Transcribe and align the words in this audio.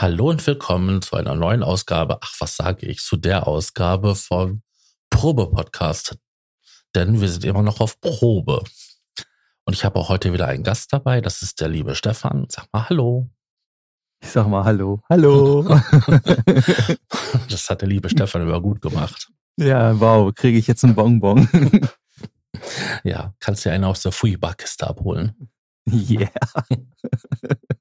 Hallo 0.00 0.30
und 0.30 0.46
willkommen 0.46 1.02
zu 1.02 1.14
einer 1.16 1.34
neuen 1.34 1.62
Ausgabe, 1.62 2.20
ach 2.22 2.32
was 2.38 2.56
sage 2.56 2.86
ich, 2.86 3.00
zu 3.00 3.18
der 3.18 3.46
Ausgabe 3.46 4.14
von 4.14 4.62
Probe 5.10 5.50
Podcast. 5.50 6.16
Denn 6.94 7.20
wir 7.20 7.28
sind 7.28 7.44
immer 7.44 7.62
noch 7.62 7.80
auf 7.80 8.00
Probe. 8.00 8.64
Und 9.66 9.74
ich 9.74 9.84
habe 9.84 9.98
auch 9.98 10.08
heute 10.08 10.32
wieder 10.32 10.48
einen 10.48 10.64
Gast 10.64 10.94
dabei, 10.94 11.20
das 11.20 11.42
ist 11.42 11.60
der 11.60 11.68
liebe 11.68 11.94
Stefan. 11.94 12.46
Sag 12.48 12.68
mal 12.72 12.88
Hallo. 12.88 13.28
Ich 14.22 14.30
sag 14.30 14.48
mal 14.48 14.64
Hallo. 14.64 15.02
Hallo. 15.10 15.64
das 17.50 17.68
hat 17.68 17.82
der 17.82 17.88
liebe 17.88 18.08
Stefan 18.08 18.40
über 18.40 18.62
gut 18.62 18.80
gemacht. 18.80 19.30
Ja, 19.58 20.00
wow, 20.00 20.34
kriege 20.34 20.56
ich 20.56 20.66
jetzt 20.66 20.82
einen 20.82 20.94
Bonbon. 20.94 21.46
ja, 23.04 23.34
kannst 23.38 23.66
dir 23.66 23.72
einen 23.72 23.84
aus 23.84 24.00
der 24.00 24.12
Fui-Barkiste 24.12 24.86
abholen. 24.86 25.50
Yeah. 25.92 26.30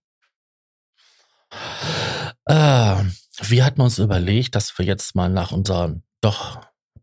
Äh, 2.46 3.04
wir 3.42 3.66
hatten 3.66 3.82
uns 3.82 4.00
überlegt, 4.00 4.56
dass 4.56 4.78
wir 4.78 4.86
jetzt 4.86 5.16
mal 5.16 5.30
nach 5.30 5.52
unserer 5.52 6.02
doch 6.22 6.62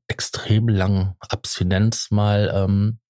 extrem 0.09 0.69
langen 0.69 1.15
Abstinenz 1.21 2.11
mal 2.11 2.53
ähm, 2.55 3.01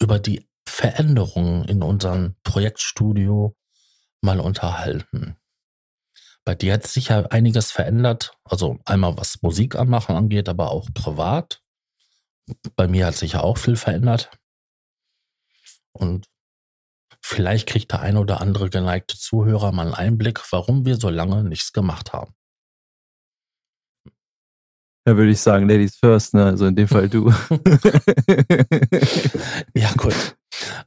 über 0.00 0.18
die 0.18 0.48
Veränderungen 0.66 1.64
in 1.64 1.82
unserem 1.82 2.36
Projektstudio 2.44 3.56
mal 4.22 4.40
unterhalten. 4.40 5.36
Bei 6.44 6.54
dir 6.54 6.74
hat 6.74 6.86
sich 6.86 7.08
ja 7.08 7.26
einiges 7.26 7.70
verändert, 7.70 8.32
also 8.44 8.78
einmal 8.84 9.16
was 9.16 9.42
Musik 9.42 9.76
anmachen 9.76 10.16
angeht, 10.16 10.48
aber 10.48 10.70
auch 10.70 10.88
privat. 10.92 11.62
Bei 12.74 12.88
mir 12.88 13.06
hat 13.06 13.16
sich 13.16 13.32
ja 13.32 13.40
auch 13.42 13.58
viel 13.58 13.76
verändert. 13.76 14.30
Und 15.92 16.26
Vielleicht 17.24 17.68
kriegt 17.68 17.92
der 17.92 18.00
ein 18.00 18.16
oder 18.16 18.40
andere 18.40 18.68
geneigte 18.68 19.16
Zuhörer 19.16 19.72
mal 19.72 19.86
einen 19.86 19.94
Einblick, 19.94 20.40
warum 20.50 20.84
wir 20.84 20.96
so 20.96 21.08
lange 21.08 21.44
nichts 21.44 21.72
gemacht 21.72 22.12
haben. 22.12 22.34
Da 25.04 25.16
würde 25.16 25.32
ich 25.32 25.40
sagen, 25.40 25.68
Ladies 25.68 25.96
first, 25.96 26.34
ne? 26.34 26.44
Also 26.44 26.66
in 26.66 26.76
dem 26.76 26.86
Fall 26.86 27.08
du. 27.08 27.30
ja, 29.74 29.90
gut. 29.96 30.36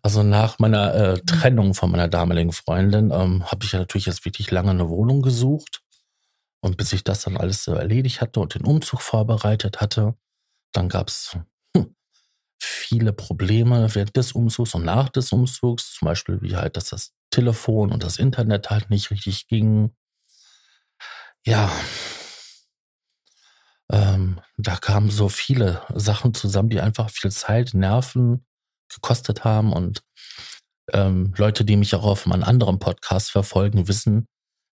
Also 0.02 0.24
nach 0.24 0.58
meiner 0.60 0.94
äh, 0.94 1.20
Trennung 1.22 1.74
von 1.74 1.92
meiner 1.92 2.08
damaligen 2.08 2.54
Freundin 2.54 3.12
ähm, 3.12 3.46
habe 3.52 3.66
ich 3.66 3.74
ja 3.74 3.80
natürlich 3.80 4.06
jetzt 4.06 4.24
wirklich 4.24 4.52
lange 4.52 4.70
eine 4.72 4.88
Wohnung 4.88 5.22
gesucht. 5.22 5.82
Und 6.62 6.78
bis 6.78 6.94
ich 6.94 7.04
das 7.04 7.24
dann 7.24 7.36
alles 7.36 7.64
so 7.64 7.74
erledigt 7.74 8.22
hatte 8.22 8.40
und 8.40 8.56
den 8.56 8.64
Umzug 8.64 9.02
vorbereitet 9.02 9.82
hatte, 9.82 10.16
dann 10.72 10.88
gab 10.88 11.10
es 11.10 11.38
viele 12.66 13.14
Probleme 13.14 13.94
während 13.94 14.16
des 14.18 14.32
Umzugs 14.34 14.76
und 14.76 14.86
nach 14.86 15.10
des 15.10 15.32
Umzugs, 15.32 15.94
zum 15.94 16.08
Beispiel 16.08 16.42
wie 16.42 16.56
halt, 16.56 16.78
dass 16.78 16.90
das 16.90 17.14
Telefon 17.30 17.92
und 17.92 18.04
das 18.04 18.18
Internet 18.18 18.70
halt 18.70 18.90
nicht 18.90 19.12
richtig 19.12 19.48
ging. 19.48 19.96
Ja, 21.46 21.72
ähm, 23.92 24.42
da 24.58 24.76
kamen 24.78 25.10
so 25.10 25.30
viele 25.30 25.82
Sachen 25.94 26.34
zusammen, 26.34 26.70
die 26.70 26.82
einfach 26.82 27.10
viel 27.10 27.32
Zeit, 27.32 27.74
Nerven 27.74 28.46
gekostet 28.94 29.44
haben. 29.44 29.74
Und 29.74 30.02
ähm, 30.92 31.34
Leute, 31.38 31.66
die 31.66 31.78
mich 31.78 31.94
auch 31.96 32.04
auf 32.04 32.26
meinem 32.26 32.44
anderen 32.44 32.80
Podcast 32.80 33.32
verfolgen, 33.32 33.88
wissen, 33.88 34.28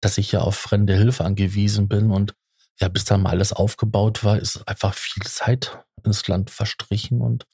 dass 0.01 0.17
ich 0.17 0.31
ja 0.31 0.41
auf 0.41 0.55
fremde 0.55 0.95
Hilfe 0.95 1.25
angewiesen 1.25 1.87
bin. 1.87 2.11
Und 2.11 2.35
ja, 2.79 2.87
bis 2.87 3.05
dann 3.05 3.23
mal 3.23 3.31
alles 3.31 3.51
aufgebaut 3.51 4.23
war, 4.23 4.37
ist 4.37 4.67
einfach 4.67 4.93
viel 4.93 5.23
Zeit 5.23 5.79
ins 6.03 6.27
Land 6.27 6.51
verstrichen. 6.51 7.21
Und 7.21 7.45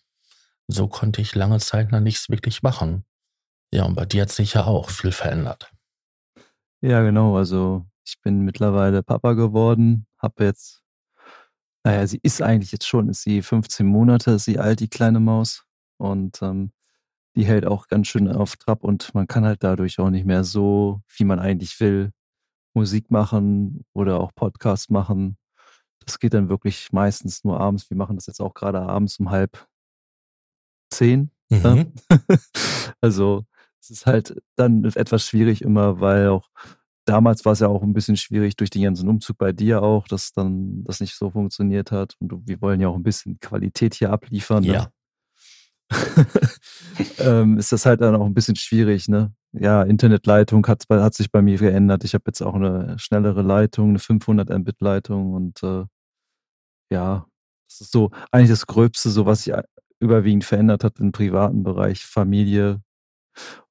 so 0.67 0.87
konnte 0.87 1.21
ich 1.21 1.35
lange 1.35 1.59
Zeit 1.59 1.91
noch 1.91 1.99
nichts 1.99 2.29
wirklich 2.29 2.63
machen. 2.63 3.05
Ja, 3.71 3.83
und 3.85 3.95
bei 3.95 4.05
dir 4.05 4.23
hat 4.23 4.31
sich 4.31 4.53
ja 4.53 4.65
auch 4.65 4.89
viel 4.89 5.11
verändert. 5.11 5.71
Ja, 6.81 7.01
genau. 7.01 7.35
Also 7.37 7.85
ich 8.05 8.21
bin 8.21 8.41
mittlerweile 8.41 9.03
Papa 9.03 9.33
geworden, 9.33 10.07
habe 10.17 10.45
jetzt, 10.45 10.83
naja, 11.83 12.05
sie 12.07 12.19
ist 12.21 12.41
eigentlich 12.41 12.71
jetzt 12.71 12.87
schon, 12.87 13.09
ist 13.09 13.23
sie 13.23 13.41
15 13.41 13.85
Monate, 13.85 14.31
ist 14.31 14.45
sie 14.45 14.59
alt, 14.59 14.79
die 14.79 14.89
kleine 14.89 15.19
Maus. 15.19 15.65
Und 15.97 16.41
ähm, 16.41 16.71
die 17.35 17.45
hält 17.45 17.65
auch 17.65 17.87
ganz 17.87 18.07
schön 18.07 18.31
auf 18.31 18.55
Trab 18.57 18.83
und 18.83 19.13
man 19.13 19.27
kann 19.27 19.45
halt 19.45 19.63
dadurch 19.63 19.99
auch 19.99 20.09
nicht 20.09 20.25
mehr 20.25 20.43
so, 20.43 21.01
wie 21.17 21.25
man 21.25 21.39
eigentlich 21.39 21.79
will, 21.79 22.11
Musik 22.73 23.11
machen 23.11 23.85
oder 23.93 24.19
auch 24.19 24.33
Podcast 24.35 24.89
machen. 24.91 25.37
Das 26.05 26.19
geht 26.19 26.33
dann 26.33 26.49
wirklich 26.49 26.91
meistens 26.91 27.43
nur 27.43 27.59
abends. 27.59 27.89
Wir 27.89 27.97
machen 27.97 28.15
das 28.15 28.27
jetzt 28.27 28.41
auch 28.41 28.53
gerade 28.53 28.81
abends 28.81 29.19
um 29.19 29.31
halb 29.31 29.67
zehn. 30.95 31.31
Mhm. 31.49 31.93
also 33.01 33.45
es 33.79 33.89
ist 33.89 34.05
halt 34.05 34.35
dann 34.55 34.83
etwas 34.83 35.25
schwierig 35.25 35.61
immer, 35.61 35.99
weil 35.99 36.29
auch 36.29 36.49
damals 37.05 37.45
war 37.45 37.53
es 37.53 37.59
ja 37.59 37.67
auch 37.67 37.83
ein 37.83 37.93
bisschen 37.93 38.17
schwierig 38.17 38.55
durch 38.55 38.69
den 38.69 38.83
ganzen 38.83 39.07
Umzug 39.07 39.37
bei 39.37 39.51
dir 39.51 39.83
auch, 39.83 40.07
dass 40.07 40.33
dann 40.33 40.83
das 40.83 40.99
nicht 40.99 41.15
so 41.15 41.29
funktioniert 41.29 41.91
hat. 41.91 42.15
Und 42.19 42.47
wir 42.47 42.61
wollen 42.61 42.81
ja 42.81 42.87
auch 42.87 42.95
ein 42.95 43.03
bisschen 43.03 43.39
Qualität 43.39 43.93
hier 43.93 44.11
abliefern. 44.11 44.63
Ne? 44.63 44.73
Ja. 44.73 44.87
ähm, 47.19 47.57
ist 47.57 47.71
das 47.71 47.85
halt 47.85 48.01
dann 48.01 48.15
auch 48.15 48.25
ein 48.25 48.33
bisschen 48.33 48.55
schwierig, 48.55 49.07
ne? 49.07 49.33
Ja, 49.51 49.83
Internetleitung 49.83 50.65
hat, 50.67 50.83
hat 50.89 51.13
sich 51.13 51.31
bei 51.31 51.41
mir 51.41 51.57
geändert. 51.57 52.03
Ich 52.03 52.13
habe 52.15 52.23
jetzt 52.27 52.41
auch 52.41 52.55
eine 52.55 52.97
schnellere 52.97 53.43
Leitung, 53.43 53.89
eine 53.89 53.99
500 53.99 54.49
Mbit 54.49 54.81
Leitung 54.81 55.33
und 55.33 55.61
äh, 55.63 55.85
ja, 56.91 57.25
das 57.69 57.81
ist 57.81 57.91
so 57.91 58.11
eigentlich 58.31 58.49
das 58.49 58.67
Gröbste, 58.67 59.09
so 59.09 59.25
was 59.25 59.45
ich 59.47 59.53
überwiegend 59.99 60.43
verändert 60.43 60.83
hat 60.83 60.99
im 60.99 61.11
privaten 61.11 61.63
Bereich, 61.63 62.05
Familie 62.05 62.81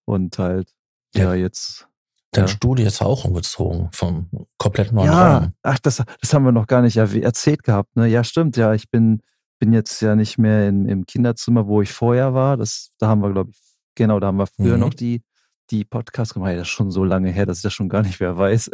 und 0.04 0.38
halt, 0.38 0.70
ja, 1.14 1.24
ja 1.24 1.34
jetzt. 1.34 1.88
Dein 2.32 2.44
ja. 2.44 2.48
Studio 2.48 2.86
ist 2.86 3.00
auch 3.00 3.24
umgezogen 3.24 3.90
vom 3.92 4.28
komplett 4.58 4.92
neuen 4.92 5.06
ja, 5.06 5.38
Raum. 5.38 5.52
Ach, 5.62 5.78
das, 5.78 6.02
das 6.20 6.34
haben 6.34 6.44
wir 6.44 6.52
noch 6.52 6.66
gar 6.66 6.82
nicht 6.82 6.96
erzählt 6.96 7.62
gehabt, 7.62 7.94
ne? 7.96 8.08
Ja, 8.08 8.24
stimmt, 8.24 8.56
ja, 8.56 8.74
ich 8.74 8.90
bin, 8.90 9.22
bin 9.60 9.72
jetzt 9.72 10.00
ja 10.02 10.16
nicht 10.16 10.36
mehr 10.38 10.68
in, 10.68 10.88
im 10.88 11.06
Kinderzimmer, 11.06 11.68
wo 11.68 11.80
ich 11.80 11.92
vorher 11.92 12.34
war. 12.34 12.56
Das, 12.56 12.90
da 12.98 13.08
haben 13.08 13.20
wir, 13.20 13.32
glaube 13.32 13.50
ich, 13.52 13.58
genau, 13.94 14.18
da 14.18 14.28
haben 14.28 14.38
wir 14.38 14.48
früher 14.48 14.74
mhm. 14.74 14.80
noch 14.80 14.94
die, 14.94 15.22
die 15.70 15.84
Podcasts 15.84 16.34
gemacht. 16.34 16.50
Ja, 16.50 16.56
das 16.56 16.68
ist 16.68 16.72
schon 16.72 16.90
so 16.90 17.04
lange 17.04 17.30
her, 17.30 17.46
dass 17.46 17.58
ich 17.58 17.62
das 17.62 17.72
schon 17.72 17.88
gar 17.88 18.02
nicht 18.02 18.18
mehr 18.18 18.36
weiß. 18.36 18.70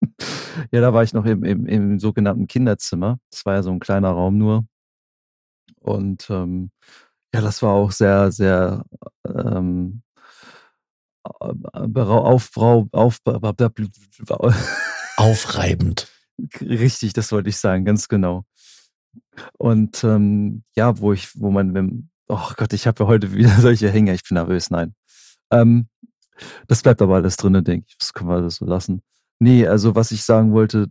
ja, 0.72 0.80
da 0.80 0.94
war 0.94 1.02
ich 1.02 1.12
noch 1.12 1.26
im, 1.26 1.44
im, 1.44 1.66
im 1.66 1.98
sogenannten 1.98 2.46
Kinderzimmer. 2.46 3.18
Das 3.30 3.44
war 3.44 3.54
ja 3.54 3.62
so 3.62 3.70
ein 3.70 3.80
kleiner 3.80 4.10
Raum 4.10 4.38
nur. 4.38 4.66
Und 5.80 6.28
ähm, 6.30 6.70
ja, 7.34 7.40
das 7.40 7.62
war 7.62 7.72
auch 7.72 7.92
sehr, 7.92 8.32
sehr 8.32 8.84
ähm, 9.26 10.02
Aufbrau, 11.22 12.88
auf, 12.92 13.18
aufreibend. 15.16 16.08
Richtig, 16.60 17.12
das 17.12 17.32
wollte 17.32 17.50
ich 17.50 17.58
sagen, 17.58 17.84
ganz 17.84 18.08
genau. 18.08 18.44
Und 19.58 20.02
ähm, 20.04 20.64
ja, 20.76 20.98
wo 20.98 21.12
ich, 21.12 21.38
wo 21.40 21.50
man, 21.50 21.74
wenn, 21.74 22.10
oh 22.28 22.50
Gott, 22.56 22.72
ich 22.72 22.86
habe 22.86 23.04
ja 23.04 23.08
heute 23.08 23.32
wieder 23.34 23.50
solche 23.60 23.90
Hänger, 23.90 24.14
ich 24.14 24.22
bin 24.22 24.34
nervös, 24.34 24.70
nein. 24.70 24.94
Ähm, 25.50 25.88
das 26.68 26.82
bleibt 26.82 27.02
aber 27.02 27.16
alles 27.16 27.36
drin, 27.36 27.64
denke 27.64 27.86
ich. 27.88 27.98
Das 27.98 28.12
können 28.12 28.30
wir 28.30 28.40
das 28.40 28.56
so 28.56 28.64
lassen. 28.64 29.02
Nee, 29.40 29.66
also 29.66 29.94
was 29.94 30.12
ich 30.12 30.24
sagen 30.24 30.52
wollte, 30.52 30.86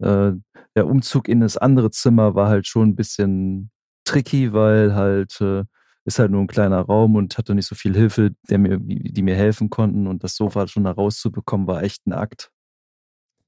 äh, 0.00 0.32
der 0.76 0.86
Umzug 0.86 1.28
in 1.28 1.40
das 1.40 1.56
andere 1.56 1.90
Zimmer 1.90 2.34
war 2.34 2.48
halt 2.48 2.66
schon 2.66 2.90
ein 2.90 2.96
bisschen 2.96 3.70
tricky, 4.10 4.52
weil 4.52 4.94
halt 4.94 5.40
äh, 5.40 5.64
ist 6.04 6.18
halt 6.18 6.30
nur 6.30 6.40
ein 6.40 6.46
kleiner 6.46 6.80
Raum 6.80 7.14
und 7.16 7.36
hatte 7.38 7.54
nicht 7.54 7.66
so 7.66 7.74
viel 7.74 7.94
Hilfe, 7.94 8.32
der 8.48 8.58
mir, 8.58 8.78
die 8.78 9.22
mir 9.22 9.36
helfen 9.36 9.70
konnten. 9.70 10.06
Und 10.06 10.24
das 10.24 10.34
Sofa 10.34 10.66
schon 10.66 10.84
da 10.84 10.92
rauszubekommen, 10.92 11.66
war 11.66 11.82
echt 11.82 12.06
ein 12.06 12.12
Akt. 12.12 12.50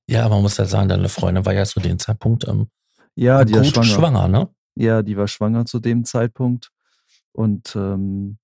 Ja, 0.09 0.25
aber 0.25 0.37
man 0.37 0.43
muss 0.43 0.57
ja 0.57 0.65
sagen, 0.65 0.89
deine 0.89 1.09
Freundin 1.09 1.45
war 1.45 1.55
ja 1.55 1.65
zu 1.65 1.81
dem 1.81 1.99
Zeitpunkt 1.99 2.47
ähm, 2.47 2.69
ja, 3.15 3.45
die 3.45 3.53
gut 3.53 3.67
schwanger. 3.67 3.87
schwanger, 3.87 4.29
ne? 4.29 4.49
Ja, 4.75 5.03
die 5.03 5.17
war 5.17 5.29
schwanger 5.29 5.65
zu 5.65 5.81
dem 5.81 6.05
Zeitpunkt. 6.05 6.71
Und 7.33 7.75
ähm, 7.77 8.39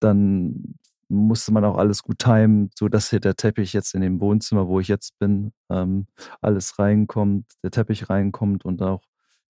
dann 0.00 0.76
musste 1.08 1.52
man 1.52 1.64
auch 1.64 1.76
alles 1.76 2.02
gut 2.02 2.18
timen, 2.18 2.70
so 2.76 2.88
dass 2.88 3.10
hier 3.10 3.20
der 3.20 3.36
Teppich 3.36 3.72
jetzt 3.72 3.94
in 3.94 4.00
dem 4.00 4.20
Wohnzimmer, 4.20 4.66
wo 4.66 4.80
ich 4.80 4.88
jetzt 4.88 5.18
bin, 5.18 5.52
ähm, 5.70 6.06
alles 6.40 6.78
reinkommt, 6.78 7.46
der 7.62 7.70
Teppich 7.70 8.08
reinkommt 8.10 8.64
und 8.64 8.82
auch 8.82 9.02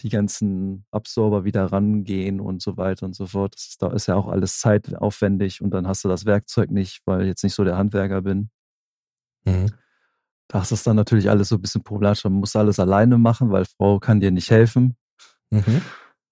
die 0.03 0.09
ganzen 0.09 0.85
Absorber 0.91 1.45
wieder 1.45 1.67
rangehen 1.67 2.41
und 2.41 2.63
so 2.63 2.77
weiter 2.77 3.07
und 3.07 3.15
so 3.15 3.27
fort. 3.27 3.55
Das 3.55 3.69
ist, 3.69 3.83
da 3.83 3.93
ist 3.93 4.07
ja 4.07 4.15
auch 4.15 4.29
alles 4.29 4.59
zeitaufwendig 4.59 5.63
und 5.63 5.71
dann 5.71 5.87
hast 5.89 6.05
du 6.05 6.09
das 6.09 6.27
Werkzeug 6.27 6.71
nicht, 6.71 7.01
weil 7.07 7.23
ich 7.23 7.29
jetzt 7.29 7.45
nicht 7.45 7.55
so 7.55 7.65
der 7.65 7.77
Handwerker 7.77 8.23
bin. 8.23 8.51
Mhm. 9.45 9.73
Da 10.49 10.63
ist 10.63 10.73
das 10.73 10.83
dann 10.83 10.97
natürlich 10.97 11.31
alles 11.31 11.49
so 11.49 11.57
ein 11.57 11.63
bisschen 11.63 11.83
problematisch. 11.83 12.25
Man 12.25 12.35
muss 12.35 12.55
alles 12.55 12.79
alleine 12.79 13.19
machen, 13.19 13.51
weil 13.51 13.65
Frau 13.65 13.99
kann 13.99 14.21
dir 14.21 14.31
nicht 14.31 14.51
helfen. 14.51 14.97
Mhm. 15.51 15.83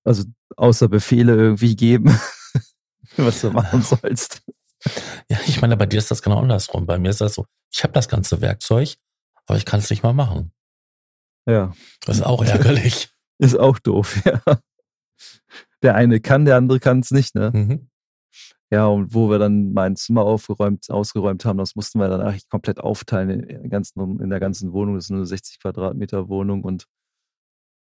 Also 0.04 0.24
außer 0.56 0.88
Befehle 0.88 1.34
irgendwie 1.34 1.74
geben, 1.74 2.16
was 3.16 3.40
du 3.40 3.50
machen 3.50 3.82
sollst. 4.02 4.42
Ja, 5.30 5.38
ich 5.46 5.60
meine, 5.62 5.76
bei 5.76 5.86
dir 5.86 5.98
ist 5.98 6.10
das 6.10 6.22
genau 6.22 6.40
andersrum. 6.40 6.86
Bei 6.86 6.98
mir 6.98 7.08
ist 7.08 7.20
das 7.20 7.34
so, 7.34 7.46
ich 7.72 7.82
habe 7.82 7.94
das 7.94 8.08
ganze 8.08 8.40
Werkzeug, 8.40 8.96
aber 9.46 9.56
ich 9.56 9.64
kann 9.64 9.80
es 9.80 9.90
nicht 9.90 10.02
mal 10.02 10.12
machen. 10.12 10.52
Ja. 11.46 11.72
Das 12.02 12.16
ist 12.16 12.22
auch 12.22 12.44
ärgerlich. 12.44 13.13
Ist 13.38 13.58
auch 13.58 13.78
doof, 13.78 14.22
ja. 14.24 14.40
Der 15.82 15.94
eine 15.94 16.20
kann, 16.20 16.44
der 16.44 16.56
andere 16.56 16.80
kann 16.80 17.00
es 17.00 17.10
nicht, 17.10 17.34
ne? 17.34 17.50
Mhm. 17.52 17.88
Ja, 18.70 18.86
und 18.86 19.14
wo 19.14 19.30
wir 19.30 19.38
dann 19.38 19.72
mein 19.72 19.94
Zimmer 19.94 20.22
aufgeräumt, 20.22 20.90
ausgeräumt 20.90 21.44
haben, 21.44 21.58
das 21.58 21.76
mussten 21.76 22.00
wir 22.00 22.08
dann 22.08 22.20
eigentlich 22.20 22.48
komplett 22.48 22.80
aufteilen 22.80 23.30
in 23.30 23.62
der 23.62 23.68
ganzen, 23.68 24.20
in 24.20 24.30
der 24.30 24.40
ganzen 24.40 24.72
Wohnung. 24.72 24.96
Das 24.96 25.04
ist 25.04 25.10
eine 25.12 25.26
60 25.26 25.60
Quadratmeter 25.60 26.28
Wohnung 26.28 26.64
und 26.64 26.86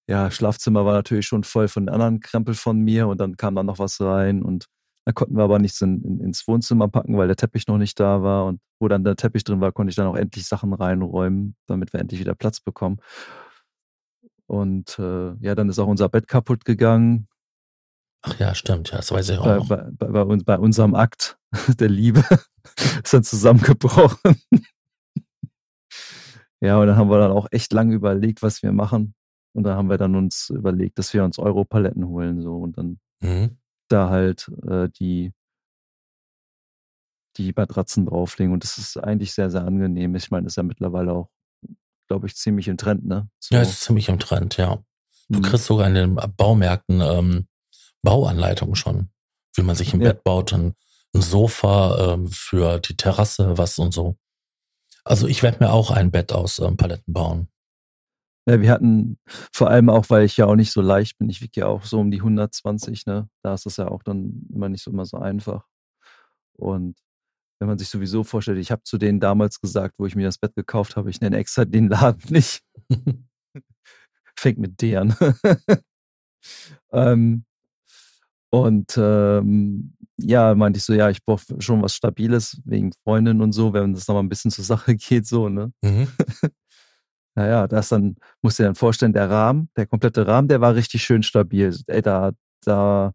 ja, 0.09 0.31
Schlafzimmer 0.31 0.85
war 0.85 0.95
natürlich 0.95 1.27
schon 1.27 1.43
voll 1.43 1.69
von 1.69 1.89
anderen 1.89 2.21
Krempel 2.21 2.55
von 2.55 2.79
mir 2.79 3.09
und 3.09 3.21
dann 3.21 3.37
kam 3.37 3.57
da 3.57 3.63
noch 3.65 3.79
was 3.81 4.01
rein 4.01 4.43
und 4.43 4.67
da 5.05 5.13
konnten 5.13 5.37
wir 5.37 5.45
aber 5.45 5.59
nichts 5.59 5.81
in, 5.81 6.03
in, 6.03 6.21
ins 6.21 6.47
Wohnzimmer 6.47 6.89
packen, 6.89 7.17
weil 7.17 7.27
der 7.29 7.37
Teppich 7.37 7.67
noch 7.67 7.79
nicht 7.79 7.99
da 7.99 8.23
war 8.23 8.47
und 8.47 8.61
wo 8.81 8.89
dann 8.89 9.05
der 9.05 9.17
Teppich 9.17 9.45
drin 9.45 9.61
war, 9.61 9.73
konnte 9.73 9.91
ich 9.91 9.97
dann 9.97 10.07
auch 10.07 10.17
endlich 10.17 10.47
Sachen 10.47 10.73
reinräumen, 10.73 11.57
damit 11.67 11.93
wir 11.93 12.01
endlich 12.01 12.21
wieder 12.21 12.35
Platz 12.35 12.61
bekommen. 12.61 12.99
Und 14.47 14.99
äh, 14.99 15.35
ja, 15.41 15.55
dann 15.55 15.69
ist 15.69 15.79
auch 15.79 15.89
unser 15.89 16.09
Bett 16.09 16.29
kaputt 16.29 16.65
gegangen. 16.65 17.29
Ach 18.23 18.39
ja, 18.39 18.55
stimmt, 18.55 18.91
ja, 18.91 18.97
das 18.97 19.13
weiß 19.13 19.29
ich 19.31 19.39
auch 19.39 19.45
bei, 19.45 19.57
noch. 19.57 19.69
Bei, 19.69 19.89
bei, 19.91 20.07
bei, 20.09 20.23
uns, 20.23 20.45
bei 20.45 20.59
unserem 20.59 20.95
Akt 20.95 21.39
der 21.79 21.89
Liebe 21.89 22.25
ist 23.05 23.13
dann 23.13 23.25
zusammengebrochen. 23.25 24.41
ja, 26.61 26.79
und 26.79 26.87
dann 26.87 26.97
haben 26.97 27.11
wir 27.11 27.19
dann 27.19 27.33
auch 27.33 27.47
echt 27.51 27.73
lange 27.73 27.95
überlegt, 27.95 28.43
was 28.43 28.63
wir 28.63 28.73
machen. 28.73 29.15
Und 29.53 29.65
da 29.65 29.75
haben 29.75 29.89
wir 29.89 29.97
dann 29.97 30.15
uns 30.15 30.51
überlegt, 30.51 30.99
dass 30.99 31.15
wir 31.15 31.25
uns 31.25 31.39
Europaletten 31.39 32.07
holen 32.07 32.41
so 32.43 32.57
und 32.57 32.77
dann 32.77 32.99
mhm. 33.21 33.57
da 33.89 34.11
halt 34.11 34.51
äh, 34.67 34.89
die 34.91 35.33
die 37.39 37.53
Matratzen 37.55 38.07
drauflegen. 38.07 38.53
Und 38.53 38.65
das 38.65 38.79
ist 38.79 38.97
eigentlich 38.97 39.33
sehr, 39.33 39.51
sehr 39.51 39.65
angenehm. 39.65 40.15
Ich 40.15 40.31
meine, 40.31 40.47
ist 40.47 40.57
ja 40.57 40.63
mittlerweile 40.63 41.13
auch, 41.13 41.31
glaube 42.07 42.27
ich, 42.27 42.37
ziemlich 42.37 42.69
im 42.69 42.77
Trend, 42.77 43.07
ne? 43.07 43.29
So. 43.39 43.55
Ja, 43.55 43.63
ist 43.63 43.81
ziemlich 43.81 44.09
im 44.09 44.19
Trend, 44.19 44.57
ja. 44.57 44.79
Du 45.29 45.39
mhm. 45.39 45.43
kriegst 45.43 45.67
sogar 45.67 45.89
in 45.89 45.95
den 45.95 46.15
Baumärkten 46.37 47.01
ähm, 47.01 47.49
Bauanleitungen 48.03 48.77
schon, 48.77 49.11
wie 49.57 49.63
man 49.63 49.77
sich 49.77 49.93
im 49.93 50.01
ja. 50.01 50.13
Bett 50.13 50.25
baut, 50.25 50.53
ein, 50.53 50.75
ein 51.15 51.23
Sofa 51.23 52.15
ähm, 52.15 52.29
für 52.29 52.79
die 52.79 52.97
Terrasse, 52.97 53.59
was 53.59 53.79
und 53.79 53.93
so. 53.93 54.17
Also 55.05 55.27
ich 55.27 55.43
werde 55.43 55.65
mir 55.65 55.73
auch 55.73 55.91
ein 55.91 56.11
Bett 56.11 56.33
aus 56.33 56.59
ähm, 56.59 56.77
Paletten 56.77 57.13
bauen. 57.13 57.49
Ja, 58.49 58.61
wir 58.61 58.71
hatten 58.71 59.19
vor 59.53 59.71
allem 59.71 59.91
auch, 59.91 60.09
weil 60.09 60.25
ich 60.25 60.37
ja 60.37 60.47
auch 60.47 60.55
nicht 60.55 60.71
so 60.71 60.81
leicht 60.81 61.19
bin, 61.19 61.29
ich 61.29 61.43
wiege 61.43 61.61
ja 61.61 61.67
auch 61.67 61.85
so 61.85 61.99
um 61.99 62.13
die 62.13 62.19
120, 62.19 63.07
ne? 63.07 63.29
Da 63.43 63.55
ist 63.55 63.67
es 63.67 63.77
ja 63.77 63.89
auch 63.89 64.05
dann 64.05 64.47
immer 64.53 64.69
nicht 64.69 64.85
so 64.85 64.93
immer 64.93 65.05
so 65.05 65.17
einfach. 65.19 65.67
Und 66.53 66.97
wenn 67.59 67.69
man 67.69 67.79
sich 67.79 67.89
sowieso 67.89 68.25
vorstellt, 68.25 68.59
ich 68.59 68.71
habe 68.71 68.83
zu 68.85 68.99
denen 68.99 69.21
damals 69.21 69.61
gesagt, 69.61 69.95
wo 69.99 70.07
ich 70.07 70.17
mir 70.17 70.25
das 70.25 70.39
Bett 70.39 70.55
gekauft 70.55 70.97
habe, 70.97 71.11
ich 71.11 71.21
nenne 71.21 71.37
extra 71.37 71.65
den 71.65 71.89
Laden 71.89 72.23
nicht. 72.33 72.63
Fängt 74.39 74.59
mit 74.59 74.81
D 74.83 74.97
an. 74.97 75.17
ähm, 76.93 77.45
und 78.51 78.97
ähm, 78.97 79.95
ja, 80.19 80.55
meinte 80.55 80.79
ich 80.79 80.85
so, 80.85 80.93
ja, 80.93 81.11
ich 81.11 81.25
brauche 81.25 81.61
schon 81.61 81.83
was 81.83 81.95
Stabiles 81.95 82.61
wegen 82.65 82.93
Freundin 83.05 83.41
und 83.41 83.53
so, 83.53 83.73
wenn 83.73 83.93
das 83.93 84.09
nochmal 84.09 84.23
ein 84.23 84.29
bisschen 84.29 84.51
zur 84.51 84.65
Sache 84.65 84.95
geht, 84.95 85.27
so, 85.27 85.49
ne? 85.49 85.73
Mhm. 85.83 86.09
naja, 87.35 87.67
das 87.67 87.89
dann, 87.89 88.17
musst 88.43 88.59
du 88.59 88.63
dir 88.63 88.69
dann 88.69 88.75
vorstellen, 88.75 89.13
der 89.13 89.31
Rahmen, 89.31 89.69
der 89.77 89.87
komplette 89.87 90.27
Rahmen, 90.27 90.49
der 90.49 90.61
war 90.61 90.75
richtig 90.75 91.03
schön 91.03 91.23
stabil. 91.23 91.77
Ey, 91.87 92.03
da, 92.03 92.33
da, 92.63 93.13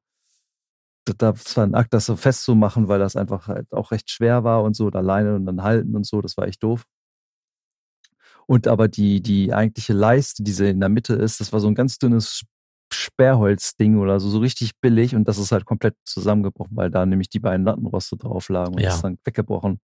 das 1.05 1.57
war 1.57 1.65
ein 1.65 1.75
Akt, 1.75 1.93
das 1.93 2.05
so 2.05 2.15
festzumachen, 2.15 2.87
weil 2.87 2.99
das 2.99 3.15
einfach 3.15 3.47
halt 3.47 3.71
auch 3.71 3.91
recht 3.91 4.09
schwer 4.11 4.43
war 4.43 4.63
und 4.63 4.75
so, 4.75 4.89
da 4.89 4.99
alleine 4.99 5.35
und 5.35 5.45
dann 5.45 5.63
halten 5.63 5.95
und 5.95 6.05
so, 6.05 6.21
das 6.21 6.37
war 6.37 6.47
echt 6.47 6.61
doof. 6.63 6.83
Und 8.47 8.67
aber 8.67 8.87
die, 8.87 9.21
die 9.21 9.53
eigentliche 9.53 9.93
Leiste, 9.93 10.43
die 10.43 10.51
in 10.65 10.79
der 10.79 10.89
Mitte 10.89 11.13
ist, 11.13 11.39
das 11.39 11.53
war 11.53 11.59
so 11.59 11.67
ein 11.67 11.75
ganz 11.75 11.97
dünnes 11.97 12.43
Sperrholzding 12.93 13.97
oder 13.97 14.19
so, 14.19 14.29
so 14.29 14.39
richtig 14.39 14.79
billig 14.81 15.15
und 15.15 15.27
das 15.27 15.37
ist 15.37 15.51
halt 15.51 15.65
komplett 15.65 15.95
zusammengebrochen, 16.05 16.75
weil 16.75 16.91
da 16.91 17.05
nämlich 17.05 17.29
die 17.29 17.39
beiden 17.39 17.65
Lattenroste 17.65 18.17
drauf 18.17 18.49
lagen 18.49 18.75
und 18.75 18.81
ja. 18.81 18.87
das 18.87 18.95
ist 18.97 19.03
dann 19.03 19.17
weggebrochen. 19.23 19.79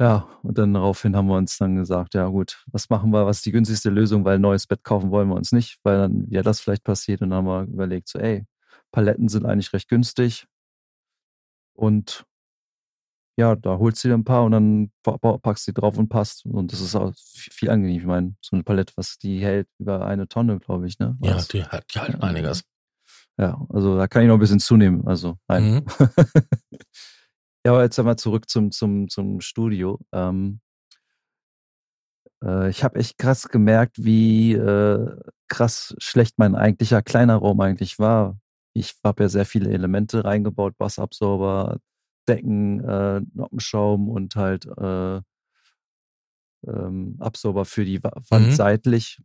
Ja, 0.00 0.28
und 0.42 0.58
dann 0.58 0.74
daraufhin 0.74 1.14
haben 1.14 1.28
wir 1.28 1.36
uns 1.36 1.56
dann 1.56 1.76
gesagt, 1.76 2.14
ja 2.14 2.26
gut, 2.26 2.64
was 2.72 2.90
machen 2.90 3.12
wir, 3.12 3.26
was 3.26 3.38
ist 3.38 3.46
die 3.46 3.52
günstigste 3.52 3.90
Lösung, 3.90 4.24
weil 4.24 4.36
ein 4.36 4.40
neues 4.40 4.66
Bett 4.66 4.82
kaufen 4.82 5.10
wollen 5.10 5.28
wir 5.28 5.36
uns 5.36 5.52
nicht, 5.52 5.78
weil 5.84 5.98
dann 5.98 6.26
ja 6.30 6.42
das 6.42 6.60
vielleicht 6.60 6.82
passiert 6.82 7.22
und 7.22 7.30
dann 7.30 7.46
haben 7.46 7.68
wir 7.68 7.72
überlegt, 7.72 8.08
so 8.08 8.18
ey, 8.18 8.44
Paletten 8.94 9.28
sind 9.28 9.44
eigentlich 9.44 9.72
recht 9.72 9.88
günstig 9.88 10.46
und 11.74 12.24
ja, 13.36 13.56
da 13.56 13.78
holst 13.78 14.04
du 14.04 14.08
dir 14.08 14.14
ein 14.14 14.22
paar 14.22 14.44
und 14.44 14.52
dann 14.52 14.92
packst 15.02 15.66
du 15.66 15.72
die 15.72 15.80
drauf 15.80 15.98
und 15.98 16.08
passt. 16.08 16.46
Und 16.46 16.72
das 16.72 16.80
ist 16.80 16.94
auch 16.94 17.12
viel 17.16 17.68
angenehm. 17.68 17.98
Ich 17.98 18.06
meine, 18.06 18.36
so 18.40 18.54
eine 18.54 18.62
Palette, 18.62 18.92
was 18.94 19.18
die 19.18 19.40
hält 19.40 19.66
über 19.80 20.06
eine 20.06 20.28
Tonne, 20.28 20.60
glaube 20.60 20.86
ich, 20.86 21.00
ne? 21.00 21.16
Was? 21.18 21.48
Ja, 21.48 21.52
die 21.52 21.64
hat 21.64 21.92
die 21.92 21.98
halt 21.98 22.22
einiges. 22.22 22.62
Ja, 23.36 23.60
also 23.70 23.96
da 23.96 24.06
kann 24.06 24.22
ich 24.22 24.28
noch 24.28 24.34
ein 24.34 24.40
bisschen 24.40 24.60
zunehmen. 24.60 25.04
Also, 25.08 25.36
nein. 25.48 25.74
Mhm. 25.74 25.86
ja, 27.66 27.72
aber 27.72 27.82
jetzt 27.82 27.98
einmal 27.98 28.16
zurück 28.16 28.48
zum, 28.48 28.70
zum, 28.70 29.08
zum 29.08 29.40
Studio. 29.40 29.98
Ähm, 30.12 30.60
äh, 32.44 32.70
ich 32.70 32.84
habe 32.84 33.00
echt 33.00 33.18
krass 33.18 33.48
gemerkt, 33.48 34.04
wie 34.04 34.52
äh, 34.52 35.16
krass 35.48 35.96
schlecht 35.98 36.38
mein 36.38 36.54
eigentlicher 36.54 37.02
kleiner 37.02 37.34
Raum 37.34 37.60
eigentlich 37.60 37.98
war. 37.98 38.38
Ich 38.74 38.94
habe 39.04 39.24
ja 39.24 39.28
sehr 39.28 39.46
viele 39.46 39.70
Elemente 39.70 40.24
reingebaut, 40.24 40.76
Bassabsorber, 40.76 41.78
Decken, 42.28 42.80
äh, 42.84 43.20
Noppenschaum 43.32 44.08
und 44.08 44.34
halt 44.36 44.66
äh, 44.66 45.20
ähm, 46.66 47.16
Absorber 47.20 47.64
für 47.64 47.84
die 47.84 48.02
Wand 48.02 48.48
mhm. 48.48 48.52
seitlich. 48.52 49.20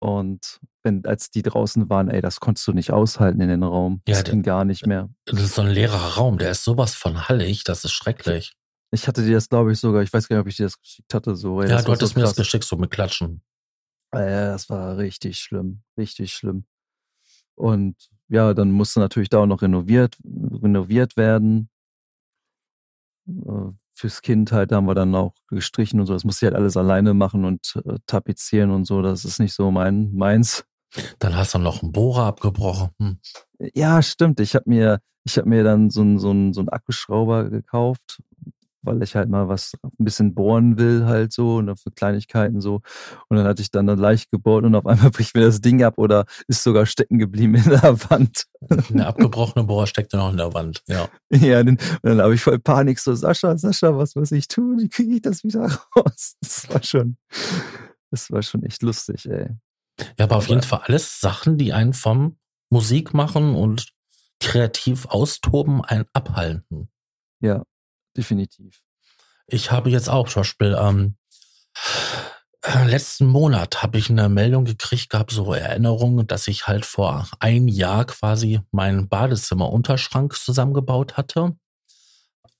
Und 0.00 0.60
wenn, 0.82 1.04
als 1.04 1.30
die 1.30 1.42
draußen 1.42 1.90
waren, 1.90 2.08
ey, 2.08 2.20
das 2.20 2.40
konntest 2.40 2.66
du 2.66 2.72
nicht 2.72 2.92
aushalten 2.92 3.40
in 3.40 3.48
den 3.48 3.62
Raum. 3.62 4.00
Ja, 4.06 4.14
das 4.14 4.24
ging 4.24 4.42
gar 4.42 4.64
nicht 4.64 4.86
mehr. 4.86 5.10
Das 5.24 5.40
ist 5.40 5.54
so 5.54 5.62
ein 5.62 5.68
leerer 5.68 6.14
Raum, 6.14 6.38
der 6.38 6.52
ist 6.52 6.64
sowas 6.64 6.94
von 6.94 7.28
hallig, 7.28 7.64
das 7.64 7.84
ist 7.84 7.92
schrecklich. 7.92 8.54
Ich 8.90 9.06
hatte 9.06 9.24
dir 9.24 9.34
das, 9.34 9.48
glaube 9.48 9.72
ich, 9.72 9.80
sogar, 9.80 10.02
ich 10.02 10.12
weiß 10.12 10.28
gar 10.28 10.36
nicht, 10.36 10.42
ob 10.42 10.48
ich 10.48 10.56
dir 10.56 10.64
das 10.64 10.80
geschickt 10.80 11.12
hatte. 11.12 11.36
So, 11.36 11.60
ey, 11.60 11.68
ja, 11.68 11.82
du 11.82 11.92
hattest 11.92 12.14
so 12.14 12.20
mir 12.20 12.24
das 12.24 12.36
geschickt, 12.36 12.64
so 12.64 12.76
mit 12.76 12.90
Klatschen. 12.90 13.42
Ja, 14.14 14.52
das 14.52 14.70
war 14.70 14.96
richtig 14.96 15.38
schlimm, 15.38 15.82
richtig 15.98 16.32
schlimm. 16.32 16.64
Und 17.54 17.96
ja, 18.28 18.54
dann 18.54 18.70
musste 18.70 19.00
natürlich 19.00 19.30
da 19.30 19.38
auch 19.38 19.46
noch 19.46 19.62
renoviert, 19.62 20.16
renoviert 20.24 21.16
werden. 21.16 21.70
Äh, 23.26 23.72
fürs 23.92 24.22
Kind 24.22 24.52
halt, 24.52 24.70
da 24.70 24.76
haben 24.76 24.86
wir 24.86 24.94
dann 24.94 25.14
auch 25.14 25.34
gestrichen 25.48 26.00
und 26.00 26.06
so. 26.06 26.12
Das 26.12 26.24
musste 26.24 26.46
ich 26.46 26.52
halt 26.52 26.60
alles 26.60 26.76
alleine 26.76 27.14
machen 27.14 27.44
und 27.44 27.80
äh, 27.84 27.98
tapezieren 28.06 28.70
und 28.70 28.84
so. 28.84 29.02
Das 29.02 29.24
ist 29.24 29.40
nicht 29.40 29.54
so 29.54 29.70
mein 29.70 30.14
meins. 30.14 30.64
Dann 31.18 31.36
hast 31.36 31.54
du 31.54 31.58
noch 31.58 31.82
einen 31.82 31.92
Bohrer 31.92 32.24
abgebrochen. 32.24 32.90
Hm. 32.98 33.18
Ja, 33.74 34.00
stimmt. 34.02 34.40
Ich 34.40 34.54
habe 34.54 34.68
mir, 34.68 35.00
ich 35.24 35.36
habe 35.36 35.48
mir 35.48 35.64
dann 35.64 35.90
so 35.90 36.00
einen 36.00 36.18
so 36.18 36.28
so 36.52 36.60
einen 36.60 36.68
Akkuschrauber 36.68 37.50
gekauft 37.50 38.22
weil 38.82 39.02
ich 39.02 39.16
halt 39.16 39.28
mal 39.28 39.48
was 39.48 39.72
ein 39.82 40.04
bisschen 40.04 40.34
bohren 40.34 40.78
will 40.78 41.06
halt 41.06 41.32
so 41.32 41.56
und 41.56 41.78
für 41.78 41.90
Kleinigkeiten 41.90 42.60
so. 42.60 42.80
Und 43.28 43.36
dann 43.36 43.46
hatte 43.46 43.62
ich 43.62 43.70
dann, 43.70 43.86
dann 43.86 43.98
leicht 43.98 44.30
gebohrt 44.30 44.64
und 44.64 44.74
auf 44.74 44.86
einmal 44.86 45.10
bricht 45.10 45.34
mir 45.34 45.42
das 45.42 45.60
Ding 45.60 45.82
ab 45.82 45.94
oder 45.98 46.26
ist 46.46 46.62
sogar 46.62 46.86
stecken 46.86 47.18
geblieben 47.18 47.54
in 47.56 47.70
der 47.70 47.82
Wand. 48.10 48.44
Eine 48.90 49.06
abgebrochene 49.06 49.64
Bohrer 49.64 49.86
steckte 49.86 50.16
noch 50.16 50.30
in 50.30 50.36
der 50.36 50.54
Wand, 50.54 50.82
ja. 50.86 51.08
Ja, 51.30 51.60
und 51.60 51.80
dann 52.02 52.20
habe 52.20 52.34
ich 52.34 52.42
voll 52.42 52.58
Panik 52.58 52.98
so, 52.98 53.14
Sascha, 53.14 53.56
Sascha, 53.56 53.96
was 53.96 54.14
muss 54.14 54.32
ich 54.32 54.48
tun? 54.48 54.78
Wie 54.80 54.88
kriege 54.88 55.16
ich 55.16 55.22
das 55.22 55.44
wieder 55.44 55.66
raus? 55.96 56.36
Das 56.40 56.68
war 56.68 56.82
schon, 56.82 57.16
das 58.10 58.30
war 58.30 58.42
schon 58.42 58.62
echt 58.62 58.82
lustig, 58.82 59.28
ey. 59.28 59.48
Ja, 60.18 60.24
aber 60.24 60.36
auf 60.36 60.48
jeden 60.48 60.62
Fall 60.62 60.82
alles 60.84 61.20
Sachen, 61.20 61.58
die 61.58 61.72
einen 61.72 61.92
vom 61.92 62.36
Musik 62.70 63.14
machen 63.14 63.54
und 63.54 63.88
kreativ 64.40 65.06
austoben, 65.06 65.84
einen 65.84 66.04
abhalten. 66.12 66.88
Ja, 67.40 67.64
definitiv. 68.16 68.80
Ich 69.46 69.70
habe 69.70 69.90
jetzt 69.90 70.08
auch 70.08 70.28
zum 70.28 70.40
Beispiel 70.40 70.76
ähm, 70.78 71.16
äh, 72.62 72.84
letzten 72.86 73.26
Monat 73.26 73.82
habe 73.82 73.98
ich 73.98 74.10
eine 74.10 74.28
Meldung 74.28 74.64
gekriegt, 74.64 75.10
gab 75.10 75.30
so 75.30 75.54
Erinnerungen, 75.54 76.26
dass 76.26 76.48
ich 76.48 76.66
halt 76.66 76.84
vor 76.84 77.28
ein 77.38 77.68
Jahr 77.68 78.04
quasi 78.04 78.60
meinen 78.72 79.08
Badezimmer-Unterschrank 79.08 80.34
zusammengebaut 80.34 81.16
hatte, 81.16 81.56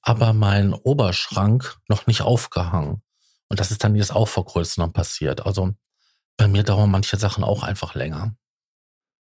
aber 0.02 0.32
mein 0.32 0.72
Oberschrank 0.72 1.76
noch 1.88 2.06
nicht 2.06 2.22
aufgehangen. 2.22 3.02
Und 3.48 3.60
das 3.60 3.70
ist 3.70 3.82
dann 3.82 3.96
jetzt 3.96 4.14
auch 4.14 4.28
vor 4.28 4.44
kurzem 4.44 4.92
passiert. 4.92 5.44
Also 5.44 5.74
bei 6.36 6.46
mir 6.46 6.62
dauern 6.62 6.90
manche 6.90 7.16
Sachen 7.16 7.42
auch 7.42 7.62
einfach 7.62 7.94
länger. 7.94 8.36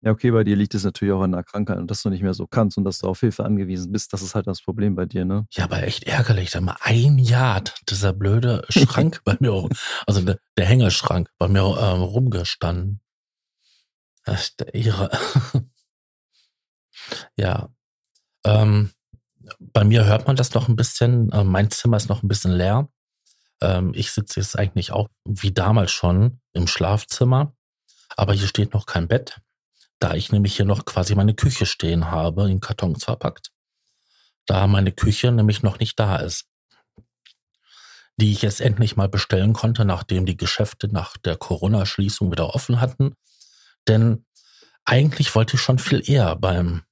Ja, 0.01 0.13
okay, 0.13 0.31
bei 0.31 0.45
dir 0.45 0.55
liegt 0.55 0.75
es 0.75 0.85
natürlich 0.85 1.13
auch 1.13 1.23
an 1.23 1.33
der 1.33 1.43
Krankheit 1.43 1.77
und 1.79 1.91
dass 1.91 2.03
du 2.03 2.11
nicht 2.11 2.23
mehr 2.23 2.35
so 2.35 2.47
kannst 2.47 2.79
und 2.79 2.85
dass 2.85 3.01
du 3.01 3.09
auf 3.09 3.19
Hilfe 3.19 3.45
angewiesen 3.45 3.91
bist. 3.91 4.13
Das 4.13 4.23
ist 4.23 4.37
halt 4.37 4.47
das 4.47 4.63
Problem 4.63 4.95
bei 4.95 5.07
dir, 5.07 5.25
ne? 5.25 5.47
Ja, 5.51 5.65
aber 5.65 5.83
echt 5.83 6.05
ärgerlich. 6.05 6.53
Da 6.53 6.61
mal 6.61 6.77
ein 6.81 7.19
Jahr 7.19 7.65
dieser 7.89 8.13
blöde 8.13 8.65
Schrank 8.69 9.21
bei 9.25 9.37
mir, 9.41 9.69
also 10.07 10.21
der, 10.21 10.39
der 10.57 10.67
Hängeschrank 10.67 11.29
bei 11.37 11.49
mir 11.49 11.63
ähm, 11.63 12.03
rumgestanden. 12.03 13.01
Ist 14.25 14.61
der 14.61 14.73
Ihre. 14.75 15.11
ja. 17.37 17.69
Ähm, 18.45 18.93
bei 19.59 19.83
mir 19.83 20.05
hört 20.05 20.29
man 20.29 20.37
das 20.37 20.55
noch 20.55 20.69
ein 20.69 20.77
bisschen. 20.77 21.33
Äh, 21.33 21.43
mein 21.43 21.73
Zimmer 21.73 21.97
ist 21.97 22.09
noch 22.09 22.23
ein 22.23 22.29
bisschen 22.29 22.53
leer. 22.53 22.89
Ähm, 23.61 23.93
ich 23.97 24.13
sitze 24.13 24.39
jetzt 24.39 24.57
eigentlich 24.57 24.93
auch 24.93 25.09
wie 25.25 25.51
damals 25.51 25.91
schon 25.91 26.41
im 26.53 26.69
Schlafzimmer. 26.69 27.57
Aber 28.17 28.33
hier 28.33 28.47
steht 28.47 28.75
noch 28.75 28.87
kein 28.87 29.09
Bett 29.09 29.41
da 29.99 30.15
ich 30.15 30.33
nämlich 30.33 30.57
hier 30.57 30.65
noch 30.65 30.85
quasi 30.85 31.15
meine 31.15 31.35
Küche 31.35 31.67
stehen 31.67 32.11
habe, 32.11 32.51
in 32.51 32.61
Kartons 32.61 33.05
verpackt. 33.05 33.51
da 34.47 34.67
meine 34.67 34.93
Küche 34.93 35.31
nämlich 35.31 35.63
noch 35.63 35.79
nicht 35.79 35.99
da 36.01 36.17
ist. 36.17 36.47
Die 38.17 38.33
ich 38.33 38.43
jetzt 38.43 38.61
endlich 38.61 38.97
mal 38.97 39.09
bestellen 39.09 39.53
konnte, 39.53 39.85
nachdem 39.85 40.25
die 40.25 40.37
Geschäfte 40.37 40.89
nach 40.89 41.17
der 41.19 41.37
Corona-Schließung 41.37 42.33
wieder 42.33 42.55
offen 42.55 42.81
hatten. 42.81 43.15
Denn 43.87 44.25
eigentlich 44.85 45.35
wollte 45.35 45.57
ich 45.57 45.63
schon 45.63 45.79
viel 45.79 46.03
eher 46.09 46.35
beim 46.35 46.83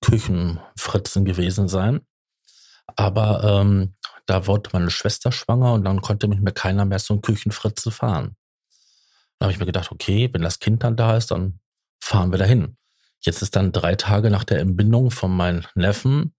Küchenfritzen 0.00 1.24
gewesen 1.24 1.66
sein. 1.66 2.00
Aber 2.96 3.42
ähm, 3.42 3.96
da 4.26 4.46
wurde 4.46 4.70
meine 4.72 4.90
Schwester 4.90 5.32
schwanger 5.32 5.72
und 5.72 5.84
dann 5.84 6.00
konnte 6.00 6.28
mit 6.28 6.40
mir 6.40 6.52
keiner 6.52 6.84
mehr 6.84 6.98
so 7.00 7.14
ein 7.14 7.22
Küchenfritze 7.22 7.90
fahren. 7.90 8.36
Da 9.38 9.46
habe 9.46 9.52
ich 9.52 9.58
mir 9.58 9.66
gedacht, 9.66 9.90
okay, 9.90 10.30
wenn 10.32 10.42
das 10.42 10.60
Kind 10.60 10.84
dann 10.84 10.96
da 10.96 11.16
ist, 11.16 11.30
dann 11.32 11.58
fahren 12.04 12.30
wir 12.30 12.38
dahin. 12.38 12.76
Jetzt 13.20 13.40
ist 13.40 13.56
dann 13.56 13.72
drei 13.72 13.94
Tage 13.94 14.30
nach 14.30 14.44
der 14.44 14.60
Entbindung 14.60 15.10
von 15.10 15.34
meinem 15.34 15.64
Neffen, 15.74 16.34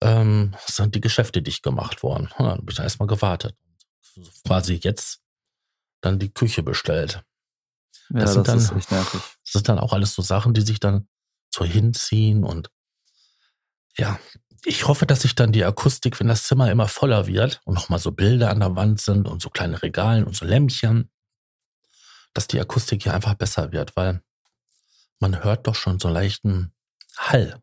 ähm, 0.00 0.54
sind 0.66 0.94
die 0.94 1.00
Geschäfte 1.00 1.42
dicht 1.42 1.62
gemacht 1.62 2.02
worden. 2.02 2.28
Ja, 2.38 2.38
dann 2.38 2.58
habe 2.58 2.70
ich 2.70 2.76
da 2.76 2.84
erstmal 2.84 3.08
gewartet. 3.08 3.54
Quasi 4.46 4.80
jetzt 4.82 5.20
dann 6.00 6.18
die 6.18 6.32
Küche 6.32 6.62
bestellt. 6.62 7.22
Ja, 8.10 8.20
das, 8.20 8.24
das, 8.24 8.34
sind 8.34 8.48
dann, 8.48 8.58
ist 8.58 8.72
echt 8.72 8.90
nervig. 8.90 9.20
das 9.20 9.52
sind 9.52 9.68
dann 9.68 9.78
auch 9.78 9.92
alles 9.92 10.14
so 10.14 10.22
Sachen, 10.22 10.54
die 10.54 10.62
sich 10.62 10.80
dann 10.80 11.08
so 11.54 11.64
hinziehen 11.64 12.44
und 12.44 12.70
ja, 13.96 14.18
ich 14.64 14.86
hoffe, 14.86 15.06
dass 15.06 15.22
sich 15.22 15.34
dann 15.34 15.52
die 15.52 15.64
Akustik, 15.64 16.18
wenn 16.20 16.28
das 16.28 16.44
Zimmer 16.44 16.70
immer 16.70 16.88
voller 16.88 17.26
wird 17.26 17.60
und 17.64 17.74
nochmal 17.74 17.98
so 17.98 18.12
Bilder 18.12 18.50
an 18.50 18.60
der 18.60 18.76
Wand 18.76 19.00
sind 19.00 19.28
und 19.28 19.42
so 19.42 19.50
kleine 19.50 19.82
Regalen 19.82 20.24
und 20.24 20.34
so 20.34 20.46
Lämpchen, 20.46 21.10
dass 22.32 22.46
die 22.46 22.60
Akustik 22.60 23.02
hier 23.02 23.14
einfach 23.14 23.34
besser 23.34 23.72
wird, 23.72 23.96
weil 23.96 24.22
man 25.20 25.42
hört 25.42 25.66
doch 25.66 25.74
schon 25.74 25.98
so 25.98 26.08
leichten 26.08 26.72
Hall. 27.16 27.60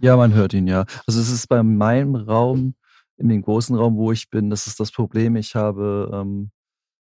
Ja, 0.00 0.16
man 0.16 0.32
hört 0.32 0.54
ihn 0.54 0.66
ja. 0.68 0.84
Also 1.06 1.20
es 1.20 1.30
ist 1.30 1.48
bei 1.48 1.62
meinem 1.62 2.14
Raum, 2.14 2.74
in 3.16 3.28
dem 3.28 3.42
großen 3.42 3.76
Raum, 3.76 3.96
wo 3.96 4.12
ich 4.12 4.30
bin, 4.30 4.48
das 4.48 4.66
ist 4.66 4.78
das 4.78 4.92
Problem. 4.92 5.34
Ich 5.36 5.56
habe, 5.56 6.10
ähm, 6.12 6.52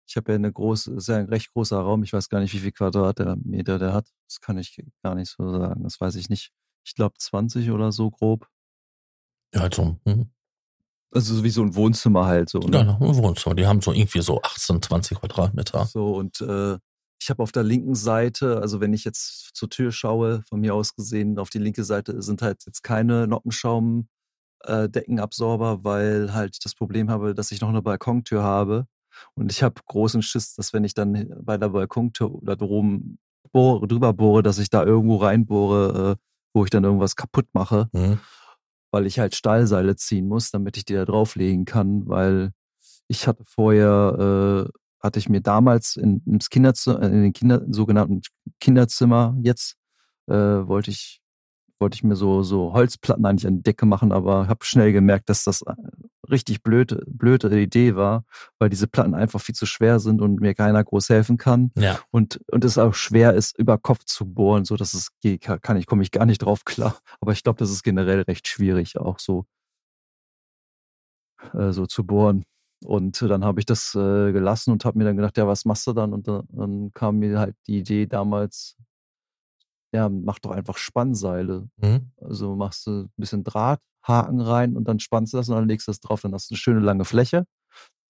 ich 0.08 0.16
habe 0.16 0.32
ja 0.32 0.36
eine 0.36 0.52
große, 0.52 0.94
ist 0.94 1.08
ja 1.08 1.18
ein 1.18 1.26
recht 1.26 1.52
großer 1.52 1.78
Raum. 1.78 2.02
Ich 2.02 2.12
weiß 2.12 2.28
gar 2.28 2.40
nicht, 2.40 2.52
wie 2.52 2.58
viel 2.58 2.72
Quadratmeter 2.72 3.78
der 3.78 3.92
hat. 3.92 4.08
Das 4.26 4.40
kann 4.40 4.58
ich 4.58 4.82
gar 5.04 5.14
nicht 5.14 5.30
so 5.30 5.52
sagen. 5.52 5.84
Das 5.84 6.00
weiß 6.00 6.16
ich 6.16 6.28
nicht. 6.28 6.50
Ich 6.84 6.94
glaube 6.94 7.14
20 7.16 7.70
oder 7.70 7.92
so 7.92 8.10
grob. 8.10 8.48
Ja, 9.54 9.62
also, 9.62 9.96
hm. 10.04 10.30
Also 11.12 11.34
so 11.34 11.44
wie 11.44 11.50
so 11.50 11.62
ein 11.62 11.74
Wohnzimmer 11.74 12.26
halt 12.26 12.48
so. 12.50 12.58
Ne? 12.58 12.78
ja, 12.78 12.80
ein 12.80 13.00
Wohnzimmer. 13.00 13.54
Die 13.54 13.66
haben 13.66 13.80
so 13.80 13.92
irgendwie 13.92 14.20
so 14.20 14.40
18, 14.42 14.82
20 14.82 15.18
Quadratmeter. 15.18 15.86
So, 15.86 16.14
und 16.14 16.40
äh, 16.40 16.78
ich 17.20 17.28
habe 17.30 17.42
auf 17.42 17.52
der 17.52 17.62
linken 17.62 17.94
Seite, 17.94 18.60
also 18.60 18.80
wenn 18.80 18.94
ich 18.94 19.04
jetzt 19.04 19.50
zur 19.54 19.68
Tür 19.68 19.92
schaue, 19.92 20.42
von 20.48 20.60
mir 20.60 20.74
aus 20.74 20.94
gesehen, 20.94 21.38
auf 21.38 21.50
die 21.50 21.58
linke 21.58 21.84
Seite 21.84 22.22
sind 22.22 22.40
halt 22.42 22.64
jetzt 22.66 22.82
keine 22.82 23.26
Noppenschaum 23.26 24.08
äh, 24.64 24.88
Deckenabsorber, 24.88 25.84
weil 25.84 26.32
halt 26.32 26.64
das 26.64 26.74
Problem 26.74 27.10
habe, 27.10 27.34
dass 27.34 27.52
ich 27.52 27.60
noch 27.60 27.68
eine 27.68 27.82
Balkontür 27.82 28.42
habe. 28.42 28.86
Und 29.34 29.52
ich 29.52 29.62
habe 29.62 29.80
großen 29.86 30.22
Schiss, 30.22 30.54
dass 30.54 30.72
wenn 30.72 30.84
ich 30.84 30.94
dann 30.94 31.34
bei 31.42 31.58
der 31.58 31.70
Balkontür 31.70 32.32
oder 32.32 32.56
drum 32.56 33.18
bohre, 33.52 33.86
drüber 33.86 34.12
bohre, 34.14 34.42
dass 34.42 34.58
ich 34.58 34.70
da 34.70 34.84
irgendwo 34.84 35.16
reinbohre, 35.16 36.12
äh, 36.12 36.22
wo 36.54 36.64
ich 36.64 36.70
dann 36.70 36.84
irgendwas 36.84 37.16
kaputt 37.16 37.46
mache, 37.52 37.88
Mhm. 37.92 38.18
weil 38.92 39.06
ich 39.06 39.18
halt 39.18 39.34
Stahlseile 39.34 39.96
ziehen 39.96 40.26
muss, 40.26 40.50
damit 40.50 40.76
ich 40.76 40.84
die 40.84 40.94
da 40.94 41.04
drauflegen 41.04 41.64
kann, 41.64 42.08
weil 42.08 42.52
ich 43.08 43.26
hatte 43.26 43.44
vorher, 43.44 44.68
äh, 44.68 44.78
hatte 45.00 45.19
ich 45.19 45.28
mir 45.28 45.40
damals 45.40 45.97
in, 45.97 46.23
ins 46.26 46.50
Kinderzimmer, 46.50 47.02
in 47.02 47.23
den 47.23 47.33
Kinder, 47.33 47.62
sogenannten 47.69 48.21
Kinderzimmer 48.61 49.37
jetzt, 49.42 49.76
äh, 50.28 50.35
wollte 50.35 50.90
ich, 50.90 51.21
wollte 51.78 51.95
ich 51.95 52.04
mir 52.04 52.16
so, 52.16 52.42
so 52.42 52.75
Holzplatten 52.75 53.25
eigentlich 53.25 53.47
an 53.47 53.57
die 53.57 53.62
Decke 53.62 53.87
machen, 53.87 54.12
aber 54.12 54.49
habe 54.49 54.64
schnell 54.64 54.92
gemerkt, 54.92 55.30
dass 55.30 55.45
das 55.45 55.62
äh, 55.62 55.75
richtig 56.30 56.62
blöde, 56.62 57.02
blöde 57.07 57.61
Idee 57.61 57.97
war, 57.97 58.25
weil 58.59 58.69
diese 58.69 58.87
Platten 58.87 59.14
einfach 59.14 59.40
viel 59.40 59.54
zu 59.54 59.66
schwer 59.66 59.99
sind 59.99 60.21
und 60.21 60.40
mir 60.40 60.54
keiner 60.54 60.85
groß 60.85 61.09
helfen 61.09 61.38
kann 61.38 61.73
Ja. 61.76 61.99
und, 62.11 62.40
und 62.52 62.64
es 62.64 62.76
auch 62.78 62.95
schwer 62.95 63.35
ist, 63.35 63.59
über 63.59 63.78
Kopf 63.78 64.04
zu 64.04 64.26
bohren, 64.26 64.64
so 64.64 64.76
dass 64.76 64.95
es 64.95 65.09
geht, 65.21 65.40
kann 65.40 65.76
ich, 65.76 65.87
komme 65.87 66.02
ich 66.02 66.11
gar 66.11 66.26
nicht 66.26 66.38
drauf 66.38 66.64
klar. 66.64 66.99
Aber 67.21 67.33
ich 67.33 67.42
glaube, 67.42 67.59
das 67.59 67.71
ist 67.71 67.83
generell 67.83 68.21
recht 68.23 68.47
schwierig, 68.47 68.99
auch 68.99 69.19
so, 69.19 69.47
äh, 71.54 71.73
so 71.73 71.87
zu 71.87 72.04
bohren. 72.04 72.45
Und 72.84 73.20
dann 73.20 73.44
habe 73.44 73.60
ich 73.60 73.66
das 73.66 73.94
äh, 73.94 74.32
gelassen 74.32 74.72
und 74.72 74.84
habe 74.84 74.99
mir 74.99 75.04
dann 75.04 75.16
gedacht, 75.16 75.37
ja, 75.37 75.46
was 75.46 75.64
machst 75.64 75.87
du 75.87 75.92
dann? 75.92 76.12
Und 76.14 76.26
dann, 76.26 76.46
dann 76.49 76.90
kam 76.94 77.18
mir 77.18 77.38
halt 77.38 77.56
die 77.66 77.78
Idee 77.78 78.06
damals, 78.06 78.76
ja, 79.92 80.08
mach 80.08 80.38
doch 80.38 80.52
einfach 80.52 80.78
Spannseile. 80.78 81.68
Mhm. 81.76 82.12
Also 82.20 82.56
machst 82.56 82.87
du 82.87 83.02
ein 83.02 83.12
bisschen 83.16 83.44
Draht, 83.44 83.80
Haken 84.02 84.40
rein 84.40 84.76
und 84.76 84.88
dann 84.88 84.99
spannst 84.99 85.32
du 85.32 85.37
das 85.37 85.49
und 85.49 85.56
dann 85.56 85.68
legst 85.68 85.88
du 85.88 85.90
das 85.90 86.00
drauf. 86.00 86.22
Dann 86.22 86.32
hast 86.32 86.50
du 86.50 86.54
eine 86.54 86.58
schöne 86.58 86.80
lange 86.80 87.04
Fläche. 87.04 87.44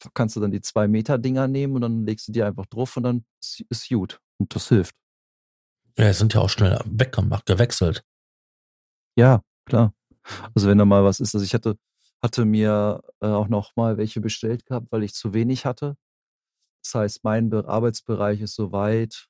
Da 0.02 0.08
kannst 0.14 0.36
du 0.36 0.40
dann 0.40 0.50
die 0.50 0.60
zwei 0.60 0.88
Meter 0.88 1.18
Dinger 1.18 1.48
nehmen 1.48 1.74
und 1.74 1.82
dann 1.82 2.06
legst 2.06 2.28
du 2.28 2.32
die 2.32 2.42
einfach 2.42 2.66
drauf 2.66 2.96
und 2.96 3.02
dann 3.02 3.24
ist, 3.42 3.64
ist 3.68 3.88
gut. 3.88 4.20
Und 4.38 4.54
das 4.54 4.68
hilft. 4.68 4.94
Ja, 5.98 6.12
sind 6.12 6.32
ja 6.34 6.40
auch 6.40 6.48
schnell 6.48 6.78
weggemacht, 6.84 7.44
gewechselt. 7.46 8.02
Ja, 9.16 9.42
klar. 9.66 9.92
Also 10.54 10.68
wenn 10.68 10.78
da 10.78 10.84
mal 10.84 11.04
was 11.04 11.20
ist, 11.20 11.34
also 11.34 11.44
ich 11.44 11.54
hatte, 11.54 11.76
hatte 12.22 12.44
mir 12.44 13.02
äh, 13.20 13.26
auch 13.26 13.48
noch 13.48 13.76
mal 13.76 13.96
welche 13.96 14.20
bestellt 14.20 14.66
gehabt, 14.66 14.88
weil 14.90 15.02
ich 15.02 15.14
zu 15.14 15.32
wenig 15.32 15.64
hatte. 15.64 15.96
Das 16.82 16.94
heißt, 16.94 17.24
mein 17.24 17.50
Be 17.50 17.66
Arbeitsbereich 17.66 18.40
ist 18.40 18.54
so 18.54 18.72
weit, 18.72 19.26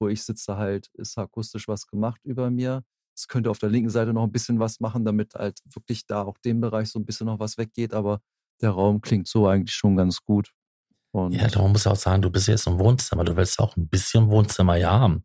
wo 0.00 0.08
ich 0.08 0.22
sitze 0.22 0.56
halt, 0.56 0.88
ist 0.94 1.16
akustisch 1.18 1.68
was 1.68 1.86
gemacht 1.86 2.20
über 2.24 2.50
mir. 2.50 2.82
Es 3.14 3.28
könnte 3.28 3.50
auf 3.50 3.58
der 3.58 3.70
linken 3.70 3.88
Seite 3.90 4.12
noch 4.12 4.24
ein 4.24 4.32
bisschen 4.32 4.58
was 4.58 4.80
machen, 4.80 5.04
damit 5.04 5.34
halt 5.34 5.60
wirklich 5.74 6.06
da 6.06 6.22
auch 6.22 6.36
dem 6.38 6.60
Bereich 6.60 6.90
so 6.90 6.98
ein 6.98 7.06
bisschen 7.06 7.26
noch 7.26 7.38
was 7.38 7.56
weggeht, 7.56 7.94
aber 7.94 8.20
der 8.60 8.70
Raum 8.70 9.00
klingt 9.00 9.26
so 9.26 9.46
eigentlich 9.46 9.74
schon 9.74 9.96
ganz 9.96 10.22
gut. 10.22 10.52
Und 11.12 11.32
Ja, 11.32 11.48
darum 11.48 11.72
muss 11.72 11.82
ich 11.82 11.86
auch 11.92 11.96
sagen, 11.96 12.20
du 12.22 12.30
bist 12.30 12.48
jetzt 12.48 12.66
im 12.66 12.78
Wohnzimmer. 12.78 13.24
Du 13.24 13.36
willst 13.36 13.58
auch 13.58 13.76
ein 13.76 13.88
bisschen 13.88 14.28
Wohnzimmer 14.28 14.76
ja 14.76 14.90
haben. 14.90 15.24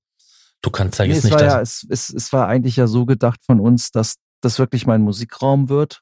Du 0.62 0.69
kannst 0.69 1.00
ja 1.00 1.05
Nee, 1.05 1.12
jetzt 1.12 1.19
es, 1.19 1.24
nicht 1.25 1.33
war 1.33 1.43
ja, 1.43 1.62
es, 1.62 1.86
es, 1.89 2.10
es 2.10 2.31
war 2.31 2.48
eigentlich 2.48 2.77
ja 2.77 2.88
so 2.88 3.05
gedacht 3.05 3.43
von 3.45 3.60
uns, 3.60 3.91
dass 3.91 4.15
das 4.41 4.57
wirklich 4.57 4.86
mein 4.86 5.01
Musikraum 5.01 5.67
wird. 5.69 6.01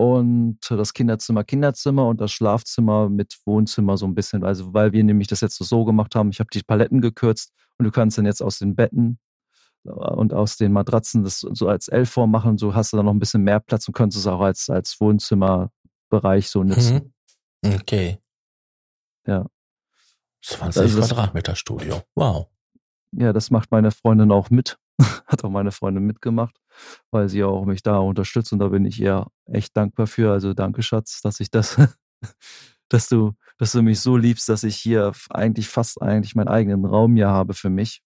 Und 0.00 0.58
das 0.70 0.94
Kinderzimmer 0.94 1.44
Kinderzimmer 1.44 2.06
und 2.08 2.22
das 2.22 2.32
Schlafzimmer 2.32 3.10
mit 3.10 3.38
Wohnzimmer 3.44 3.98
so 3.98 4.06
ein 4.06 4.14
bisschen. 4.14 4.44
Also 4.44 4.72
weil 4.72 4.92
wir 4.92 5.04
nämlich 5.04 5.28
das 5.28 5.42
jetzt 5.42 5.56
so 5.58 5.84
gemacht 5.84 6.14
haben, 6.14 6.30
ich 6.30 6.40
habe 6.40 6.48
die 6.52 6.62
Paletten 6.62 7.02
gekürzt 7.02 7.52
und 7.76 7.84
du 7.84 7.90
kannst 7.90 8.16
dann 8.16 8.24
jetzt 8.24 8.42
aus 8.42 8.58
den 8.58 8.74
Betten 8.74 9.18
äh, 9.84 9.90
und 9.90 10.32
aus 10.32 10.56
den 10.56 10.72
Matratzen 10.72 11.22
das 11.22 11.40
so 11.40 11.68
als 11.68 11.88
L-Form 11.88 12.30
machen. 12.30 12.56
So 12.56 12.74
hast 12.74 12.92
du 12.92 12.96
dann 12.96 13.04
noch 13.04 13.12
ein 13.12 13.18
bisschen 13.18 13.42
mehr 13.42 13.60
Platz 13.60 13.86
und 13.88 13.94
könntest 13.94 14.20
es 14.20 14.26
auch 14.26 14.40
als, 14.40 14.70
als 14.70 14.98
Wohnzimmerbereich 15.00 16.48
so 16.48 16.64
nutzen. 16.64 17.12
Mhm. 17.62 17.74
Okay. 17.74 18.18
Ja. 19.26 19.44
20 20.42 20.82
Also 20.82 20.98
das- 21.00 21.08
Quadratmeter 21.08 21.54
Studio. 21.56 22.00
Wow. 22.14 22.46
Ja, 23.12 23.34
das 23.34 23.50
macht 23.50 23.70
meine 23.70 23.90
Freundin 23.90 24.32
auch 24.32 24.48
mit. 24.48 24.78
Hat 25.26 25.44
auch 25.44 25.50
meine 25.50 25.72
Freundin 25.72 26.04
mitgemacht, 26.04 26.56
weil 27.10 27.28
sie 27.28 27.44
auch 27.44 27.64
mich 27.64 27.82
da 27.82 27.98
unterstützt 27.98 28.52
und 28.52 28.58
da 28.58 28.68
bin 28.68 28.84
ich 28.84 29.00
ihr 29.00 29.26
echt 29.46 29.76
dankbar 29.76 30.06
für. 30.06 30.32
Also 30.32 30.54
danke, 30.54 30.82
Schatz, 30.82 31.20
dass 31.22 31.40
ich 31.40 31.50
das, 31.50 31.76
dass 32.88 33.08
du, 33.08 33.32
dass 33.58 33.72
du 33.72 33.82
mich 33.82 34.00
so 34.00 34.16
liebst, 34.16 34.48
dass 34.48 34.64
ich 34.64 34.76
hier 34.76 35.12
eigentlich 35.30 35.68
fast 35.68 36.02
eigentlich 36.02 36.34
meinen 36.34 36.48
eigenen 36.48 36.84
Raum 36.84 37.16
hier 37.16 37.28
habe 37.28 37.54
für 37.54 37.70
mich. 37.70 38.02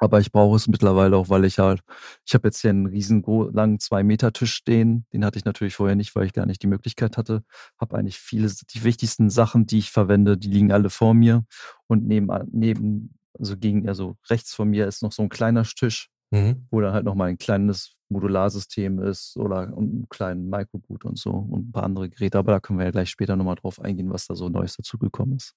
Aber 0.00 0.20
ich 0.20 0.30
brauche 0.30 0.54
es 0.56 0.68
mittlerweile 0.68 1.16
auch, 1.16 1.28
weil 1.28 1.44
ich 1.44 1.58
halt, 1.58 1.82
ich 2.24 2.32
habe 2.34 2.46
jetzt 2.48 2.60
hier 2.60 2.70
einen 2.70 2.86
riesen 2.86 3.24
langen 3.52 3.80
zwei 3.80 4.04
Meter 4.04 4.32
Tisch 4.32 4.54
stehen. 4.54 5.06
Den 5.12 5.24
hatte 5.24 5.38
ich 5.38 5.44
natürlich 5.44 5.74
vorher 5.74 5.96
nicht, 5.96 6.14
weil 6.14 6.26
ich 6.26 6.32
gar 6.32 6.46
nicht 6.46 6.62
die 6.62 6.68
Möglichkeit 6.68 7.16
hatte. 7.16 7.42
Habe 7.80 7.98
eigentlich 7.98 8.18
viele, 8.18 8.48
die 8.72 8.84
wichtigsten 8.84 9.28
Sachen, 9.28 9.66
die 9.66 9.78
ich 9.78 9.90
verwende, 9.90 10.38
die 10.38 10.48
liegen 10.48 10.70
alle 10.70 10.88
vor 10.88 11.14
mir. 11.14 11.44
Und 11.88 12.06
neben, 12.06 12.28
neben, 12.52 13.17
also 13.38 13.56
gegen, 13.56 13.88
also 13.88 14.16
rechts 14.28 14.54
von 14.54 14.68
mir 14.68 14.86
ist 14.86 15.02
noch 15.02 15.12
so 15.12 15.22
ein 15.22 15.28
kleiner 15.28 15.64
Tisch, 15.64 16.10
Mhm. 16.30 16.66
wo 16.70 16.80
dann 16.82 16.92
halt 16.92 17.04
nochmal 17.06 17.28
ein 17.30 17.38
kleines 17.38 17.94
Modularsystem 18.10 18.98
ist 19.00 19.36
oder 19.38 19.74
und 19.74 19.88
einen 19.90 20.08
kleinen 20.10 20.50
Microboot 20.50 21.06
und 21.06 21.18
so 21.18 21.30
und 21.30 21.68
ein 21.68 21.72
paar 21.72 21.84
andere 21.84 22.10
Geräte. 22.10 22.36
Aber 22.38 22.52
da 22.52 22.60
können 22.60 22.78
wir 22.78 22.84
ja 22.84 22.90
gleich 22.90 23.08
später 23.08 23.34
nochmal 23.34 23.54
drauf 23.56 23.80
eingehen, 23.80 24.10
was 24.12 24.26
da 24.26 24.34
so 24.34 24.48
Neues 24.50 24.76
dazugekommen 24.76 25.36
ist. 25.36 25.54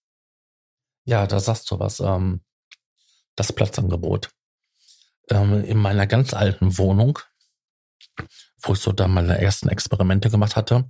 Ja, 1.04 1.28
da 1.28 1.40
sagst 1.42 1.70
du 1.72 1.80
was. 1.80 2.00
Ähm, 2.00 2.42
das 3.36 3.52
Platzangebot. 3.52 4.30
Ähm, 5.30 5.64
in 5.64 5.78
meiner 5.78 6.08
ganz 6.08 6.34
alten 6.34 6.78
Wohnung, 6.78 7.20
wo 8.62 8.74
ich 8.74 8.80
so 8.80 8.92
da 8.94 9.08
meine 9.08 9.42
ersten 9.42 9.68
Experimente 9.70 10.30
gemacht 10.30 10.56
hatte, 10.56 10.90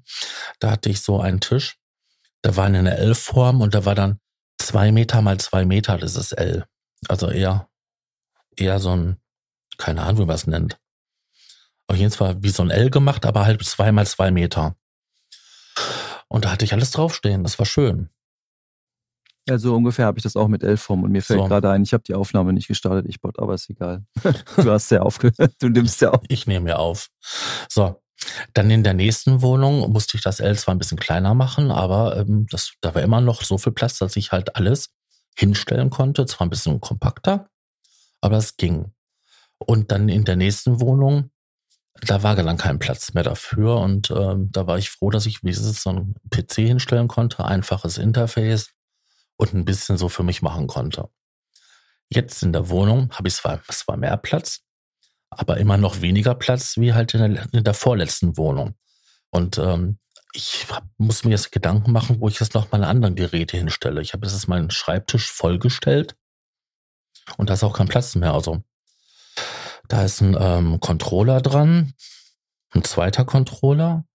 da 0.60 0.72
hatte 0.72 0.90
ich 0.90 1.02
so 1.02 1.20
einen 1.20 1.40
Tisch. 1.40 1.78
Der 2.44 2.56
war 2.56 2.68
in 2.68 2.76
einer 2.76 2.98
L-Form 2.98 3.62
und 3.62 3.74
da 3.74 3.86
war 3.86 3.96
dann 3.96 4.20
zwei 4.62 4.92
Meter 4.92 5.22
mal 5.22 5.40
zwei 5.40 5.66
Meter, 5.66 5.98
das 5.98 6.16
ist 6.16 6.32
L. 6.34 6.66
Also 7.08 7.30
eher, 7.30 7.70
eher 8.56 8.80
so 8.80 8.96
ein, 8.96 9.18
keine 9.78 10.04
Ahnung, 10.04 10.22
wie 10.22 10.26
man 10.26 10.36
es 10.36 10.48
nennt. 10.48 10.80
Auf 11.88 11.98
jeden 11.98 12.12
Fall 12.12 12.42
wie 12.42 12.50
so 12.50 12.64
ein 12.64 12.70
L 12.70 12.90
gemacht, 12.90 13.26
aber 13.26 13.46
halt 13.46 13.64
zwei 13.66 13.92
mal 13.92 14.08
zwei 14.08 14.32
Meter. 14.32 14.76
Und 16.28 16.46
da 16.46 16.52
hatte 16.52 16.64
ich 16.64 16.74
alles 16.74 16.92
draufstehen. 16.92 17.44
Das 17.44 17.60
war 17.60 17.66
schön. 17.66 18.10
Ja, 19.48 19.58
so 19.58 19.76
ungefähr 19.76 20.06
habe 20.06 20.20
ich 20.20 20.24
das 20.24 20.36
auch 20.36 20.48
mit 20.48 20.64
Elform 20.64 21.04
und 21.04 21.12
mir 21.12 21.24
fällt 21.24 21.40
so. 21.40 21.48
gerade 21.48 21.70
ein, 21.72 21.82
ich 21.82 21.94
habe 21.94 22.04
die 22.04 22.14
Aufnahme 22.14 22.54
nicht 22.54 22.68
gestartet, 22.68 23.08
ich 23.10 23.20
bot, 23.20 23.40
aber 23.40 23.56
ist 23.56 23.70
egal. 23.70 24.06
du 24.56 24.72
hast 24.72 24.92
ja 24.92 25.02
aufgehört, 25.02 25.54
du 25.60 25.70
nimmst 25.70 26.00
ja 26.00 26.12
auf. 26.12 26.22
Ich 26.28 26.46
nehme 26.46 26.70
ja 26.70 26.76
auf. 26.76 27.10
So, 27.68 28.01
dann 28.54 28.70
in 28.70 28.84
der 28.84 28.94
nächsten 28.94 29.42
Wohnung 29.42 29.92
musste 29.92 30.18
ich 30.18 30.24
das 30.24 30.40
L 30.40 30.58
zwar 30.58 30.76
ein 30.76 30.78
bisschen 30.78 31.00
kleiner 31.00 31.34
machen, 31.34 31.72
aber 31.72 32.18
ähm, 32.18 32.48
das, 32.50 32.74
da 32.82 32.94
war 32.94 33.02
immer 33.02 33.22
noch 33.22 33.44
so 33.44 33.58
viel 33.58 33.74
Platz, 33.74 33.98
dass 33.98 34.16
ich 34.16 34.32
halt 34.32 34.56
alles 34.56 34.90
hinstellen 35.38 35.90
konnte. 35.90 36.26
Zwar 36.26 36.48
ein 36.48 36.50
bisschen 36.50 36.82
kompakter, 36.82 37.50
aber 38.22 38.38
es 38.38 38.58
ging. 38.58 38.94
Und 39.58 39.92
dann 39.92 40.10
in 40.10 40.26
der 40.26 40.36
nächsten 40.36 40.82
Wohnung, 40.82 41.32
da 42.02 42.24
war 42.24 42.36
dann 42.36 42.58
kein 42.58 42.80
Platz 42.80 43.14
mehr 43.14 43.24
dafür. 43.24 43.78
Und 43.78 44.12
ähm, 44.12 44.52
da 44.52 44.68
war 44.68 44.78
ich 44.78 44.90
froh, 44.90 45.10
dass 45.10 45.26
ich 45.26 45.44
wenigstens 45.44 45.84
so 45.84 45.92
einen 45.92 46.16
PC 46.30 46.56
hinstellen 46.56 47.08
konnte, 47.08 47.46
einfaches 47.46 47.98
Interface 47.98 48.72
und 49.38 49.54
ein 49.54 49.66
bisschen 49.66 49.98
so 49.98 50.10
für 50.10 50.24
mich 50.24 50.42
machen 50.42 50.68
konnte. 50.68 51.10
Jetzt 52.10 52.44
in 52.44 52.54
der 52.54 52.70
Wohnung 52.70 53.12
habe 53.14 53.28
ich 53.28 53.36
zwar, 53.36 53.62
zwar 53.64 53.98
mehr 53.98 54.18
Platz, 54.18 54.62
aber 55.32 55.58
immer 55.58 55.78
noch 55.78 56.02
weniger 56.02 56.36
Platz 56.36 56.78
wie 56.78 56.94
halt 56.94 57.14
in 57.14 57.36
der, 57.36 57.48
in 57.54 57.64
der 57.64 57.74
vorletzten 57.74 58.38
Wohnung. 58.38 58.76
Und 59.32 59.58
ähm, 59.58 59.98
ich 60.34 60.68
hab, 60.70 60.84
muss 60.98 61.24
mir 61.24 61.32
jetzt 61.32 61.52
Gedanken 61.52 61.92
machen, 61.92 62.20
wo 62.20 62.28
ich 62.28 62.40
jetzt 62.40 62.54
noch 62.54 62.72
meine 62.72 62.88
anderen 62.88 63.16
Geräte 63.16 63.58
hinstelle. 63.58 64.02
Ich 64.02 64.14
habe 64.14 64.28
jetzt 64.28 64.48
meinen 64.48 64.70
Schreibtisch 64.70 65.32
vollgestellt 65.32 66.16
und 67.38 67.50
da 67.50 67.54
ist 67.54 67.64
auch 67.64 67.78
kein 67.78 67.88
Platz 67.88 68.16
mehr. 68.16 68.34
Also 68.34 68.62
da 69.88 70.04
ist 70.04 70.22
ein 70.22 70.38
ähm, 70.40 70.80
Controller 70.80 71.42
dran, 71.42 71.94
ein 72.72 72.84
zweiter 72.84 73.26
Controller, 73.26 74.06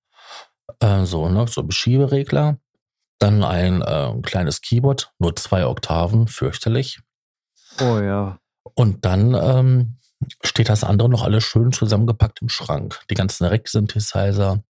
äh, 0.80 1.04
so 1.04 1.28
ne, 1.28 1.46
so 1.48 1.62
Beschieberegler, 1.62 2.58
dann 3.18 3.42
ein 3.42 3.82
äh, 3.82 4.14
kleines 4.22 4.60
Keyboard, 4.60 5.12
nur 5.18 5.36
zwei 5.36 5.66
Oktaven, 5.66 6.28
fürchterlich. 6.28 7.00
Oh 7.80 7.98
ja. 8.00 8.38
Und 8.74 9.04
dann 9.04 9.34
ähm, 9.34 9.98
steht 10.42 10.68
das 10.68 10.84
andere 10.84 11.08
noch 11.08 11.22
alles 11.22 11.44
schön 11.44 11.72
zusammengepackt 11.72 12.40
im 12.42 12.48
Schrank. 12.48 13.00
Die 13.10 13.14
ganzen 13.14 13.44
Rack-Synthesizer, 13.44 14.62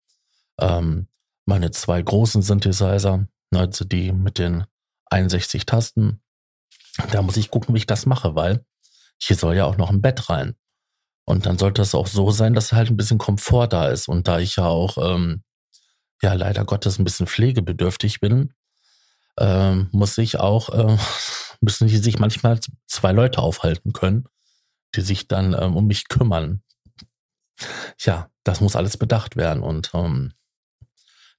ähm, 0.61 1.09
meine 1.45 1.71
zwei 1.71 2.03
großen 2.03 2.43
Synthesizer, 2.43 3.27
also 3.53 3.85
die 3.85 4.13
mit 4.13 4.39
den 4.39 4.65
61 5.07 5.67
Tasten. 5.67 6.21
Da 7.13 7.23
muss 7.23 7.37
ich 7.37 7.51
gucken, 7.51 7.75
wie 7.75 7.79
ich 7.79 7.87
das 7.87 8.07
mache, 8.07 8.35
weil 8.35 8.65
hier 9.19 9.37
soll 9.37 9.57
ja 9.57 9.65
auch 9.65 9.77
noch 9.77 9.91
ein 9.91 10.03
Bett 10.03 10.29
rein. 10.29 10.57
Und 11.25 11.47
dann 11.47 11.59
sollte 11.59 11.83
es 11.83 11.95
auch 11.95 12.07
so 12.07 12.31
sein, 12.31 12.55
dass 12.55 12.73
halt 12.73 12.91
ein 12.91 12.97
bisschen 12.97 13.19
Komfort 13.19 13.69
da 13.69 13.89
ist. 13.89 14.09
Und 14.09 14.29
da 14.29 14.39
ich 14.39 14.57
ja 14.57 14.67
auch, 14.67 14.97
ähm, 14.99 15.43
ja, 16.23 16.33
leider 16.35 16.65
Gottes 16.65 16.99
ein 16.99 17.05
bisschen 17.05 17.27
pflegebedürftig 17.27 18.21
bin, 18.21 18.55
ähm, 19.39 19.89
muss 19.93 20.17
ich 20.19 20.39
auch, 20.39 20.71
äh, 20.71 20.97
müssen 21.61 21.89
sich 21.89 22.19
manchmal 22.19 22.61
zwei 22.87 23.13
Leute 23.13 23.41
aufhalten 23.41 23.93
können, 23.93 24.27
die 24.95 25.01
sich 25.01 25.29
dann 25.29 25.55
ähm, 25.55 25.77
um 25.77 25.87
mich 25.87 26.09
kümmern. 26.09 26.63
Ja, 27.99 28.31
das 28.45 28.61
muss 28.61 28.77
alles 28.77 28.97
bedacht 28.97 29.37
werden 29.37 29.63
und 29.63 29.91
ähm, 29.95 30.33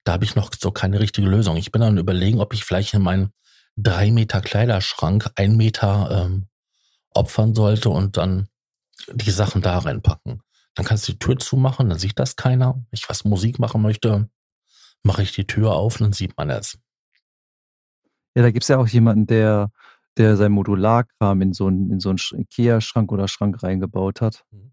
da 0.04 0.12
habe 0.12 0.24
ich 0.24 0.34
noch 0.34 0.50
so 0.58 0.70
keine 0.70 1.00
richtige 1.00 1.28
Lösung. 1.28 1.56
Ich 1.56 1.70
bin 1.70 1.80
dann 1.80 1.98
überlegen, 1.98 2.40
ob 2.40 2.54
ich 2.54 2.64
vielleicht 2.64 2.94
in 2.94 3.02
meinen 3.02 3.32
drei 3.76 4.10
Meter 4.10 4.40
Kleiderschrank 4.40 5.30
ein 5.36 5.56
Meter 5.56 6.24
ähm, 6.24 6.48
opfern 7.10 7.54
sollte 7.54 7.90
und 7.90 8.16
dann 8.16 8.48
die 9.12 9.30
Sachen 9.30 9.62
da 9.62 9.78
reinpacken. 9.78 10.42
Dann 10.74 10.86
kannst 10.86 11.08
du 11.08 11.12
die 11.12 11.18
Tür 11.18 11.38
zumachen, 11.38 11.88
dann 11.88 11.98
sieht 11.98 12.18
das 12.18 12.36
keiner. 12.36 12.84
Ich 12.90 13.08
was 13.08 13.24
Musik 13.24 13.58
machen 13.58 13.82
möchte, 13.82 14.28
mache 15.02 15.22
ich 15.22 15.32
die 15.32 15.46
Tür 15.46 15.72
auf, 15.72 15.98
dann 15.98 16.12
sieht 16.12 16.36
man 16.36 16.50
es. 16.50 16.78
Ja, 18.34 18.42
da 18.42 18.50
gibt 18.50 18.64
es 18.64 18.68
ja 18.68 18.78
auch 18.78 18.86
jemanden, 18.86 19.26
der 19.26 19.70
der 20.18 20.36
sein 20.36 20.52
Modularkram 20.52 21.40
in 21.40 21.52
so 21.52 21.66
einen, 21.66 21.90
in 21.90 22.00
so 22.00 22.10
einen 22.10 22.18
Ikea-Schrank 22.32 23.12
oder 23.12 23.28
Schrank 23.28 23.62
reingebaut 23.62 24.20
hat. 24.20 24.44
Mhm. 24.50 24.72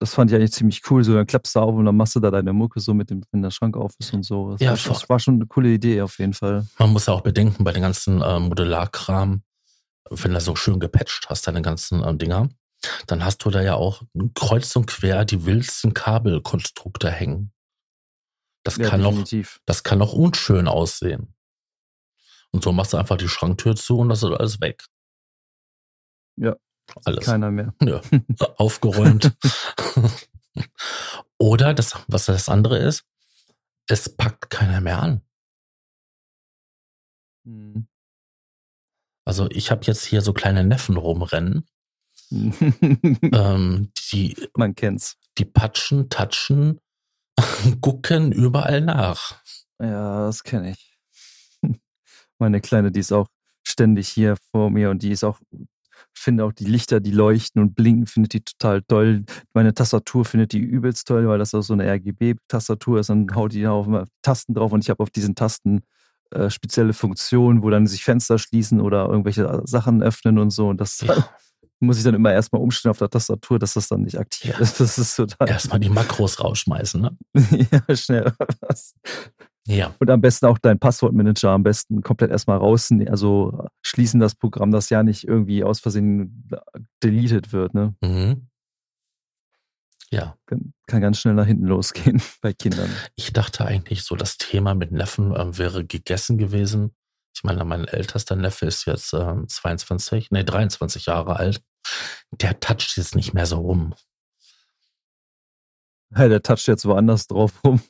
Das 0.00 0.14
fand 0.14 0.30
ich 0.30 0.36
eigentlich 0.36 0.52
ziemlich 0.52 0.82
cool. 0.90 1.02
So, 1.02 1.14
dann 1.14 1.26
klappst 1.26 1.56
du 1.56 1.60
auf 1.60 1.74
und 1.74 1.84
dann 1.84 1.96
machst 1.96 2.14
du 2.14 2.20
da 2.20 2.30
deine 2.30 2.52
Mucke 2.52 2.78
so 2.78 2.94
mit 2.94 3.10
dem, 3.10 3.24
wenn 3.32 3.42
der 3.42 3.50
Schrank 3.50 3.76
auf 3.76 3.94
ist 3.98 4.14
und 4.14 4.22
so. 4.22 4.52
Das, 4.52 4.60
ja, 4.60 4.70
war, 4.70 4.76
das 4.76 5.08
war 5.08 5.18
schon 5.18 5.34
eine 5.34 5.46
coole 5.46 5.70
Idee 5.70 6.02
auf 6.02 6.18
jeden 6.18 6.34
Fall. 6.34 6.66
Man 6.78 6.92
muss 6.92 7.06
ja 7.06 7.14
auch 7.14 7.22
bedenken, 7.22 7.64
bei 7.64 7.72
den 7.72 7.82
ganzen 7.82 8.22
äh, 8.22 8.38
Modularkram, 8.38 9.42
wenn 10.10 10.32
du 10.32 10.40
so 10.40 10.54
schön 10.54 10.78
gepatcht 10.78 11.26
hast, 11.28 11.48
deine 11.48 11.62
ganzen 11.62 12.02
äh, 12.04 12.16
Dinger, 12.16 12.48
dann 13.08 13.24
hast 13.24 13.44
du 13.44 13.50
da 13.50 13.60
ja 13.60 13.74
auch 13.74 14.02
kreuz 14.34 14.76
und 14.76 14.86
quer 14.86 15.24
die 15.24 15.44
wildsten 15.44 15.94
Kabelkonstrukte 15.94 17.10
hängen. 17.10 17.52
Das 18.62 18.76
ja, 18.76 18.88
kann 18.88 19.00
noch, 19.00 19.24
das 19.66 19.82
kann 19.82 19.98
noch 19.98 20.12
unschön 20.12 20.68
aussehen. 20.68 21.34
Und 22.52 22.64
so 22.64 22.72
machst 22.72 22.92
du 22.92 22.96
einfach 22.96 23.16
die 23.16 23.28
Schranktür 23.28 23.76
zu 23.76 23.98
und 23.98 24.08
das 24.08 24.22
ist 24.22 24.30
alles 24.30 24.60
weg. 24.60 24.84
Ja. 26.36 26.56
Alles. 27.04 27.26
Keiner 27.26 27.50
mehr. 27.50 27.74
Ja. 27.82 28.00
Aufgeräumt. 28.56 29.36
Oder 31.38 31.74
das, 31.74 31.94
was 32.08 32.26
das 32.26 32.48
andere 32.48 32.78
ist, 32.78 33.04
es 33.86 34.08
packt 34.16 34.50
keiner 34.50 34.80
mehr 34.80 35.02
an. 35.02 35.22
Mhm. 37.44 37.86
Also 39.24 39.48
ich 39.50 39.70
habe 39.70 39.84
jetzt 39.84 40.04
hier 40.04 40.22
so 40.22 40.32
kleine 40.32 40.64
Neffen 40.64 40.96
rumrennen. 40.96 41.66
ähm, 42.30 43.92
die, 44.10 44.36
Man 44.56 44.74
kennt's. 44.74 45.18
Die 45.36 45.44
patschen, 45.44 46.08
tatschen, 46.08 46.80
gucken 47.80 48.32
überall 48.32 48.80
nach. 48.80 49.42
Ja, 49.78 50.26
das 50.26 50.42
kenne 50.42 50.70
ich 50.70 50.87
meine 52.38 52.60
Kleine, 52.60 52.92
die 52.92 53.00
ist 53.00 53.12
auch 53.12 53.28
ständig 53.66 54.08
hier 54.08 54.36
vor 54.50 54.70
mir 54.70 54.90
und 54.90 55.02
die 55.02 55.10
ist 55.10 55.24
auch, 55.24 55.40
finde 56.14 56.44
auch 56.44 56.52
die 56.52 56.64
Lichter, 56.64 57.00
die 57.00 57.10
leuchten 57.10 57.62
und 57.62 57.74
blinken, 57.74 58.06
findet 58.06 58.32
die 58.32 58.40
total 58.40 58.82
toll. 58.82 59.24
Meine 59.52 59.74
Tastatur 59.74 60.24
findet 60.24 60.52
die 60.52 60.58
übelst 60.58 61.06
toll, 61.06 61.28
weil 61.28 61.38
das 61.38 61.54
auch 61.54 61.62
so 61.62 61.74
eine 61.74 61.84
RGB-Tastatur 61.86 63.00
ist. 63.00 63.10
Dann 63.10 63.34
haut 63.34 63.52
die 63.52 63.66
auf 63.66 63.86
Tasten 64.22 64.54
drauf 64.54 64.72
und 64.72 64.84
ich 64.84 64.90
habe 64.90 65.02
auf 65.02 65.10
diesen 65.10 65.34
Tasten 65.34 65.82
äh, 66.30 66.50
spezielle 66.50 66.92
Funktionen, 66.92 67.62
wo 67.62 67.70
dann 67.70 67.86
sich 67.86 68.04
Fenster 68.04 68.38
schließen 68.38 68.80
oder 68.80 69.08
irgendwelche 69.08 69.62
Sachen 69.64 70.02
öffnen 70.02 70.38
und 70.38 70.50
so. 70.50 70.68
Und 70.68 70.80
das 70.80 71.00
ja. 71.00 71.28
muss 71.80 71.98
ich 71.98 72.04
dann 72.04 72.14
immer 72.14 72.32
erstmal 72.32 72.60
umstellen 72.60 72.90
auf 72.90 72.98
der 72.98 73.08
Tastatur, 73.08 73.58
dass 73.58 73.74
das 73.74 73.88
dann 73.88 74.02
nicht 74.02 74.18
aktiv 74.18 74.52
ja. 74.52 74.58
ist. 74.58 74.78
Das 74.80 74.98
ist 74.98 75.16
total. 75.16 75.48
Erstmal 75.48 75.80
die 75.80 75.88
Makros 75.88 76.42
rausschmeißen, 76.42 77.00
ne? 77.00 77.16
ja, 77.70 77.96
schnell. 77.96 78.32
Ja. 79.66 79.94
Und 79.98 80.10
am 80.10 80.20
besten 80.20 80.46
auch 80.46 80.58
dein 80.58 80.78
Passwortmanager 80.78 81.50
am 81.50 81.62
besten 81.62 82.02
komplett 82.02 82.30
erstmal 82.30 82.58
raus, 82.58 82.90
also 83.06 83.66
schließen 83.82 84.18
das 84.18 84.34
Programm, 84.34 84.70
das 84.70 84.88
ja 84.88 85.02
nicht 85.02 85.24
irgendwie 85.24 85.62
aus 85.62 85.80
Versehen 85.80 86.48
deleted 87.02 87.52
wird, 87.52 87.74
ne? 87.74 87.94
Mhm. 88.00 88.48
Ja. 90.10 90.36
Kann, 90.46 90.72
kann, 90.86 91.00
ganz 91.02 91.20
schnell 91.20 91.34
nach 91.34 91.46
hinten 91.46 91.66
losgehen 91.66 92.22
bei 92.40 92.52
Kindern. 92.52 92.90
Ich 93.14 93.32
dachte 93.32 93.66
eigentlich 93.66 94.02
so, 94.02 94.16
das 94.16 94.38
Thema 94.38 94.74
mit 94.74 94.90
Neffen 94.90 95.34
äh, 95.34 95.58
wäre 95.58 95.84
gegessen 95.84 96.38
gewesen. 96.38 96.94
Ich 97.34 97.44
meine, 97.44 97.64
mein 97.64 97.86
ältester 97.86 98.34
Neffe 98.34 98.66
ist 98.66 98.86
jetzt 98.86 99.12
äh, 99.12 99.46
22, 99.46 100.30
nee, 100.30 100.44
23 100.44 101.06
Jahre 101.06 101.36
alt. 101.36 101.62
Der 102.32 102.58
toucht 102.58 102.96
jetzt 102.96 103.14
nicht 103.14 103.34
mehr 103.34 103.46
so 103.46 103.58
rum. 103.58 103.94
Ja, 106.16 106.28
der 106.28 106.42
toucht 106.42 106.66
jetzt 106.66 106.86
woanders 106.86 107.26
drauf 107.26 107.62
rum. 107.62 107.80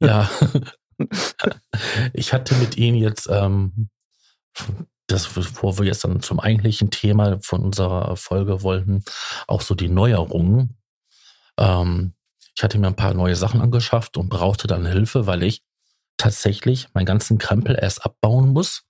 ja, 0.00 0.30
ich 2.12 2.32
hatte 2.32 2.54
mit 2.56 2.76
ihm 2.76 2.94
jetzt, 2.94 3.28
ähm, 3.30 3.88
das, 5.06 5.28
bevor 5.28 5.78
wir 5.78 5.86
jetzt 5.86 6.04
dann 6.04 6.20
zum 6.20 6.40
eigentlichen 6.40 6.90
Thema 6.90 7.38
von 7.40 7.62
unserer 7.62 8.16
Folge 8.16 8.62
wollten, 8.62 9.04
auch 9.46 9.60
so 9.60 9.74
die 9.74 9.88
Neuerungen. 9.88 10.76
Ähm, 11.58 12.14
ich 12.56 12.62
hatte 12.62 12.78
mir 12.78 12.88
ein 12.88 12.96
paar 12.96 13.14
neue 13.14 13.36
Sachen 13.36 13.60
angeschafft 13.60 14.16
und 14.16 14.28
brauchte 14.28 14.66
dann 14.66 14.86
Hilfe, 14.86 15.26
weil 15.26 15.42
ich 15.42 15.62
tatsächlich 16.16 16.88
meinen 16.92 17.06
ganzen 17.06 17.38
Krempel 17.38 17.78
erst 17.80 18.04
abbauen 18.04 18.50
muss, 18.50 18.82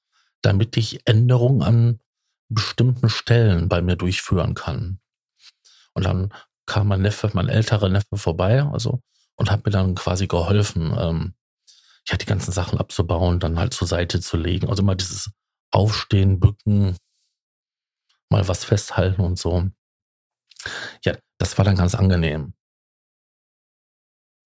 damit 0.43 0.77
ich 0.77 1.07
Änderungen 1.07 1.63
an 1.63 2.01
bestimmten 2.49 3.09
Stellen 3.09 3.69
bei 3.69 3.81
mir 3.81 3.97
durchführen 3.97 4.55
kann. 4.55 4.99
Und 5.95 6.05
dann 6.05 6.33
kam 6.67 6.89
mein 6.89 7.03
Neffe, 7.03 7.31
mein 7.33 7.49
älterer 7.49 7.89
Neffe 7.89 8.17
vorbei, 8.17 8.63
also, 8.63 9.01
und 9.37 9.51
hat 9.51 9.65
mir 9.65 9.73
dann 9.73 9.95
quasi 9.95 10.27
geholfen, 10.27 10.95
ähm, 10.99 11.35
ja, 12.09 12.17
die 12.17 12.27
ganzen 12.27 12.53
Sachen 12.53 12.79
abzubauen, 12.79 13.41
dann 13.41 13.59
halt 13.59 13.75
zur 13.75 13.89
Seite 13.89 14.21
zu 14.21 14.37
legen. 14.37 14.69
Also 14.69 14.83
immer 14.83 14.95
dieses 14.95 15.31
Aufstehen, 15.71 16.41
Bücken, 16.41 16.97
mal 18.31 18.47
was 18.49 18.65
festhalten 18.65 19.21
und 19.23 19.39
so. 19.39 19.69
Ja, 21.05 21.17
das 21.39 21.57
war 21.59 21.65
dann 21.65 21.77
ganz 21.77 21.95
angenehm. 21.95 22.55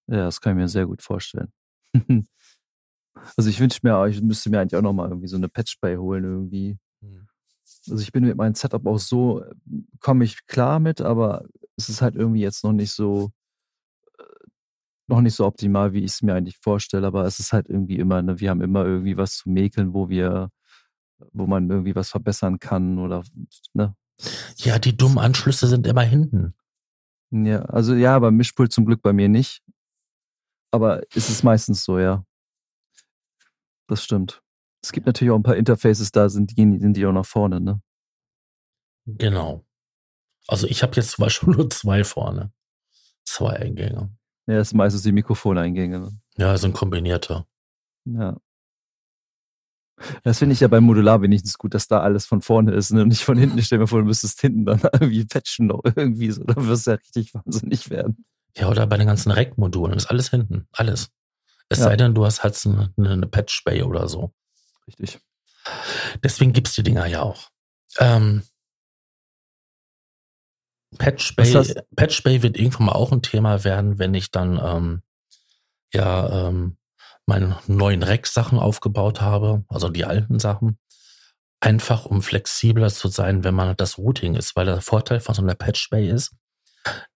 Ja, 0.07 0.25
das 0.25 0.40
kann 0.40 0.53
ich 0.53 0.62
mir 0.62 0.69
sehr 0.69 0.87
gut 0.87 1.03
vorstellen. 1.03 1.53
also 3.37 3.49
ich 3.49 3.59
wünsche 3.59 3.81
mir, 3.83 4.07
ich 4.07 4.21
müsste 4.21 4.51
mir 4.51 4.61
eigentlich 4.61 4.77
auch 4.77 4.83
nochmal 4.83 5.09
irgendwie 5.09 5.29
so 5.29 5.37
eine 5.37 5.49
Patch 5.49 5.79
bei 5.81 5.97
holen 5.97 6.25
irgendwie. 6.25 6.79
Hm. 7.01 7.27
Also 7.88 8.03
ich 8.03 8.12
bin 8.12 8.25
mit 8.25 8.37
meinem 8.37 8.55
Setup 8.55 8.87
auch 8.87 8.99
so, 8.99 9.45
komme 10.01 10.25
ich 10.25 10.47
klar 10.47 10.81
mit, 10.81 11.01
aber 11.01 11.45
es 11.77 11.88
ist 11.88 12.03
halt 12.03 12.17
irgendwie 12.17 12.40
jetzt 12.40 12.64
noch 12.64 12.73
nicht 12.73 12.93
so 12.93 13.31
noch 15.07 15.21
nicht 15.21 15.35
so 15.35 15.47
optimal, 15.47 15.93
wie 15.93 16.01
ich 16.01 16.12
es 16.12 16.23
mir 16.23 16.35
eigentlich 16.35 16.59
vorstelle, 16.59 17.07
aber 17.07 17.25
es 17.25 17.38
ist 17.38 17.53
halt 17.53 17.69
irgendwie 17.69 17.99
immer, 17.99 18.23
ne, 18.23 18.40
wir 18.40 18.51
haben 18.51 18.62
immer 18.62 18.85
irgendwie 18.85 19.17
was 19.17 19.37
zu 19.37 19.51
mäkeln, 19.51 19.95
wo 19.95 20.09
wir 20.09 20.51
wo 21.33 21.47
man 21.47 21.71
irgendwie 21.71 21.95
was 21.95 22.11
verbessern 22.11 22.59
kann 22.59 22.99
oder, 22.99 23.23
ne? 23.73 23.97
Ja, 24.57 24.79
die 24.79 24.97
dummen 24.97 25.19
Anschlüsse 25.19 25.67
sind 25.67 25.87
immer 25.87 26.03
hinten. 26.03 26.55
Ja, 27.31 27.62
also 27.62 27.95
ja, 27.95 28.19
beim 28.19 28.37
Mischpult 28.37 28.73
zum 28.73 28.85
Glück 28.85 29.03
bei 29.03 29.12
mir 29.12 29.29
nicht. 29.29 29.62
Aber 30.71 31.03
es 31.14 31.31
ist 31.31 31.43
meistens 31.43 31.85
so, 31.85 31.99
ja. 31.99 32.25
Das 33.88 34.05
stimmt. 34.05 34.43
Es 34.83 34.93
gibt 34.93 35.07
natürlich 35.07 35.33
auch 35.33 35.38
ein 35.38 35.43
paar 35.43 35.57
Interfaces, 35.57 36.12
da 36.12 36.29
sind 36.29 36.57
die, 36.57 36.79
sind 36.79 36.97
die 36.97 37.07
auch 37.07 37.12
nach 37.12 37.27
vorne, 37.27 37.61
ne? 37.61 37.81
Genau. 39.07 39.64
Also 40.47 40.67
ich 40.67 40.83
habe 40.83 40.95
jetzt 40.97 41.12
zum 41.12 41.25
Beispiel 41.25 41.49
nur 41.55 41.71
zwei 41.71 42.05
vorne. 42.05 42.53
Zwei 43.25 43.57
Eingänge. 43.57 44.14
Ja, 44.47 44.57
das 44.57 44.71
sind 44.71 44.79
meistens 44.79 45.03
die 45.03 45.13
Mikrofoneingänge. 45.13 46.01
Ne? 46.01 46.21
Ja, 46.37 46.57
sind 46.59 46.75
kombinierte. 46.75 47.47
Ja. 48.05 48.37
Das 50.23 50.41
finde 50.41 50.55
ich 50.55 50.61
ja 50.61 50.69
beim 50.69 50.85
Modular 50.85 51.23
wenigstens 51.23 51.57
gut, 51.57 51.73
dass 51.73 51.87
da 51.87 52.01
alles 52.01 52.27
von 52.27 52.43
vorne 52.43 52.73
ist 52.73 52.91
ne? 52.91 53.03
und 53.03 53.09
nicht 53.09 53.25
von 53.25 53.39
hinten. 53.39 53.63
Stell 53.63 53.79
dir 53.79 53.87
vor, 53.87 54.01
du 54.01 54.07
müsstest 54.07 54.41
hinten 54.41 54.65
dann 54.65 54.81
irgendwie 54.93 55.25
patchen 55.25 55.69
noch 55.69 55.83
irgendwie 55.85 56.31
so. 56.31 56.45
Dann 56.45 56.67
wirst 56.67 56.87
du 56.87 56.93
ja 56.93 56.97
richtig 56.97 57.33
wahnsinnig 57.35 57.91
werden. 57.91 58.25
Ja, 58.57 58.69
oder 58.69 58.87
bei 58.87 58.97
den 58.97 59.07
ganzen 59.07 59.33
Rack-Modulen 59.33 59.97
ist 59.97 60.07
alles 60.07 60.31
hinten. 60.31 60.69
Alles. 60.73 61.11
Es 61.69 61.79
ja. 61.79 61.85
sei 61.85 61.97
denn, 61.97 62.15
du 62.15 62.25
hast 62.25 62.43
halt 62.43 62.61
eine, 62.67 62.93
eine 62.97 63.27
Patch-Bay 63.27 63.83
oder 63.83 64.09
so. 64.09 64.33
Richtig. 64.87 65.19
Deswegen 66.23 66.53
gibt 66.53 66.69
es 66.69 66.75
die 66.75 66.83
Dinger 66.83 67.07
ja 67.07 67.23
auch. 67.23 67.49
Ähm, 67.99 68.43
Patch 70.99 71.37
Bay, 71.37 71.75
Patch 71.97 72.23
Bay 72.23 72.43
wird 72.43 72.59
irgendwann 72.59 72.87
mal 72.87 72.93
auch 72.93 73.13
ein 73.13 73.23
Thema 73.23 73.65
werden, 73.65 73.99
wenn 73.99 74.15
ich 74.15 74.31
dann 74.31 74.61
ähm, 74.63 75.03
ja 75.93 76.49
ähm, 76.49 76.77
meine 77.27 77.59
neuen 77.67 78.03
Rack-Sachen 78.03 78.59
aufgebaut 78.59 79.21
habe, 79.21 79.65
also 79.69 79.89
die 79.89 80.05
alten 80.05 80.39
Sachen. 80.39 80.79
Einfach 81.61 82.05
um 82.05 82.21
flexibler 82.21 82.91
zu 82.91 83.09
sein, 83.09 83.45
wenn 83.45 83.55
man 83.55 83.77
das 83.77 83.97
Routing 83.97 84.35
ist, 84.35 84.55
weil 84.57 84.67
der 84.67 84.83
Vorteil 84.83 85.21
von 85.21 85.35
so 85.35 85.43
einer 85.43 85.55
Patch 85.55 85.89
Bay 85.89 86.09
ist, 86.09 86.35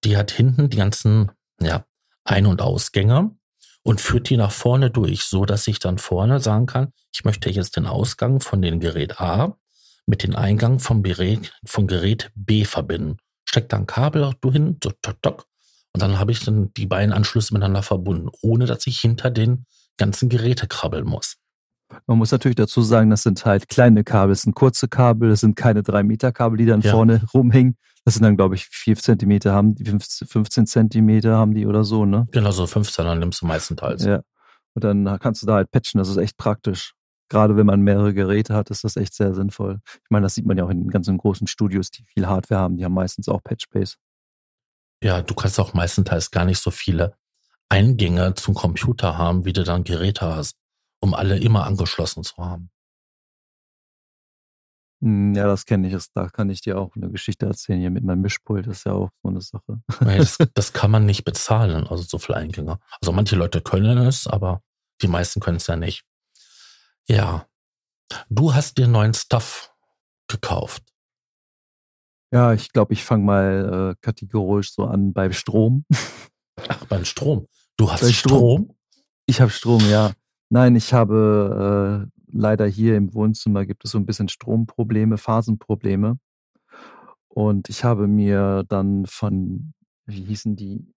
die 0.05 0.17
hat 0.17 0.31
hinten 0.31 0.71
die 0.71 0.79
ganzen 0.79 1.31
ja, 1.61 1.85
Ein- 2.25 2.47
und 2.47 2.63
Ausgänge 2.63 3.37
und 3.83 4.01
führt 4.01 4.31
die 4.31 4.39
nach 4.39 4.53
vorne 4.53 4.91
durch, 4.91 5.25
so 5.25 5.45
dass 5.45 5.67
ich 5.67 5.79
dann 5.79 5.99
vorne 5.99 6.41
sagen 6.41 6.67
kann, 6.67 6.93
ich 7.13 7.25
möchte 7.25 7.51
jetzt 7.51 7.77
den 7.77 7.87
Ausgang 7.87 8.41
von 8.41 8.63
dem 8.63 8.81
Gerät 8.81 9.21
A 9.21 9.59
mit 10.07 10.23
dem 10.23 10.35
Eingang 10.35 10.79
vom 10.79 11.03
Gerät, 11.03 11.53
vom 11.67 11.87
Gerät 11.87 12.31
B 12.35 12.65
verbinden 12.65 13.19
steckt 13.49 13.73
da 13.73 13.79
ein 13.79 13.87
Kabel 13.87 14.33
hin, 14.53 14.77
so, 14.83 14.91
tok, 15.03 15.23
tok, 15.23 15.47
und 15.95 16.03
dann 16.03 16.19
habe 16.19 16.33
ich 16.33 16.45
dann 16.45 16.73
die 16.75 16.87
beiden 16.87 17.13
Anschlüsse 17.13 17.55
miteinander 17.55 17.83
verbunden, 17.83 18.29
ohne 18.43 18.67
dass 18.67 18.87
ich 18.87 19.01
hinter 19.01 19.31
den 19.31 19.65
ganzen 19.97 20.29
Geräte 20.29 20.67
krabbeln 20.67 21.05
muss. 21.05 21.37
Man 22.07 22.19
muss 22.19 22.31
natürlich 22.31 22.57
dazu 22.57 22.83
sagen, 22.83 23.09
das 23.09 23.23
sind 23.23 23.45
halt 23.47 23.69
kleine 23.69 24.05
Kabel, 24.05 24.31
das 24.31 24.43
sind 24.43 24.55
kurze 24.55 24.89
Kabel, 24.89 25.31
das 25.31 25.41
sind 25.41 25.57
keine 25.57 25.83
3 25.83 26.03
Meter 26.03 26.33
Kabel, 26.33 26.59
die 26.59 26.67
dann 26.67 26.83
ja. 26.83 26.91
vorne 26.91 27.23
rumhängen. 27.33 27.77
Das 28.05 28.15
sind 28.15 28.23
dann, 28.23 28.37
glaube 28.37 28.55
ich, 28.55 28.67
4 28.67 28.97
Zentimeter 28.97 29.53
haben 29.53 29.75
die, 29.75 29.85
15 29.85 30.67
Zentimeter 30.67 31.37
haben 31.37 31.55
die 31.55 31.67
oder 31.67 31.85
so, 31.85 32.05
ne? 32.05 32.27
Genau, 32.31 32.51
so 32.51 32.67
15, 32.67 33.05
dann 33.07 33.19
nimmst 33.19 33.41
du 33.41 33.47
meistenteils. 33.47 34.05
Ja. 34.05 34.21
Und 34.75 34.85
dann 34.85 35.19
kannst 35.19 35.43
du 35.43 35.47
da 35.47 35.55
halt 35.55 35.71
patchen, 35.71 35.99
das 35.99 36.09
ist 36.09 36.19
echt 36.19 36.37
praktisch 36.37 36.93
gerade 37.29 37.57
wenn 37.57 37.67
man 37.67 37.81
mehrere 37.81 38.15
Geräte 38.15 38.55
hat, 38.55 38.71
ist 38.71 38.85
das 38.85 38.97
echt 38.97 39.15
sehr 39.15 39.35
sinnvoll. 39.35 39.81
Ich 39.87 40.11
meine, 40.11 40.25
das 40.25 40.35
sieht 40.35 40.47
man 40.47 40.57
ja 40.57 40.65
auch 40.65 40.71
in 40.71 40.81
den 40.81 40.91
ganzen 40.91 41.19
großen 41.19 41.47
Studios, 41.47 41.91
die 41.91 42.05
viel 42.05 42.27
Hardware 42.27 42.61
haben, 42.61 42.77
die 42.77 42.85
haben 42.85 42.95
meistens 42.95 43.29
auch 43.29 43.43
Patchbase. 43.43 43.97
Ja, 45.03 45.23
du 45.23 45.35
kannst 45.35 45.61
auch 45.61 45.75
meistenteils 45.75 46.31
gar 46.31 46.45
nicht 46.45 46.61
so 46.61 46.71
viele 46.71 47.17
Eingänge 47.69 48.35
zum 48.35 48.55
Computer 48.55 49.19
haben, 49.19 49.45
wie 49.45 49.53
du 49.53 49.63
dann 49.63 49.85
Geräte 49.85 50.27
hast, 50.35 50.57
um 51.01 51.15
alle 51.15 51.39
immer 51.39 51.67
angeschlossen 51.67 52.25
zu 52.25 52.37
haben. 52.39 52.71
Hm, 55.01 55.35
ja, 55.35 55.47
das 55.47 55.65
kenne 55.65 55.89
ich. 55.89 56.07
Da 56.15 56.29
kann 56.29 56.51
ich 56.51 56.61
dir 56.61 56.79
auch 56.79 56.97
eine 56.97 57.11
Geschichte 57.11 57.47
erzählen 57.47 57.81
hier 57.81 57.91
mit 57.91 58.05
meinem 58.05 58.23
Mischpult. 58.23 58.67
Das 58.67 58.79
ist 58.79 58.85
ja 58.85 58.93
auch 58.93 59.11
so 59.23 59.29
eine 59.29 59.41
Sache. 59.41 59.81
Das, 60.01 60.39
das 60.55 60.73
kann 60.73 60.91
man 60.91 61.07
nicht 61.07 61.25
bezahlen, 61.25 61.87
also 61.87 62.03
so 62.03 62.19
viele 62.19 62.39
Eingänge. 62.39 62.79
Also 63.01 63.13
manche 63.13 63.37
Leute 63.37 63.61
können 63.61 63.99
es, 63.99 64.27
aber 64.27 64.63
die 65.03 65.09
meisten 65.09 65.41
können 65.41 65.59
es 65.59 65.67
ja 65.67 65.77
nicht. 65.77 66.05
Ja. 67.09 67.47
Du 68.29 68.55
hast 68.55 68.79
dir 68.79 68.87
neuen 68.87 69.15
Stuff 69.15 69.75
gekauft. 70.29 70.83
Ja, 72.31 72.53
ich 72.53 72.73
glaube, 72.73 72.93
ich 72.93 73.05
fange 73.05 73.25
mal 73.25 73.93
äh, 73.93 73.97
kategorisch 74.03 74.73
so 74.73 74.85
an 74.85 75.13
beim 75.15 75.33
Strom. 75.33 75.85
Ach, 76.69 76.85
beim 76.87 77.05
Strom. 77.05 77.47
Du 77.77 77.91
hast 77.91 78.01
Strom? 78.13 78.39
Strom? 78.39 78.77
Ich 79.27 79.41
habe 79.41 79.51
Strom, 79.51 79.81
ja. 79.89 80.13
Nein, 80.51 80.77
ich 80.77 80.93
habe 80.93 82.09
äh, 82.11 82.21
leider 82.31 82.67
hier 82.67 82.97
im 82.97 83.15
Wohnzimmer 83.15 83.65
gibt 83.65 83.85
es 83.85 83.93
so 83.93 83.99
ein 83.99 84.07
bisschen 84.07 84.29
Stromprobleme, 84.29 85.17
Phasenprobleme. 85.17 86.19
Und 87.29 87.69
ich 87.69 87.85
habe 87.85 88.09
mir 88.09 88.65
dann 88.69 89.07
von, 89.07 89.73
wie 90.07 90.25
hießen 90.25 90.57
die? 90.57 90.93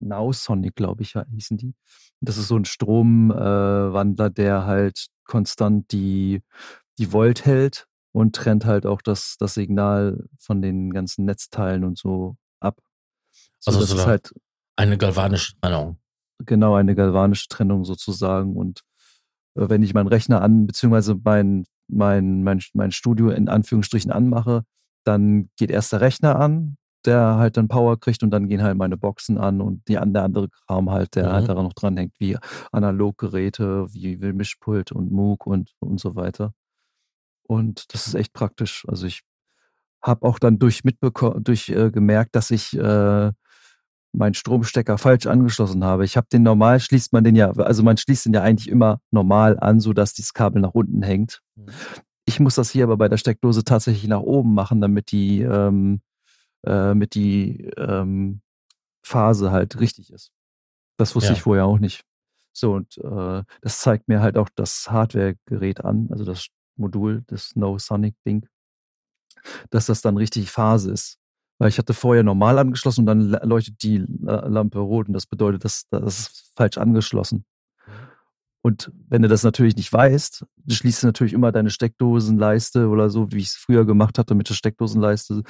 Nausonic, 0.00 0.74
glaube 0.74 1.02
ich, 1.02 1.14
hießen 1.30 1.56
die. 1.56 1.74
Das 2.20 2.38
ist 2.38 2.48
so 2.48 2.56
ein 2.56 2.64
Stromwandler, 2.64 4.26
äh, 4.26 4.30
der 4.30 4.66
halt 4.66 5.06
konstant 5.24 5.92
die, 5.92 6.42
die 6.98 7.12
Volt 7.12 7.44
hält 7.44 7.86
und 8.12 8.34
trennt 8.34 8.64
halt 8.64 8.86
auch 8.86 9.02
das, 9.02 9.36
das 9.38 9.54
Signal 9.54 10.26
von 10.38 10.62
den 10.62 10.92
ganzen 10.92 11.24
Netzteilen 11.24 11.84
und 11.84 11.98
so 11.98 12.36
ab. 12.60 12.80
So, 13.58 13.70
also 13.70 13.80
das 13.80 13.92
ist 13.92 14.06
halt 14.06 14.32
eine 14.76 14.98
galvanische 14.98 15.54
Trennung. 15.60 15.98
Genau, 16.44 16.74
eine 16.74 16.94
galvanische 16.94 17.48
Trennung 17.48 17.84
sozusagen. 17.84 18.56
Und 18.56 18.80
äh, 19.54 19.68
wenn 19.68 19.82
ich 19.82 19.94
meinen 19.94 20.08
Rechner 20.08 20.42
an, 20.42 20.66
beziehungsweise 20.66 21.16
mein, 21.22 21.64
mein, 21.88 22.42
mein, 22.42 22.62
mein 22.74 22.92
Studio 22.92 23.30
in 23.30 23.48
Anführungsstrichen 23.48 24.10
anmache, 24.10 24.64
dann 25.04 25.50
geht 25.56 25.70
erst 25.70 25.92
der 25.92 26.00
Rechner 26.00 26.36
an, 26.36 26.76
der 27.06 27.36
halt 27.36 27.56
dann 27.56 27.68
Power 27.68 27.98
kriegt 27.98 28.22
und 28.22 28.30
dann 28.30 28.48
gehen 28.48 28.62
halt 28.62 28.76
meine 28.76 28.96
Boxen 28.96 29.38
an 29.38 29.60
und 29.60 29.86
die, 29.88 29.94
der 29.94 30.24
andere 30.24 30.48
Kram 30.48 30.90
halt, 30.90 31.14
der 31.14 31.24
halt 31.24 31.32
mhm. 31.32 31.36
halt 31.36 31.48
daran 31.48 31.64
noch 31.64 31.72
dranhängt, 31.72 32.14
wie 32.18 32.36
Analoggeräte, 32.72 33.86
wie 33.92 34.16
Mischpult 34.16 34.92
und 34.92 35.12
MOOC 35.12 35.46
und, 35.46 35.72
und 35.80 36.00
so 36.00 36.16
weiter. 36.16 36.52
Und 37.44 37.92
das 37.94 38.06
ist 38.06 38.14
echt 38.14 38.32
praktisch. 38.32 38.84
Also 38.88 39.06
ich 39.06 39.22
habe 40.02 40.26
auch 40.26 40.38
dann 40.38 40.58
durch 40.58 40.84
mitbekommen, 40.84 41.44
durch 41.44 41.68
äh, 41.68 41.90
gemerkt, 41.90 42.34
dass 42.34 42.50
ich 42.50 42.76
äh, 42.76 43.32
meinen 44.12 44.34
Stromstecker 44.34 44.98
falsch 44.98 45.26
angeschlossen 45.26 45.84
habe. 45.84 46.04
Ich 46.04 46.16
habe 46.16 46.26
den 46.32 46.42
normal, 46.42 46.80
schließt 46.80 47.12
man 47.12 47.24
den 47.24 47.36
ja, 47.36 47.50
also 47.50 47.82
man 47.82 47.96
schließt 47.96 48.26
den 48.26 48.34
ja 48.34 48.42
eigentlich 48.42 48.68
immer 48.68 49.00
normal 49.10 49.58
an, 49.60 49.80
sodass 49.80 50.14
dieses 50.14 50.32
Kabel 50.32 50.62
nach 50.62 50.74
unten 50.74 51.02
hängt. 51.02 51.42
Mhm. 51.54 51.66
Ich 52.24 52.40
muss 52.40 52.56
das 52.56 52.70
hier 52.70 52.84
aber 52.84 52.96
bei 52.96 53.08
der 53.08 53.18
Steckdose 53.18 53.62
tatsächlich 53.62 54.08
nach 54.08 54.20
oben 54.20 54.54
machen, 54.54 54.80
damit 54.80 55.12
die 55.12 55.42
ähm, 55.42 56.00
äh, 56.66 56.94
mit 56.94 57.14
die 57.14 57.70
ähm, 57.76 58.40
Phase 59.02 59.50
halt 59.50 59.80
richtig 59.80 60.12
ist. 60.12 60.32
Das 60.98 61.14
wusste 61.14 61.30
ja. 61.30 61.36
ich 61.36 61.42
vorher 61.42 61.66
auch 61.66 61.78
nicht. 61.78 62.02
So, 62.52 62.72
und 62.72 62.96
äh, 62.98 63.42
das 63.60 63.80
zeigt 63.80 64.08
mir 64.08 64.20
halt 64.20 64.38
auch 64.38 64.48
das 64.54 64.90
Hardware-Gerät 64.90 65.84
an, 65.84 66.08
also 66.10 66.24
das 66.24 66.46
Modul, 66.76 67.22
das 67.26 67.54
No 67.54 67.78
Sonic 67.78 68.16
Ding, 68.26 68.46
dass 69.70 69.86
das 69.86 70.00
dann 70.00 70.16
richtig 70.16 70.50
Phase 70.50 70.90
ist. 70.90 71.18
Weil 71.58 71.68
ich 71.68 71.78
hatte 71.78 71.94
vorher 71.94 72.22
normal 72.22 72.58
angeschlossen 72.58 73.00
und 73.00 73.06
dann 73.06 73.30
leuchtet 73.48 73.82
die 73.82 74.04
Lampe 74.20 74.78
rot 74.78 75.08
und 75.08 75.14
das 75.14 75.26
bedeutet, 75.26 75.64
dass 75.64 75.86
das 75.88 76.18
ist 76.18 76.52
falsch 76.54 76.76
angeschlossen. 76.76 77.44
Und 78.62 78.90
wenn 79.08 79.22
du 79.22 79.28
das 79.28 79.44
natürlich 79.44 79.76
nicht 79.76 79.92
weißt, 79.92 80.44
du 80.56 80.74
schließt 80.74 81.04
natürlich 81.04 81.32
immer 81.32 81.52
deine 81.52 81.70
Steckdosenleiste 81.70 82.88
oder 82.88 83.10
so, 83.10 83.30
wie 83.30 83.38
ich 83.38 83.48
es 83.48 83.54
früher 83.54 83.86
gemacht 83.86 84.18
hatte 84.18 84.34
mit 84.34 84.48
der 84.48 84.54
Steckdosenleiste, 84.54 85.44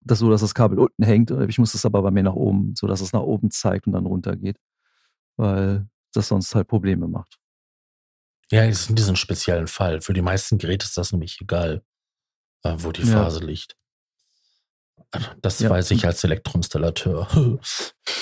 das 0.00 0.18
so, 0.18 0.30
dass 0.30 0.40
das 0.40 0.54
Kabel 0.54 0.78
unten 0.78 1.02
hängt. 1.02 1.30
Ich 1.48 1.58
muss 1.58 1.74
es 1.74 1.84
aber 1.84 2.02
bei 2.02 2.10
mir 2.10 2.22
nach 2.22 2.34
oben, 2.34 2.74
so 2.76 2.86
dass 2.86 3.00
es 3.00 3.12
nach 3.12 3.22
oben 3.22 3.50
zeigt 3.50 3.86
und 3.86 3.92
dann 3.92 4.06
runter 4.06 4.36
geht, 4.36 4.56
weil 5.36 5.88
das 6.12 6.28
sonst 6.28 6.54
halt 6.54 6.68
Probleme 6.68 7.06
macht. 7.06 7.38
Ja, 8.50 8.64
ist 8.64 8.90
in 8.90 8.96
diesem 8.96 9.16
speziellen 9.16 9.68
Fall. 9.68 10.00
Für 10.00 10.12
die 10.12 10.22
meisten 10.22 10.58
Geräte 10.58 10.84
ist 10.84 10.96
das 10.96 11.12
nämlich 11.12 11.40
egal, 11.40 11.82
äh, 12.64 12.74
wo 12.78 12.90
die 12.90 13.02
Phase 13.02 13.40
ja. 13.40 13.46
liegt. 13.46 13.76
Das 15.42 15.58
ja. 15.58 15.70
weiß 15.70 15.90
ich 15.90 16.04
als 16.06 16.22
Elektroinstallateur. 16.22 17.28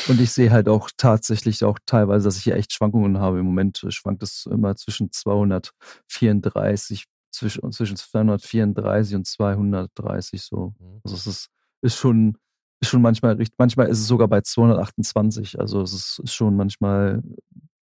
Und 0.08 0.20
ich 0.20 0.32
sehe 0.32 0.50
halt 0.50 0.68
auch 0.68 0.90
tatsächlich 0.96 1.64
auch 1.64 1.78
teilweise, 1.84 2.24
dass 2.24 2.38
ich 2.38 2.44
hier 2.44 2.56
echt 2.56 2.72
Schwankungen 2.72 3.18
habe. 3.18 3.38
Im 3.38 3.46
Moment 3.46 3.84
schwankt 3.88 4.22
es 4.22 4.46
immer 4.46 4.74
zwischen 4.76 5.12
234, 5.12 7.04
zwischen, 7.30 7.72
zwischen 7.72 7.96
234 7.96 9.16
und 9.16 9.26
230 9.26 10.42
so. 10.42 10.74
Mhm. 10.78 11.00
Also 11.04 11.16
es 11.16 11.26
ist, 11.26 11.48
ist 11.82 11.96
schon, 11.96 12.36
ist 12.80 12.90
schon 12.90 13.02
manchmal, 13.02 13.38
manchmal 13.58 13.88
ist 13.88 13.98
es 14.00 14.06
sogar 14.06 14.28
bei 14.28 14.40
228. 14.40 15.58
Also 15.58 15.82
es 15.82 15.92
ist, 15.92 16.20
ist 16.24 16.34
schon 16.34 16.56
manchmal, 16.56 17.22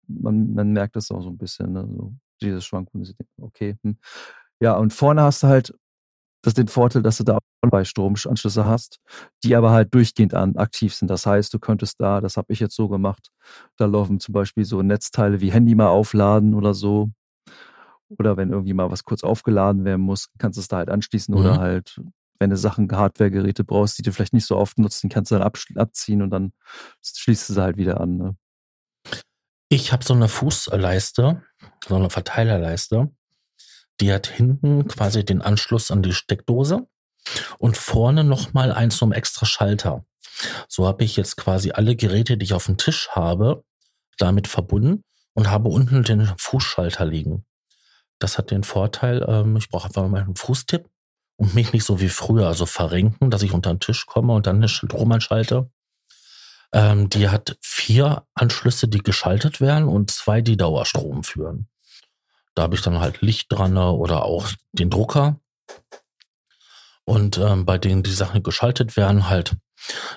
man, 0.09 0.55
man 0.55 0.73
merkt 0.73 0.97
das 0.97 1.11
auch 1.11 1.23
so 1.23 1.31
ein 1.31 1.39
bisschen, 1.39 1.73
ne? 1.73 1.89
so 1.97 2.13
diese 2.41 2.61
Schwankungen. 2.61 3.13
Okay. 3.41 3.77
Hm. 3.83 3.97
Ja, 4.61 4.77
und 4.77 4.93
vorne 4.93 5.23
hast 5.23 5.43
du 5.43 5.49
halt 5.49 5.75
das 6.43 6.55
den 6.55 6.69
Vorteil, 6.69 7.03
dass 7.03 7.19
du 7.19 7.25
da 7.25 7.39
bei 7.69 7.85
Stromanschlüsse 7.85 8.67
hast, 8.67 9.01
die 9.43 9.57
aber 9.57 9.73
halt 9.73 9.93
durchgehend 9.93 10.33
an, 10.35 10.55
aktiv 10.57 10.95
sind. 10.95 11.09
Das 11.09 11.27
heißt, 11.27 11.53
du 11.53 11.59
könntest 11.59 12.01
da, 12.01 12.21
das 12.21 12.37
habe 12.37 12.53
ich 12.53 12.61
jetzt 12.61 12.77
so 12.77 12.89
gemacht, 12.89 13.31
da 13.77 13.87
laufen 13.87 14.21
zum 14.21 14.33
Beispiel 14.33 14.65
so 14.65 14.81
Netzteile 14.83 15.41
wie 15.41 15.51
Handy 15.51 15.75
mal 15.75 15.89
aufladen 15.89 16.55
oder 16.55 16.73
so. 16.75 17.11
Oder 18.19 18.37
wenn 18.37 18.51
irgendwie 18.51 18.75
mal 18.75 18.91
was 18.91 19.03
kurz 19.03 19.25
aufgeladen 19.25 19.85
werden 19.85 20.03
muss, 20.03 20.29
kannst 20.39 20.57
du 20.57 20.61
es 20.61 20.69
da 20.69 20.77
halt 20.77 20.91
anschließen 20.91 21.35
Mhm. 21.35 21.41
oder 21.41 21.59
halt, 21.59 22.01
wenn 22.39 22.51
du 22.51 22.57
Sachen, 22.57 22.91
Hardware-Geräte 22.91 23.65
brauchst, 23.65 23.99
die 23.99 24.03
du 24.03 24.13
vielleicht 24.13 24.33
nicht 24.33 24.47
so 24.47 24.57
oft 24.57 24.79
nutzt, 24.79 25.03
die 25.03 25.09
kannst 25.09 25.31
du 25.31 25.39
dann 25.39 25.53
abziehen 25.77 26.23
und 26.23 26.31
dann 26.31 26.53
schließt 27.03 27.49
du 27.49 27.55
sie 27.55 27.63
halt 27.63 27.77
wieder 27.77 28.01
an. 28.01 28.17
Ne? 28.17 28.37
Ich 29.69 29.93
habe 29.93 30.05
so 30.05 30.15
eine 30.15 30.29
Fußleiste, 30.29 31.43
so 31.89 31.95
eine 31.97 32.11
Verteilerleiste. 32.11 33.11
Die 34.01 34.13
hat 34.13 34.27
hinten 34.27 34.87
quasi 34.89 35.25
den 35.25 35.43
Anschluss 35.43 35.91
an 35.91 36.03
die 36.03 36.13
Steckdose 36.13 36.87
und 37.59 37.77
vorne 37.77 38.25
nochmal 38.25 38.73
einen 38.73 38.91
zum 38.91 39.13
extra 39.13 39.47
Schalter. 39.47 40.05
So 40.69 40.87
habe 40.87 41.05
ich 41.05 41.17
jetzt 41.17 41.37
quasi 41.37 41.73
alle 41.73 41.97
Geräte, 41.97 42.37
die 42.37 42.45
ich 42.45 42.53
auf 42.53 42.67
dem 42.67 42.77
Tisch 42.77 43.09
habe, 43.11 43.65
damit 44.19 44.49
verbunden 44.49 45.03
und 45.33 45.51
habe 45.51 45.69
unten 45.69 46.03
den 46.03 46.33
Fußschalter 46.39 47.05
liegen. 47.05 47.45
Das 48.19 48.39
hat 48.39 48.51
den 48.51 48.65
Vorteil, 48.65 49.25
ähm, 49.29 49.57
ich 49.57 49.69
brauche 49.69 49.89
einfach 49.89 50.07
mal 50.09 50.23
einen 50.23 50.37
Fußtipp 50.37 50.89
und 51.37 51.55
mich 51.55 51.73
nicht 51.73 51.85
so 51.85 52.01
wie 52.01 52.09
früher, 52.09 52.47
also 52.47 52.67
verrenken, 52.67 53.31
dass 53.31 53.43
ich 53.43 53.53
unter 53.53 53.73
den 53.73 53.81
Tisch 53.81 54.07
komme 54.07 54.35
und 54.35 54.47
dann 54.47 54.61
den 54.61 54.69
Strom 54.69 55.13
einschalte. 55.13 55.71
Ähm, 56.73 57.09
die 57.09 57.29
hat 57.29 57.57
vier 57.61 58.27
Anschlüsse, 58.35 58.89
die 58.89 58.99
geschaltet 58.99 59.61
werden 59.61 59.89
und 59.89 60.11
zwei, 60.11 60.41
die 60.41 60.57
Dauerstrom 60.57 61.25
führen. 61.25 61.69
Da 62.55 62.63
habe 62.63 62.75
ich 62.75 62.83
dann 62.83 63.01
halt 63.01 63.21
Licht 63.21 63.53
dran 63.53 63.77
oder 63.77 64.25
auch 64.25 64.49
den 64.73 64.91
Drucker. 64.91 65.39
Und 67.05 67.39
ähm, 67.39 67.67
bei 67.67 67.79
denen 67.79 68.03
die 68.03 68.13
Sachen 68.13 68.43
geschaltet 68.43 68.97
werden, 68.97 69.29
halt 69.29 69.57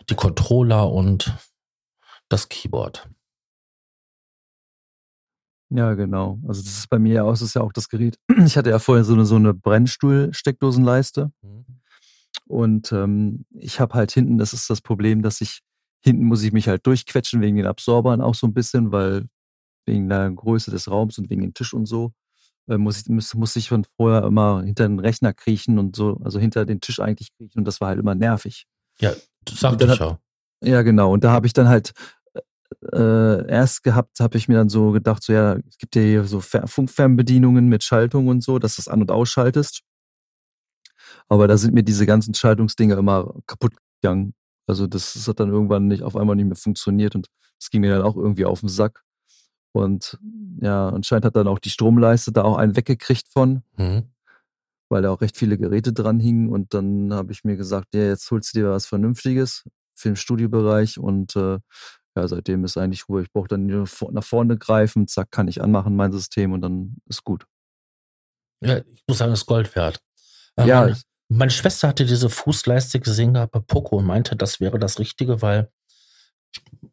die 0.10 0.16
Controller 0.16 0.90
und 0.90 1.34
das 2.30 2.50
Keyboard. 2.50 3.08
Ja, 5.70 5.94
genau. 5.94 6.40
Also 6.48 6.64
das 6.64 6.80
ist 6.80 6.90
bei 6.90 6.98
mir 6.98 7.14
ja 7.14 7.24
auch, 7.24 7.32
das 7.32 7.44
ist 7.44 7.54
ja 7.54 7.62
auch 7.62 7.74
das 7.74 7.90
Gerät. 7.90 8.18
Ich 8.46 8.58
hatte 8.58 8.72
ja 8.72 8.80
vorher 8.80 9.04
so 9.04 9.14
eine, 9.14 9.26
so 9.26 9.36
eine 9.36 9.54
Brennstuhl-Steckdosenleiste 9.54 11.32
und 12.48 12.92
ähm, 12.92 13.46
ich 13.52 13.80
habe 13.80 13.94
halt 13.94 14.12
hinten, 14.12 14.40
das 14.40 14.54
ist 14.54 14.70
das 14.70 14.82
Problem, 14.82 15.22
dass 15.22 15.42
ich, 15.42 15.60
hinten 16.04 16.26
muss 16.26 16.42
ich 16.42 16.52
mich 16.52 16.68
halt 16.68 16.86
durchquetschen 16.88 17.42
wegen 17.42 17.58
den 17.58 17.68
Absorbern 17.68 18.22
auch 18.22 18.34
so 18.34 18.48
ein 18.48 18.54
bisschen, 18.54 18.92
weil 18.92 19.26
wegen 19.86 20.10
der 20.10 20.30
Größe 20.32 20.72
des 20.72 20.90
Raums 20.90 21.20
und 21.20 21.30
wegen 21.30 21.42
dem 21.42 21.54
Tisch 21.54 21.74
und 21.74 21.86
so, 21.86 22.12
äh, 22.68 22.78
muss 22.78 23.02
ich, 23.02 23.10
muss, 23.10 23.36
muss 23.36 23.56
ich 23.56 23.70
von 23.70 23.86
vorher 23.98 24.24
immer 24.24 24.64
hinter 24.64 24.88
den 24.88 25.00
Rechner 25.00 25.34
kriechen 25.34 25.78
und 25.78 25.96
so, 25.96 26.20
also 26.24 26.40
hinter 26.40 26.66
den 26.66 26.82
Tisch 26.82 27.00
eigentlich 27.00 27.36
kriechen 27.36 27.60
und 27.60 27.66
das 27.66 27.82
war 27.82 27.90
halt 27.90 28.00
immer 28.00 28.16
nervig. 28.16 28.66
Ja, 29.00 29.14
das 29.46 29.60
sagte 29.60 29.86
dann 29.86 29.94
ich 29.94 30.00
ja. 30.00 30.20
Ja, 30.62 30.82
genau. 30.82 31.14
Und 31.14 31.24
da 31.24 31.32
habe 31.32 31.48
ich 31.48 31.54
dann 31.54 31.70
halt 31.70 31.94
äh, 32.94 33.48
erst 33.50 33.84
gehabt, 33.84 34.20
habe 34.20 34.38
ich 34.38 34.48
mir 34.48 34.56
dann 34.56 34.70
so 34.70 34.92
gedacht, 34.92 35.24
so 35.24 35.34
ja, 35.34 35.56
es 35.68 35.78
gibt 35.78 35.96
ja 35.96 36.02
hier 36.02 36.24
so 36.26 36.40
Fer 36.42 36.68
Funkfernbedienungen 36.68 37.68
mit 37.68 37.84
Schaltung 37.84 38.28
und 38.28 38.44
so, 38.44 38.60
dass 38.60 38.76
du 38.76 38.82
das 38.82 38.88
an- 38.88 39.02
und 39.02 39.12
ausschaltest. 39.12 39.82
Aber 41.28 41.48
da 41.48 41.58
sind 41.58 41.74
mir 41.74 41.84
diese 41.84 42.06
ganzen 42.06 42.34
Schaltungsdinger 42.34 42.98
immer 42.98 43.34
kaputt 43.48 43.74
gegangen. 44.02 44.34
Also 44.68 44.88
das, 44.88 45.14
das 45.14 45.28
hat 45.28 45.40
dann 45.40 45.50
irgendwann 45.50 45.88
nicht 45.88 46.04
auf 46.04 46.16
einmal 46.16 46.36
nicht 46.36 46.46
mehr 46.46 46.56
funktioniert 46.56 47.16
und 47.16 47.28
das 47.60 47.70
ging 47.70 47.82
mir 47.82 47.92
dann 47.94 48.04
auch 48.04 48.16
irgendwie 48.16 48.46
auf 48.46 48.60
den 48.62 48.70
Sack. 48.70 49.04
Und 49.72 50.18
ja, 50.62 50.90
anscheinend 50.90 51.26
hat 51.26 51.36
dann 51.36 51.48
auch 51.48 51.60
die 51.60 51.70
Stromleiste 51.70 52.32
da 52.32 52.44
auch 52.44 52.58
einen 52.58 52.76
weggekriegt 52.76 53.28
von, 53.30 53.64
Mhm. 53.78 54.04
weil 54.90 55.02
da 55.04 55.12
auch 55.12 55.22
recht 55.22 55.38
viele 55.38 55.58
Geräte 55.58 55.94
dran 55.94 56.20
hingen. 56.20 56.50
Und 56.50 56.74
dann 56.74 57.14
habe 57.14 57.32
ich 57.32 57.44
mir 57.44 57.56
gesagt, 57.58 57.94
ja, 57.94 58.02
jetzt 58.04 58.30
holst 58.32 58.54
du 58.56 58.60
dir 58.60 58.70
was 58.70 58.86
Vernünftiges 58.88 59.64
für 59.96 60.10
den 60.10 60.16
Studiobereich 60.16 60.98
und 61.00 61.36
äh, 61.36 61.60
ja, 62.20 62.28
seitdem 62.28 62.64
ist 62.66 62.78
eigentlich 62.78 63.08
Ruhe. 63.08 63.22
Ich 63.22 63.32
brauche 63.32 63.48
dann 63.48 63.66
nur 63.66 63.88
nach 64.12 64.24
vorne 64.24 64.58
greifen, 64.58 65.08
zack, 65.08 65.32
kann 65.32 65.48
ich 65.48 65.62
anmachen, 65.62 65.96
mein 65.96 66.12
System 66.12 66.54
und 66.54 66.62
dann 66.62 66.98
ist 67.06 67.24
gut. 67.24 67.46
Ja, 68.62 68.78
ich 68.78 69.04
muss 69.08 69.20
sagen, 69.20 69.32
das 69.32 69.42
ist 69.42 69.46
Gold 69.46 69.76
wert. 69.76 70.00
Äh, 70.58 70.68
Ja, 70.68 70.82
meine, 70.82 70.98
meine 71.30 71.52
Schwester 71.52 71.88
hatte 71.88 72.06
diese 72.06 72.30
Fußleiste 72.30 73.00
gesehen 73.00 73.34
gehabt 73.34 73.54
bei 73.54 73.60
Poco 73.60 73.98
und 73.98 74.06
meinte, 74.06 74.36
das 74.36 74.60
wäre 74.60 74.80
das 74.80 75.00
Richtige, 75.00 75.42
weil 75.42 75.72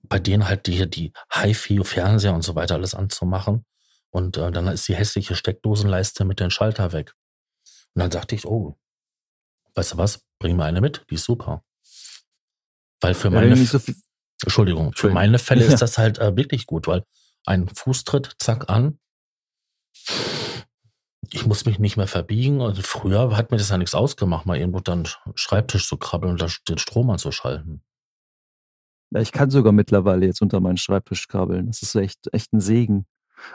bei 0.02 0.18
denen 0.18 0.46
halt 0.46 0.66
die, 0.66 0.88
die 0.88 1.12
HiFi-Fernseher 1.32 2.34
und 2.34 2.42
so 2.42 2.54
weiter 2.54 2.74
alles 2.74 2.94
anzumachen. 2.94 3.64
Und 4.10 4.36
äh, 4.36 4.50
dann 4.50 4.68
ist 4.68 4.86
die 4.88 4.94
hässliche 4.94 5.34
Steckdosenleiste 5.34 6.24
mit 6.24 6.40
den 6.40 6.50
Schalter 6.50 6.92
weg. 6.92 7.14
Und 7.94 8.00
dann 8.00 8.10
sagte 8.10 8.34
ich, 8.34 8.46
oh, 8.46 8.76
weißt 9.74 9.94
du 9.94 9.96
was, 9.98 10.24
bring 10.38 10.56
mir 10.56 10.64
eine 10.64 10.80
mit, 10.80 11.04
die 11.10 11.16
ist 11.16 11.24
super. 11.24 11.64
Weil 13.00 13.14
für 13.14 13.28
ja, 13.28 13.34
meine, 13.34 13.54
nicht 13.54 13.70
so 13.70 13.78
viel, 13.78 13.96
Entschuldigung, 14.42 14.92
für 14.94 15.10
meine 15.10 15.38
Fälle 15.38 15.64
ist 15.64 15.80
das 15.82 15.98
halt 15.98 16.18
äh, 16.18 16.36
wirklich 16.36 16.66
gut, 16.66 16.86
weil 16.86 17.04
ein 17.44 17.68
Fußtritt, 17.68 18.36
zack, 18.38 18.68
an. 18.68 18.98
Ich 21.30 21.46
muss 21.46 21.64
mich 21.64 21.78
nicht 21.78 21.96
mehr 21.96 22.06
verbiegen. 22.06 22.60
Also 22.60 22.82
früher 22.82 23.36
hat 23.36 23.50
mir 23.50 23.56
das 23.56 23.70
ja 23.70 23.78
nichts 23.78 23.94
ausgemacht, 23.94 24.46
mal 24.46 24.56
irgendwo 24.56 24.80
dann 24.80 25.08
Schreibtisch 25.34 25.88
zu 25.88 25.96
krabbeln 25.96 26.32
und 26.32 26.40
da 26.40 26.48
den 26.68 26.78
Strom 26.78 27.10
anzuschalten. 27.10 27.82
ja, 29.10 29.20
ich 29.20 29.32
kann 29.32 29.50
sogar 29.50 29.72
mittlerweile 29.72 30.26
jetzt 30.26 30.42
unter 30.42 30.60
meinen 30.60 30.76
Schreibtisch 30.76 31.26
krabbeln. 31.28 31.66
Das 31.66 31.82
ist 31.82 31.94
echt, 31.94 32.28
echt 32.32 32.52
ein 32.52 32.60
Segen. 32.60 33.06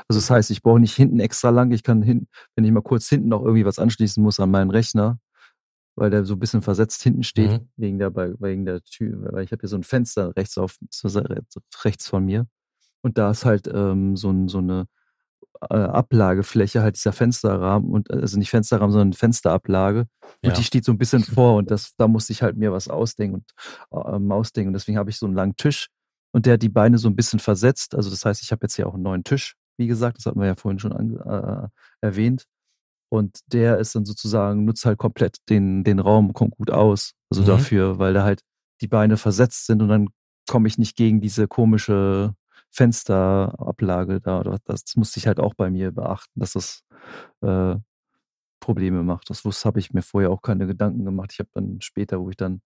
Also 0.07 0.19
das 0.19 0.29
heißt, 0.29 0.51
ich 0.51 0.61
brauche 0.61 0.79
nicht 0.79 0.95
hinten 0.95 1.19
extra 1.19 1.49
lang. 1.49 1.71
Ich 1.71 1.83
kann 1.83 2.01
hinten, 2.01 2.27
wenn 2.55 2.65
ich 2.65 2.71
mal 2.71 2.81
kurz 2.81 3.07
hinten 3.07 3.29
noch 3.29 3.41
irgendwie 3.41 3.65
was 3.65 3.79
anschließen 3.79 4.21
muss 4.21 4.39
an 4.39 4.51
meinen 4.51 4.71
Rechner, 4.71 5.19
weil 6.01 6.09
der 6.09 6.25
so 6.25 6.33
ein 6.33 6.39
bisschen 6.39 6.63
versetzt 6.63 7.03
hinten 7.03 7.21
steht, 7.23 7.51
Mhm. 7.51 7.69
wegen 7.77 7.99
der, 7.99 8.15
wegen 8.15 8.65
der 8.65 8.81
Tür, 8.81 9.31
weil 9.31 9.43
ich 9.43 9.51
habe 9.51 9.59
hier 9.61 9.69
so 9.69 9.75
ein 9.77 9.83
Fenster 9.83 10.35
rechts 10.35 10.57
auf, 10.57 10.77
rechts 11.83 12.07
von 12.09 12.25
mir. 12.25 12.47
Und 13.03 13.17
da 13.17 13.29
ist 13.31 13.45
halt 13.45 13.69
ähm, 13.73 14.15
so, 14.17 14.31
ein, 14.31 14.47
so 14.47 14.57
eine 14.57 14.87
äh, 15.69 15.75
Ablagefläche, 15.75 16.81
halt 16.81 16.95
dieser 16.95 17.13
Fensterrahmen 17.13 17.89
und 17.91 18.09
also 18.11 18.37
nicht 18.39 18.49
Fensterrahmen, 18.49 18.91
sondern 18.91 19.13
Fensterablage. 19.13 20.01
Und 20.43 20.49
Ja. 20.49 20.53
die 20.53 20.63
steht 20.63 20.85
so 20.85 20.91
ein 20.91 20.97
bisschen 20.97 21.23
vor 21.23 21.55
und 21.57 21.69
das, 21.71 21.93
da 21.97 22.07
musste 22.07 22.33
ich 22.33 22.41
halt 22.41 22.57
mir 22.57 22.71
was 22.71 22.87
ausdenken 22.87 23.43
und 23.89 24.05
ähm, 24.13 24.31
ausdenken. 24.31 24.69
Und 24.69 24.73
deswegen 24.73 24.97
habe 24.97 25.09
ich 25.09 25.17
so 25.17 25.25
einen 25.27 25.35
langen 25.35 25.55
Tisch 25.55 25.89
und 26.33 26.45
der 26.45 26.53
hat 26.53 26.63
die 26.63 26.69
Beine 26.69 26.97
so 26.97 27.07
ein 27.09 27.15
bisschen 27.15 27.39
versetzt. 27.39 27.93
Also 27.95 28.09
das 28.09 28.25
heißt, 28.25 28.41
ich 28.41 28.51
habe 28.51 28.63
jetzt 28.65 28.75
hier 28.75 28.87
auch 28.87 28.93
einen 28.95 29.03
neuen 29.03 29.23
Tisch, 29.23 29.55
wie 29.77 29.87
gesagt, 29.87 30.17
das 30.17 30.25
hatten 30.25 30.39
wir 30.39 30.47
ja 30.47 30.55
vorhin 30.55 30.79
schon 30.79 30.93
ange- 30.93 31.65
äh, 31.65 31.67
erwähnt. 32.01 32.45
Und 33.11 33.39
der 33.51 33.77
ist 33.79 33.93
dann 33.95 34.05
sozusagen, 34.05 34.63
nutzt 34.65 34.85
halt 34.85 34.97
komplett 34.97 35.37
den, 35.49 35.83
den 35.83 35.99
Raum, 35.99 36.33
kommt 36.33 36.55
gut 36.57 36.71
aus. 36.71 37.11
Also 37.29 37.41
Mhm. 37.43 37.47
dafür, 37.47 37.99
weil 37.99 38.13
da 38.13 38.23
halt 38.23 38.41
die 38.81 38.87
Beine 38.87 39.17
versetzt 39.17 39.65
sind 39.67 39.81
und 39.81 39.89
dann 39.89 40.07
komme 40.49 40.67
ich 40.67 40.77
nicht 40.77 40.95
gegen 40.95 41.21
diese 41.21 41.47
komische 41.47 42.33
Fensterablage 42.71 44.21
da. 44.21 44.39
oder 44.39 44.57
Das, 44.65 44.85
das 44.85 44.95
musste 44.95 45.19
ich 45.19 45.27
halt 45.27 45.39
auch 45.39 45.53
bei 45.55 45.69
mir 45.69 45.91
beachten, 45.91 46.39
dass 46.39 46.53
das 46.53 46.83
äh, 47.41 47.75
Probleme 48.61 49.03
macht. 49.03 49.29
Das 49.29 49.43
wusste, 49.45 49.65
habe 49.67 49.79
ich 49.79 49.91
mir 49.93 50.01
vorher 50.03 50.29
auch 50.31 50.41
keine 50.41 50.67
Gedanken 50.67 51.03
gemacht. 51.05 51.31
Ich 51.33 51.39
habe 51.39 51.49
dann 51.53 51.81
später, 51.81 52.19
wo 52.21 52.29
ich 52.29 52.37
dann 52.37 52.61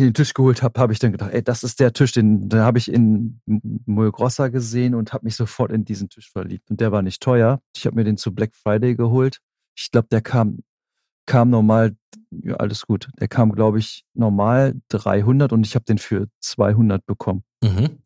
den 0.00 0.14
Tisch 0.14 0.32
geholt 0.32 0.62
habe, 0.62 0.80
habe 0.80 0.92
ich 0.92 0.98
dann 0.98 1.12
gedacht, 1.12 1.32
ey, 1.32 1.42
das 1.42 1.62
ist 1.62 1.78
der 1.80 1.92
Tisch, 1.92 2.12
den, 2.12 2.48
den 2.48 2.60
habe 2.60 2.78
ich 2.78 2.90
in 2.90 3.40
Mulgrossa 3.46 4.48
gesehen 4.48 4.94
und 4.94 5.12
habe 5.12 5.24
mich 5.24 5.36
sofort 5.36 5.70
in 5.70 5.84
diesen 5.84 6.08
Tisch 6.08 6.30
verliebt. 6.30 6.70
Und 6.70 6.80
der 6.80 6.92
war 6.92 7.02
nicht 7.02 7.22
teuer. 7.22 7.60
Ich 7.76 7.84
habe 7.84 7.96
mir 7.96 8.04
den 8.04 8.16
zu 8.16 8.34
Black 8.34 8.54
Friday 8.54 8.94
geholt. 8.94 9.40
Ich 9.76 9.90
glaube, 9.90 10.08
der 10.10 10.22
kam, 10.22 10.60
kam 11.26 11.50
normal, 11.50 11.94
ja, 12.30 12.56
alles 12.56 12.86
gut. 12.86 13.10
Der 13.20 13.28
kam, 13.28 13.52
glaube 13.52 13.78
ich, 13.78 14.04
normal 14.14 14.80
300 14.88 15.52
und 15.52 15.66
ich 15.66 15.74
habe 15.74 15.84
den 15.84 15.98
für 15.98 16.28
200 16.40 17.04
bekommen. 17.04 17.44
Mhm. 17.62 17.98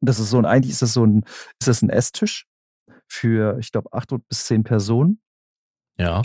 Das 0.00 0.18
ist 0.18 0.30
so 0.30 0.38
ein, 0.38 0.46
eigentlich 0.46 0.72
ist 0.72 0.82
das 0.82 0.94
so 0.94 1.04
ein, 1.04 1.24
ist 1.60 1.68
das 1.68 1.82
ein 1.82 1.90
Esstisch 1.90 2.46
für, 3.06 3.58
ich 3.58 3.72
glaube, 3.72 3.92
acht 3.92 4.10
bis 4.28 4.44
zehn 4.44 4.64
Personen. 4.64 5.20
Ja. 5.98 6.22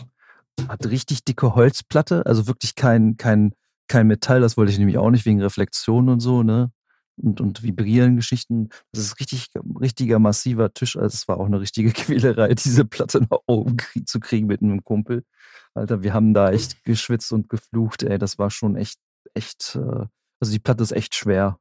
Hat 0.68 0.86
richtig 0.86 1.24
dicke 1.24 1.56
Holzplatte, 1.56 2.26
also 2.26 2.48
wirklich 2.48 2.76
kein, 2.76 3.18
kein, 3.18 3.54
kein 3.90 4.08
Metall, 4.08 4.40
das 4.40 4.56
wollte 4.56 4.72
ich 4.72 4.78
nämlich 4.78 4.98
auch 4.98 5.10
nicht 5.10 5.26
wegen 5.26 5.42
Reflexion 5.42 6.08
und 6.08 6.22
so, 6.22 6.44
ne? 6.44 6.72
Und, 7.18 7.42
und 7.42 7.64
vibrieren 7.64 8.16
Geschichten. 8.16 8.70
Das 8.94 9.04
ist 9.04 9.20
richtig, 9.20 9.50
richtiger 9.82 10.20
massiver 10.20 10.74
Tisch. 10.74 10.96
Also 10.96 11.14
es 11.14 11.28
war 11.28 11.38
auch 11.38 11.48
eine 11.48 11.60
richtige 11.60 11.92
Quälerei, 11.94 12.54
diese 12.54 12.86
Platte 12.86 13.20
nach 13.30 13.40
oben 13.46 13.76
zu 14.06 14.22
kriegen 14.22 14.48
mit 14.48 14.62
einem 14.62 14.86
Kumpel. 14.86 15.26
Alter, 15.74 16.02
wir 16.02 16.14
haben 16.14 16.34
da 16.34 16.52
echt 16.52 16.84
geschwitzt 16.86 17.34
und 17.34 17.50
geflucht, 17.50 18.04
ey. 18.04 18.18
Das 18.18 18.40
war 18.40 18.50
schon 18.50 18.78
echt, 18.78 19.00
echt, 19.34 19.76
äh, 19.76 20.06
also 20.40 20.54
die 20.54 20.60
Platte 20.60 20.82
ist 20.84 20.94
echt 20.94 21.14
schwer. 21.14 21.60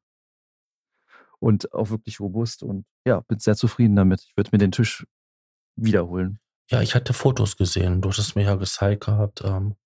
Und 1.40 1.72
auch 1.72 1.90
wirklich 1.90 2.20
robust 2.20 2.62
und 2.62 2.84
ja, 3.04 3.20
bin 3.20 3.40
sehr 3.40 3.56
zufrieden 3.56 3.96
damit. 3.96 4.22
Ich 4.28 4.36
würde 4.36 4.50
mir 4.52 4.58
den 4.58 4.72
Tisch 4.72 5.06
wiederholen. 5.76 6.38
Ja, 6.70 6.82
ich 6.82 6.94
hatte 6.94 7.12
Fotos 7.14 7.56
gesehen. 7.56 8.00
Du 8.00 8.10
hattest 8.10 8.36
mir 8.36 8.42
ja 8.44 8.54
gezeigt 8.56 9.06
gehabt, 9.06 9.42
ähm, 9.44 9.76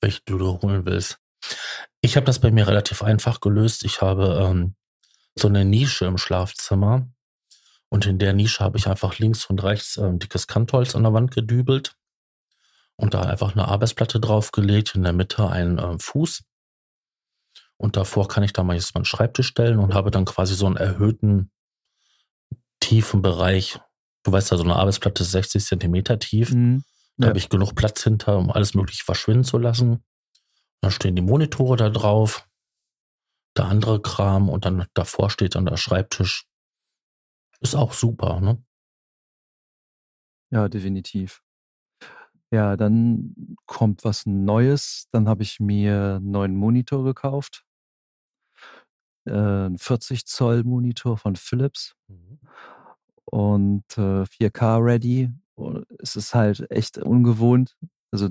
welche 0.00 0.20
du 0.24 0.38
holen 0.60 0.84
willst. 0.84 1.21
Ich 2.00 2.16
habe 2.16 2.26
das 2.26 2.40
bei 2.40 2.50
mir 2.50 2.66
relativ 2.66 3.02
einfach 3.02 3.40
gelöst. 3.40 3.84
Ich 3.84 4.00
habe 4.00 4.40
ähm, 4.42 4.74
so 5.34 5.48
eine 5.48 5.64
Nische 5.64 6.04
im 6.06 6.18
Schlafzimmer 6.18 7.08
und 7.88 8.06
in 8.06 8.18
der 8.18 8.32
Nische 8.32 8.64
habe 8.64 8.78
ich 8.78 8.86
einfach 8.86 9.18
links 9.18 9.46
und 9.46 9.62
rechts 9.62 9.96
ähm, 9.96 10.18
dickes 10.18 10.46
Kantholz 10.46 10.94
an 10.94 11.04
der 11.04 11.12
Wand 11.12 11.30
gedübelt 11.30 11.94
und 12.96 13.14
da 13.14 13.22
einfach 13.22 13.52
eine 13.52 13.68
Arbeitsplatte 13.68 14.20
draufgelegt, 14.20 14.94
in 14.94 15.02
der 15.02 15.12
Mitte 15.12 15.48
einen 15.48 15.78
ähm, 15.78 16.00
Fuß 16.00 16.44
und 17.76 17.96
davor 17.96 18.28
kann 18.28 18.42
ich 18.42 18.52
da 18.52 18.62
mal 18.62 18.74
jetzt 18.74 18.94
meinen 18.94 19.04
Schreibtisch 19.04 19.48
stellen 19.48 19.78
und 19.78 19.94
habe 19.94 20.10
dann 20.10 20.24
quasi 20.24 20.54
so 20.54 20.66
einen 20.66 20.76
erhöhten 20.76 21.50
tiefen 22.80 23.22
Bereich 23.22 23.78
Du 24.22 24.32
weißt 24.32 24.50
ja, 24.52 24.56
so 24.56 24.62
eine 24.62 24.76
Arbeitsplatte 24.76 25.22
ist 25.22 25.32
60 25.32 25.64
Zentimeter 25.64 26.18
tief. 26.18 26.52
Mhm. 26.52 26.84
Da 27.16 27.26
ja. 27.26 27.28
habe 27.30 27.38
ich 27.38 27.48
genug 27.48 27.74
Platz 27.74 28.02
hinter, 28.02 28.38
um 28.38 28.50
alles 28.50 28.74
Mögliche 28.74 29.04
verschwinden 29.04 29.44
zu 29.44 29.58
lassen. 29.58 30.04
Dann 30.82 30.90
stehen 30.90 31.16
die 31.16 31.22
Monitore 31.22 31.76
da 31.76 31.88
drauf, 31.88 32.48
der 33.56 33.66
andere 33.66 34.02
Kram 34.02 34.48
und 34.48 34.64
dann 34.64 34.86
davor 34.94 35.30
steht 35.30 35.54
dann 35.54 35.66
der 35.66 35.76
Schreibtisch. 35.76 36.46
Ist 37.60 37.76
auch 37.76 37.92
super, 37.92 38.40
ne? 38.40 38.62
Ja, 40.50 40.68
definitiv. 40.68 41.42
Ja, 42.50 42.76
dann 42.76 43.56
kommt 43.66 44.04
was 44.04 44.26
Neues. 44.26 45.08
Dann 45.10 45.28
habe 45.28 45.42
ich 45.42 45.60
mir 45.60 46.16
einen 46.16 46.30
neuen 46.32 46.54
Monitor 46.54 47.04
gekauft. 47.04 47.64
Äh, 49.24 49.68
ein 49.68 49.78
40 49.78 50.26
Zoll 50.26 50.64
Monitor 50.64 51.16
von 51.16 51.36
Philips. 51.36 51.94
Mhm. 52.08 52.40
Und 53.24 53.84
äh, 53.96 54.26
4K 54.26 54.84
ready. 54.84 55.30
Und 55.54 55.86
es 55.98 56.16
ist 56.16 56.34
halt 56.34 56.70
echt 56.70 56.98
ungewohnt. 56.98 57.76
Also, 58.10 58.28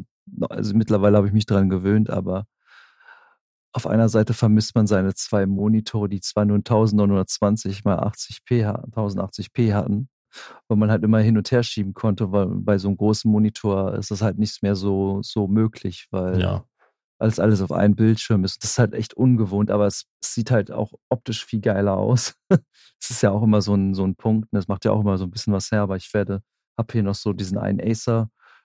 also 0.49 0.75
mittlerweile 0.75 1.17
habe 1.17 1.27
ich 1.27 1.33
mich 1.33 1.45
daran 1.45 1.69
gewöhnt, 1.69 2.09
aber 2.09 2.45
auf 3.73 3.87
einer 3.87 4.09
Seite 4.09 4.33
vermisst 4.33 4.75
man 4.75 4.87
seine 4.87 5.13
zwei 5.13 5.45
Monitore, 5.45 6.09
die 6.09 6.19
zwar 6.19 6.45
nur 6.45 6.57
1920 6.57 7.85
mal 7.85 7.99
80p, 7.99 8.65
1080p 8.91 9.73
hatten, 9.73 10.09
weil 10.67 10.77
man 10.77 10.91
halt 10.91 11.03
immer 11.03 11.19
hin 11.19 11.37
und 11.37 11.51
her 11.51 11.63
schieben 11.63 11.93
konnte, 11.93 12.31
weil 12.31 12.47
bei 12.47 12.77
so 12.77 12.89
einem 12.89 12.97
großen 12.97 13.31
Monitor 13.31 13.95
ist 13.95 14.11
das 14.11 14.21
halt 14.21 14.37
nicht 14.37 14.61
mehr 14.61 14.75
so, 14.75 15.21
so 15.21 15.47
möglich, 15.47 16.07
weil 16.11 16.41
ja. 16.41 16.65
alles, 17.17 17.39
alles 17.39 17.61
auf 17.61 17.71
einem 17.71 17.95
Bildschirm 17.95 18.43
ist. 18.43 18.61
Das 18.63 18.71
ist 18.71 18.79
halt 18.79 18.93
echt 18.93 19.13
ungewohnt, 19.13 19.71
aber 19.71 19.87
es, 19.87 20.05
es 20.21 20.33
sieht 20.33 20.51
halt 20.51 20.71
auch 20.71 20.93
optisch 21.09 21.45
viel 21.45 21.61
geiler 21.61 21.97
aus. 21.97 22.35
Das 23.01 23.09
ist 23.09 23.23
ja 23.23 23.31
auch 23.31 23.41
immer 23.41 23.63
so 23.63 23.73
ein, 23.73 23.95
so 23.95 24.03
ein 24.03 24.15
Punkt, 24.15 24.49
das 24.51 24.67
macht 24.67 24.85
ja 24.85 24.91
auch 24.91 25.01
immer 25.01 25.17
so 25.17 25.23
ein 25.23 25.31
bisschen 25.31 25.53
was 25.53 25.71
her, 25.71 25.81
aber 25.81 25.95
ich 25.95 26.13
werde, 26.13 26.43
habe 26.77 26.93
hier 26.93 27.01
noch 27.01 27.15
so 27.15 27.33
diesen 27.33 27.57
einen 27.57 27.79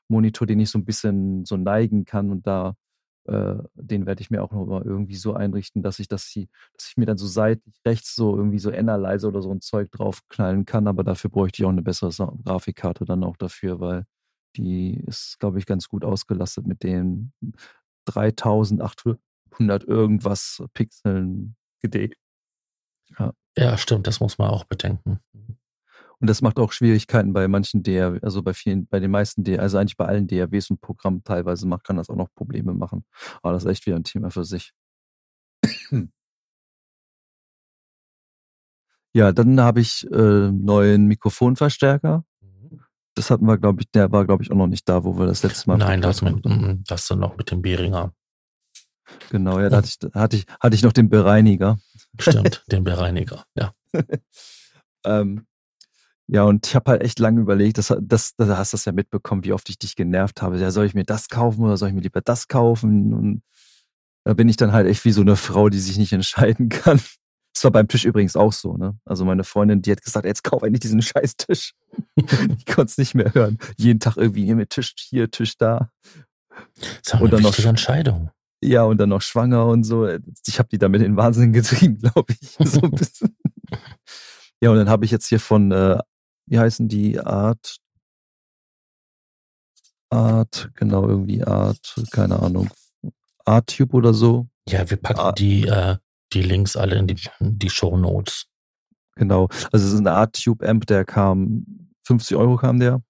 Acer-Monitor, 0.07 0.47
den 0.47 0.61
ich 0.61 0.71
so 0.71 0.79
ein 0.79 0.85
bisschen 0.85 1.45
so 1.45 1.57
neigen 1.57 2.05
kann 2.05 2.31
und 2.31 2.47
da 2.47 2.77
äh, 3.25 3.57
den 3.75 4.07
werde 4.07 4.21
ich 4.21 4.31
mir 4.31 4.43
auch 4.43 4.53
noch 4.53 4.67
mal 4.67 4.83
irgendwie 4.83 5.17
so 5.17 5.35
einrichten, 5.35 5.83
dass 5.83 5.99
ich 5.99 6.07
das 6.07 6.27
hier, 6.27 6.47
dass 6.77 6.89
ich 6.89 6.97
mir 6.97 7.07
dann 7.07 7.19
so 7.19 7.27
seitlich 7.27 7.75
rechts 7.85 8.15
so 8.15 8.37
irgendwie 8.37 8.61
so 8.61 8.71
Analyzer 8.71 9.29
oder 9.29 9.43
so 9.43 9.51
ein 9.51 9.61
Zeug 9.61 9.91
draufknallen 9.91 10.65
kann, 10.65 10.87
aber 10.87 11.03
dafür 11.03 11.31
bräuchte 11.31 11.63
ich 11.63 11.67
auch 11.67 11.71
eine 11.71 11.83
bessere 11.83 12.11
Grafikkarte 12.45 13.05
dann 13.05 13.25
auch 13.25 13.37
dafür, 13.37 13.81
weil 13.81 14.05
die 14.57 15.03
ist, 15.07 15.39
glaube 15.41 15.59
ich, 15.59 15.67
ganz 15.67 15.89
gut 15.89 16.05
ausgelastet 16.05 16.67
mit 16.67 16.83
den 16.83 17.33
3800 18.07 19.85
irgendwas 19.85 20.63
Pixeln 20.73 21.57
gedeckt. 21.83 22.19
Ja. 23.19 23.33
ja, 23.57 23.77
stimmt, 23.77 24.07
das 24.07 24.21
muss 24.21 24.39
man 24.39 24.51
auch 24.51 24.65
bedenken. 24.65 25.19
Und 26.19 26.31
das 26.31 26.41
macht 26.41 26.59
auch 26.59 26.73
Schwierigkeiten 26.73 27.33
bei 27.33 27.47
manchen 27.47 27.83
DRW, 27.83 28.21
also 28.23 28.43
bei 28.43 28.55
vielen, 28.55 28.87
bei 28.87 29.01
den 29.01 29.11
meisten 29.11 29.45
DRW, 29.45 29.59
also 29.59 29.79
eigentlich 29.79 29.97
bei 29.97 30.07
allen 30.07 30.27
DRWs 30.27 30.71
und 30.71 30.81
Programmen 30.81 31.23
teilweise 31.25 31.67
macht, 31.67 31.85
kann 31.85 31.97
das 31.97 32.09
auch 32.09 32.17
noch 32.17 32.33
Probleme 32.35 32.73
machen. 32.73 33.05
Aber 33.43 33.53
das 33.53 33.65
ist 33.65 33.71
echt 33.71 33.87
wieder 33.87 33.97
ein 33.97 34.05
Thema 34.05 34.31
für 34.31 34.45
sich. 34.45 34.73
Ja, 39.17 39.33
dann 39.33 39.59
habe 39.61 39.81
ich 39.81 40.07
äh, 40.11 40.51
neuen 40.53 41.07
Mikrofonverstärker. 41.07 42.25
Mhm. 42.43 42.81
Das 43.15 43.31
hatten 43.31 43.47
wir, 43.47 43.57
glaube 43.57 43.81
ich, 43.81 43.91
der 43.91 44.13
war, 44.13 44.27
glaube 44.27 44.43
ich, 44.43 44.51
auch 44.51 44.57
noch 44.57 44.67
nicht 44.67 44.87
da, 44.89 45.05
wo 45.05 45.19
wir 45.19 45.25
das 45.25 45.43
letzte 45.43 45.71
Mal. 45.71 45.79
Nein, 45.79 46.03
das, 46.03 46.21
mit, 46.21 46.45
mm, 46.45 46.83
das 46.87 47.09
dann 47.09 47.21
noch 47.21 47.35
mit 47.39 47.51
dem 47.51 47.63
Behringer. 47.63 48.13
Genau, 49.31 49.59
ja, 49.59 49.71
da 49.71 49.79
hatte 49.79 49.89
ich, 49.89 50.15
hatte 50.15 50.37
ich, 50.37 50.47
hatte 50.61 50.75
ich 50.75 50.83
noch 50.83 50.93
den 50.93 51.09
Bereiniger. 51.09 51.79
Stimmt, 52.19 52.63
den 52.71 52.85
Bereiniger, 52.85 53.45
ja. 53.57 53.73
ähm, 55.07 55.47
ja, 56.29 56.43
und 56.43 56.67
ich 56.67 56.75
habe 56.75 56.91
halt 56.91 57.03
echt 57.03 57.21
lange 57.21 57.41
überlegt, 57.41 57.79
das, 57.79 57.95
das, 58.01 58.35
da 58.37 58.59
hast 58.59 58.73
du 58.73 58.77
das 58.77 58.85
ja 58.85 58.93
mitbekommen, 58.93 59.45
wie 59.45 59.53
oft 59.53 59.69
ich 59.69 59.79
dich 59.79 59.95
genervt 59.95 60.43
habe. 60.43 60.59
Ja, 60.59 60.71
soll 60.73 60.87
ich 60.87 60.95
mir 60.95 61.05
das 61.05 61.29
kaufen 61.29 61.63
oder 61.63 61.77
soll 61.77 61.89
ich 61.89 61.95
mir 61.95 62.01
lieber 62.01 62.21
das 62.21 62.49
kaufen? 62.49 63.15
Und 63.15 63.43
da 64.25 64.35
bin 64.35 64.49
ich 64.49 64.57
dann 64.57 64.73
halt 64.73 64.89
echt 64.89 65.05
wie 65.05 65.13
so 65.13 65.21
eine 65.21 65.37
Frau, 65.37 65.69
die 65.69 65.79
sich 65.79 65.99
nicht 65.99 66.13
entscheiden 66.13 66.69
kann. 66.69 67.01
Das 67.55 67.65
war 67.65 67.71
beim 67.71 67.89
Tisch 67.89 68.05
übrigens 68.05 68.37
auch 68.37 68.53
so, 68.53 68.77
ne? 68.77 68.99
Also 69.05 69.25
meine 69.25 69.45
Freundin, 69.45 69.83
die 69.83 69.93
hat 69.93 70.03
gesagt, 70.03 70.27
jetzt 70.27 70.43
kauf 70.43 70.63
endlich 70.63 70.81
diesen 70.81 71.01
Scheißtisch. 71.01 71.75
ich 72.17 72.67
konnte 72.67 72.91
es 72.91 72.99
nicht 72.99 73.15
mehr 73.15 73.33
hören. 73.33 73.59
Jeden 73.77 74.01
Tag 74.01 74.17
irgendwie 74.17 74.45
hier 74.45 74.57
mit 74.57 74.71
Tisch 74.71 74.95
hier, 74.99 75.31
Tisch 75.31 75.57
da. 75.57 75.91
Das 76.75 76.89
ist 77.03 77.15
auch 77.15 77.21
eine 77.21 77.33
wichtige 77.39 77.63
noch, 77.63 77.69
Entscheidung. 77.69 78.31
Ja, 78.63 78.83
und 78.83 78.99
dann 78.99 79.11
noch 79.11 79.23
schwanger 79.23 79.67
und 79.67 79.85
so. 79.85 80.09
Ich 80.47 80.59
habe 80.59 80.69
die 80.71 80.79
damit 80.79 81.03
in 81.03 81.13
den 81.13 81.17
Wahnsinn 81.17 81.53
getrieben, 81.55 81.99
glaube 81.99 82.35
ich. 82.41 82.57
So 82.69 82.81
ein 82.83 82.91
bisschen. 82.91 83.37
ja, 84.61 84.71
und 84.71 84.77
dann 84.77 84.91
habe 84.91 85.05
ich 85.05 85.11
jetzt 85.11 85.29
hier 85.29 85.41
von 85.41 85.71
äh, 85.71 85.99
wie 86.47 86.59
heißen 86.59 86.89
die 86.89 87.21
Art? 87.21 87.77
Art, 90.11 90.71
genau, 90.75 91.09
irgendwie 91.09 91.45
Art, 91.45 91.97
keine 92.11 92.41
Ahnung. 92.41 92.71
Art-Tube 93.45 93.95
oder 93.95 94.15
so. 94.15 94.49
Ja, 94.69 94.89
wir 94.89 94.97
packen 94.97 95.21
Art. 95.21 95.39
die, 95.39 95.67
äh, 95.67 95.97
die 96.33 96.43
Links 96.43 96.77
alle 96.77 96.97
in 96.97 97.07
die, 97.07 97.17
die 97.41 97.71
Show 97.71 97.97
Notes. 97.97 98.47
Genau. 99.17 99.49
Also 99.73 99.87
es 99.87 99.93
ist 99.93 99.99
ein 99.99 100.07
Art-Tube-Amp, 100.07 100.87
der 100.87 101.05
kam, 101.05 101.91
50 102.05 102.37
Euro 102.37 102.57
kam 102.57 102.79
der. 102.79 102.99
Mhm. 102.99 103.03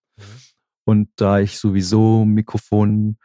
Und 0.84 1.08
da 1.16 1.40
ich 1.40 1.58
sowieso 1.58 2.24
Mikrofon 2.24 3.18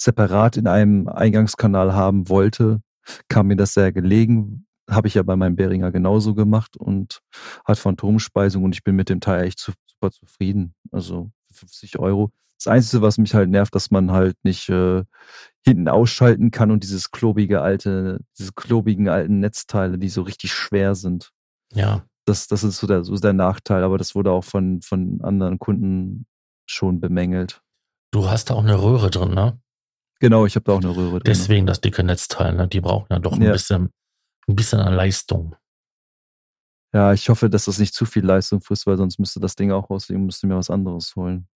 separat 0.00 0.56
in 0.56 0.66
einem 0.66 1.08
Eingangskanal 1.08 1.94
haben 1.94 2.28
wollte, 2.28 2.80
kam 3.28 3.48
mir 3.48 3.56
das 3.56 3.74
sehr 3.74 3.92
gelegen, 3.92 4.66
habe 4.88 5.08
ich 5.08 5.14
ja 5.14 5.22
bei 5.22 5.36
meinem 5.36 5.56
Beringer 5.56 5.90
genauso 5.92 6.34
gemacht 6.34 6.76
und 6.76 7.20
hat 7.64 7.78
Phantomspeisung 7.78 8.64
und 8.64 8.74
ich 8.74 8.84
bin 8.84 8.96
mit 8.96 9.08
dem 9.08 9.20
Teil 9.20 9.44
echt 9.44 9.58
super 9.58 10.10
zufrieden. 10.10 10.74
Also 10.90 11.30
50 11.52 11.98
Euro. 11.98 12.30
Das 12.58 12.68
Einzige, 12.68 13.02
was 13.02 13.18
mich 13.18 13.34
halt 13.34 13.50
nervt, 13.50 13.74
dass 13.74 13.90
man 13.90 14.12
halt 14.12 14.36
nicht 14.42 14.68
äh, 14.68 15.04
hinten 15.64 15.88
ausschalten 15.88 16.50
kann 16.50 16.70
und 16.70 16.82
dieses 16.82 17.10
klobige 17.10 17.62
alte, 17.62 18.20
diese 18.38 18.52
klobigen 18.52 19.08
alten 19.08 19.40
Netzteile, 19.40 19.98
die 19.98 20.08
so 20.08 20.22
richtig 20.22 20.52
schwer 20.52 20.94
sind. 20.94 21.32
Ja. 21.72 22.04
Das, 22.26 22.46
das 22.46 22.64
ist 22.64 22.78
so 22.78 22.86
der, 22.86 23.04
so 23.04 23.14
der 23.16 23.32
Nachteil, 23.32 23.82
aber 23.82 23.98
das 23.98 24.14
wurde 24.14 24.30
auch 24.30 24.44
von, 24.44 24.80
von 24.82 25.20
anderen 25.22 25.58
Kunden 25.58 26.26
schon 26.66 27.00
bemängelt. 27.00 27.60
Du 28.12 28.30
hast 28.30 28.50
da 28.50 28.54
auch 28.54 28.62
eine 28.62 28.80
Röhre 28.80 29.10
drin, 29.10 29.34
ne? 29.34 29.58
Genau, 30.20 30.46
ich 30.46 30.54
habe 30.54 30.64
da 30.64 30.72
auch 30.72 30.82
eine 30.82 30.96
Röhre 30.96 31.18
drin. 31.18 31.24
Deswegen 31.26 31.66
das 31.66 31.80
dicke 31.80 32.02
Netzteil, 32.02 32.54
ne? 32.54 32.68
Die 32.68 32.80
brauchen 32.80 33.08
ja 33.10 33.18
doch 33.18 33.32
ein 33.32 33.42
ja. 33.42 33.52
bisschen 33.52 33.90
ein 34.48 34.56
bisschen 34.56 34.80
an 34.80 34.94
Leistung. 34.94 35.56
Ja, 36.92 37.12
ich 37.12 37.28
hoffe, 37.28 37.50
dass 37.50 37.64
das 37.64 37.78
nicht 37.78 37.92
zu 37.92 38.06
viel 38.06 38.24
Leistung 38.24 38.60
frisst, 38.60 38.86
weil 38.86 38.96
sonst 38.96 39.18
müsste 39.18 39.40
das 39.40 39.56
Ding 39.56 39.72
auch 39.72 39.90
auslegen, 39.90 40.26
müsste 40.26 40.46
mir 40.46 40.56
was 40.56 40.70
anderes 40.70 41.16
holen. 41.16 41.48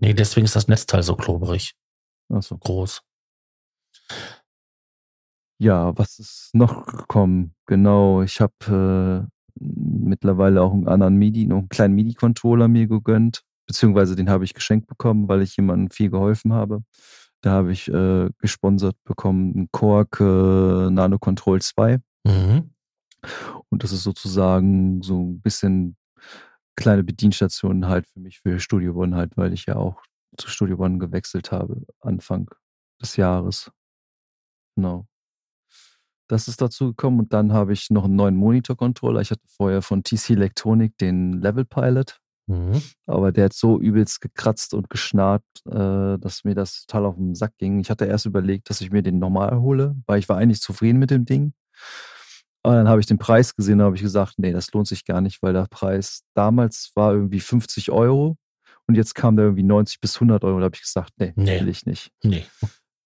Nee, 0.00 0.14
deswegen 0.14 0.44
ist 0.44 0.56
das 0.56 0.68
Netzteil 0.68 1.02
so 1.02 1.14
klobrig. 1.16 1.74
Ach 2.32 2.42
so. 2.42 2.58
Groß. 2.58 3.02
Ja, 5.60 5.96
was 5.96 6.18
ist 6.18 6.50
noch 6.54 6.84
gekommen? 6.86 7.54
Genau, 7.66 8.22
ich 8.22 8.40
habe 8.40 9.28
äh, 9.28 9.30
mittlerweile 9.60 10.62
auch 10.62 10.72
einen 10.72 10.88
anderen 10.88 11.16
MIDI, 11.16 11.46
noch 11.46 11.58
einen 11.58 11.68
kleinen 11.68 11.94
MIDI-Controller 11.94 12.68
mir 12.68 12.86
gegönnt, 12.88 13.42
beziehungsweise 13.66 14.16
den 14.16 14.30
habe 14.30 14.44
ich 14.44 14.54
geschenkt 14.54 14.88
bekommen, 14.88 15.28
weil 15.28 15.42
ich 15.42 15.56
jemandem 15.56 15.90
viel 15.90 16.10
geholfen 16.10 16.52
habe. 16.52 16.82
Da 17.44 17.50
habe 17.50 17.72
ich 17.72 17.92
äh, 17.92 18.30
gesponsert 18.38 18.96
bekommen 19.04 19.52
einen 19.54 19.68
Korg 19.70 20.18
äh, 20.18 20.90
Nano 20.90 21.18
Control 21.18 21.60
2. 21.60 22.00
Mhm. 22.26 22.70
Und 23.68 23.82
das 23.82 23.92
ist 23.92 24.02
sozusagen 24.02 25.02
so 25.02 25.20
ein 25.20 25.42
bisschen 25.42 25.98
kleine 26.74 27.04
Bedienstation 27.04 27.86
halt 27.86 28.06
für 28.06 28.20
mich 28.20 28.40
für 28.40 28.58
Studio 28.58 28.94
One 28.94 29.14
halt, 29.14 29.36
weil 29.36 29.52
ich 29.52 29.66
ja 29.66 29.76
auch 29.76 30.02
zu 30.38 30.48
Studio 30.48 30.78
One 30.78 30.96
gewechselt 30.96 31.52
habe, 31.52 31.82
Anfang 32.00 32.48
des 33.02 33.18
Jahres. 33.18 33.70
Genau. 34.74 35.06
Das 36.28 36.48
ist 36.48 36.62
dazu 36.62 36.86
gekommen 36.86 37.20
und 37.20 37.34
dann 37.34 37.52
habe 37.52 37.74
ich 37.74 37.90
noch 37.90 38.04
einen 38.04 38.16
neuen 38.16 38.36
Monitor-Controller. 38.36 39.20
Ich 39.20 39.30
hatte 39.30 39.46
vorher 39.48 39.82
von 39.82 40.02
TC 40.02 40.30
Electronic 40.30 40.96
den 40.96 41.42
Level 41.42 41.66
Pilot. 41.66 42.22
Mhm. 42.46 42.82
Aber 43.06 43.32
der 43.32 43.46
hat 43.46 43.52
so 43.54 43.80
übelst 43.80 44.20
gekratzt 44.20 44.74
und 44.74 44.90
geschnarrt, 44.90 45.44
äh, 45.66 46.18
dass 46.18 46.44
mir 46.44 46.54
das 46.54 46.86
total 46.86 47.06
auf 47.06 47.16
den 47.16 47.34
Sack 47.34 47.56
ging. 47.58 47.80
Ich 47.80 47.90
hatte 47.90 48.04
erst 48.04 48.26
überlegt, 48.26 48.70
dass 48.70 48.80
ich 48.80 48.90
mir 48.90 49.02
den 49.02 49.18
normal 49.18 49.60
hole, 49.60 49.96
weil 50.06 50.18
ich 50.18 50.28
war 50.28 50.36
eigentlich 50.36 50.60
zufrieden 50.60 50.98
mit 50.98 51.10
dem 51.10 51.24
Ding. 51.24 51.54
Aber 52.62 52.76
dann 52.76 52.88
habe 52.88 53.00
ich 53.00 53.06
den 53.06 53.18
Preis 53.18 53.54
gesehen 53.54 53.80
und 53.80 53.86
habe 53.86 53.96
ich 53.96 54.02
gesagt, 54.02 54.34
nee, 54.38 54.52
das 54.52 54.72
lohnt 54.72 54.86
sich 54.86 55.04
gar 55.04 55.20
nicht, 55.20 55.42
weil 55.42 55.52
der 55.52 55.66
Preis 55.68 56.22
damals 56.34 56.92
war 56.94 57.12
irgendwie 57.12 57.40
50 57.40 57.90
Euro 57.90 58.36
und 58.86 58.94
jetzt 58.94 59.14
kam 59.14 59.36
der 59.36 59.46
irgendwie 59.46 59.62
90 59.62 60.00
bis 60.00 60.16
100 60.16 60.44
Euro. 60.44 60.58
Da 60.58 60.64
habe 60.66 60.76
ich 60.76 60.82
gesagt, 60.82 61.12
nee, 61.18 61.32
nee, 61.36 61.60
will 61.60 61.68
ich 61.68 61.84
nicht. 61.86 62.10
Nee. 62.22 62.44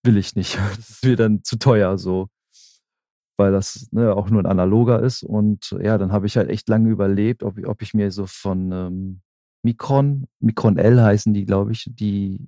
Will 0.05 0.17
ich 0.17 0.35
nicht. 0.35 0.59
Das 0.77 0.91
ist 0.91 1.05
mir 1.05 1.17
dann 1.17 1.43
zu 1.43 1.59
teuer 1.59 1.99
so 1.99 2.29
weil 3.39 3.53
das 3.53 3.89
ne, 3.93 4.15
auch 4.15 4.29
nur 4.29 4.43
ein 4.43 4.47
analoger 4.47 5.01
ist. 5.01 5.23
Und 5.23 5.75
ja, 5.81 5.97
dann 5.97 6.13
habe 6.13 6.27
ich 6.27 6.37
halt 6.37 6.51
echt 6.51 6.69
lange 6.69 6.91
überlebt, 6.91 7.43
ob, 7.43 7.57
ob 7.67 7.83
ich 7.83 7.95
mir 7.95 8.11
so 8.11 8.27
von 8.27 8.73
ähm, 8.73 9.21
Micron, 9.69 10.27
Micron 10.41 10.79
L 10.79 11.03
heißen 11.03 11.35
die, 11.35 11.45
glaube 11.45 11.73
ich, 11.73 11.91
die 11.93 12.47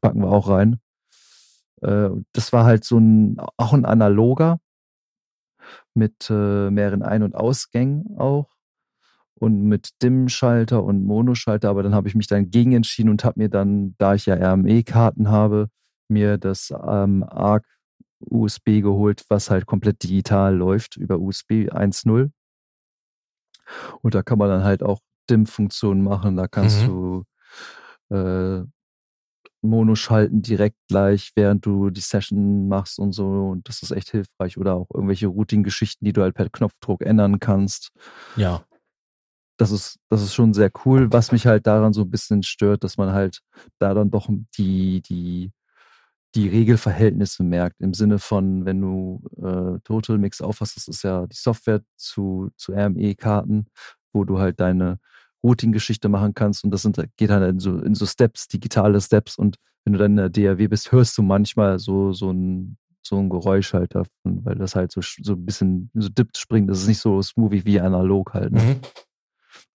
packen 0.00 0.22
wir 0.22 0.30
auch 0.30 0.48
rein. 0.48 0.80
Äh, 1.80 2.10
das 2.32 2.52
war 2.52 2.64
halt 2.64 2.84
so 2.84 2.98
ein, 2.98 3.36
auch 3.56 3.72
ein 3.72 3.84
analoger 3.84 4.58
mit 5.94 6.28
äh, 6.28 6.70
mehreren 6.70 7.02
Ein- 7.02 7.22
und 7.22 7.36
Ausgängen 7.36 8.18
auch. 8.18 8.48
und 9.34 9.62
mit 9.62 10.02
DIM-Schalter 10.02 10.82
und 10.82 11.04
Mono-Schalter, 11.04 11.70
aber 11.70 11.82
dann 11.82 11.94
habe 11.94 12.08
ich 12.08 12.14
mich 12.14 12.26
dann 12.26 12.50
gegen 12.50 12.72
entschieden 12.72 13.10
und 13.10 13.24
habe 13.24 13.40
mir 13.40 13.48
dann, 13.48 13.94
da 13.98 14.14
ich 14.14 14.26
ja 14.26 14.34
RME-Karten 14.34 15.28
habe, 15.28 15.70
mir 16.08 16.36
das 16.36 16.70
ähm, 16.70 17.22
ARC 17.22 17.64
USB 18.20 18.82
geholt, 18.82 19.24
was 19.28 19.50
halt 19.50 19.66
komplett 19.66 20.02
digital 20.02 20.54
läuft 20.56 20.96
über 20.96 21.18
USB 21.20 21.70
1.0. 21.70 22.30
Und 24.02 24.14
da 24.14 24.22
kann 24.22 24.38
man 24.38 24.48
dann 24.50 24.64
halt 24.64 24.82
auch 24.82 25.00
DIM-Funktionen 25.30 26.02
machen. 26.02 26.36
Da 26.36 26.48
kannst 26.48 26.82
mhm. 26.82 27.24
du 28.08 28.16
äh, 28.16 28.64
Mono 29.62 29.94
schalten 29.94 30.42
direkt 30.42 30.76
gleich, 30.88 31.32
während 31.34 31.66
du 31.66 31.90
die 31.90 32.00
Session 32.00 32.68
machst 32.68 32.98
und 32.98 33.12
so. 33.12 33.26
Und 33.26 33.68
das 33.68 33.82
ist 33.82 33.90
echt 33.90 34.10
hilfreich. 34.10 34.56
Oder 34.56 34.74
auch 34.74 34.88
irgendwelche 34.92 35.26
Routing-Geschichten, 35.26 36.04
die 36.04 36.12
du 36.12 36.22
halt 36.22 36.34
per 36.34 36.48
Knopfdruck 36.48 37.02
ändern 37.02 37.38
kannst. 37.40 37.90
Ja. 38.36 38.64
Das 39.58 39.70
ist, 39.70 39.98
das 40.08 40.22
ist 40.22 40.34
schon 40.34 40.54
sehr 40.54 40.70
cool. 40.84 41.12
Was 41.12 41.32
mich 41.32 41.46
halt 41.46 41.66
daran 41.66 41.92
so 41.92 42.02
ein 42.02 42.10
bisschen 42.10 42.42
stört, 42.42 42.82
dass 42.82 42.96
man 42.96 43.12
halt 43.12 43.40
da 43.78 43.92
dann 43.92 44.10
doch 44.10 44.30
die, 44.56 45.02
die, 45.02 45.52
die 46.34 46.48
Regelverhältnisse 46.48 47.42
merkt. 47.42 47.80
Im 47.80 47.92
Sinne 47.92 48.18
von, 48.18 48.64
wenn 48.64 48.80
du 48.80 49.22
äh, 49.36 49.78
Total 49.84 50.16
Mix 50.16 50.40
aufhast, 50.40 50.76
das 50.76 50.88
ist 50.88 51.02
ja 51.02 51.26
die 51.26 51.36
Software 51.36 51.82
zu, 51.96 52.50
zu 52.56 52.72
RME-Karten, 52.72 53.66
wo 54.14 54.24
du 54.24 54.38
halt 54.38 54.60
deine 54.60 54.98
Routing-Geschichte 55.42 56.08
machen 56.08 56.34
kannst 56.34 56.64
und 56.64 56.70
das 56.70 56.82
sind, 56.82 56.98
geht 57.16 57.30
halt 57.30 57.50
in 57.50 57.58
so, 57.58 57.78
in 57.78 57.94
so 57.94 58.06
Steps, 58.06 58.48
digitale 58.48 59.00
Steps 59.00 59.36
und 59.36 59.56
wenn 59.84 59.94
du 59.94 59.98
dann 59.98 60.12
in 60.12 60.16
der 60.16 60.28
DAW 60.28 60.68
bist, 60.68 60.92
hörst 60.92 61.16
du 61.16 61.22
manchmal 61.22 61.78
so, 61.78 62.12
so 62.12 62.30
ein, 62.30 62.76
so 63.02 63.18
ein 63.18 63.30
Geräusch 63.30 63.72
halt 63.72 63.94
davon, 63.94 64.44
weil 64.44 64.56
das 64.56 64.74
halt 64.74 64.92
so, 64.92 65.00
so 65.00 65.32
ein 65.32 65.46
bisschen 65.46 65.90
so 65.94 66.08
dippt 66.08 66.36
springt. 66.36 66.68
Das 66.68 66.80
ist 66.82 66.88
nicht 66.88 67.00
so 67.00 67.22
smoothie 67.22 67.64
wie 67.64 67.80
analog 67.80 68.34
halt. 68.34 68.52
Ne? 68.52 68.62
Mhm. 68.62 68.80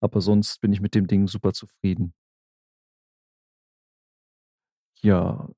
Aber 0.00 0.20
sonst 0.20 0.60
bin 0.60 0.72
ich 0.72 0.80
mit 0.80 0.94
dem 0.94 1.06
Ding 1.06 1.26
super 1.26 1.52
zufrieden. 1.52 2.12
Ja, 5.00 5.48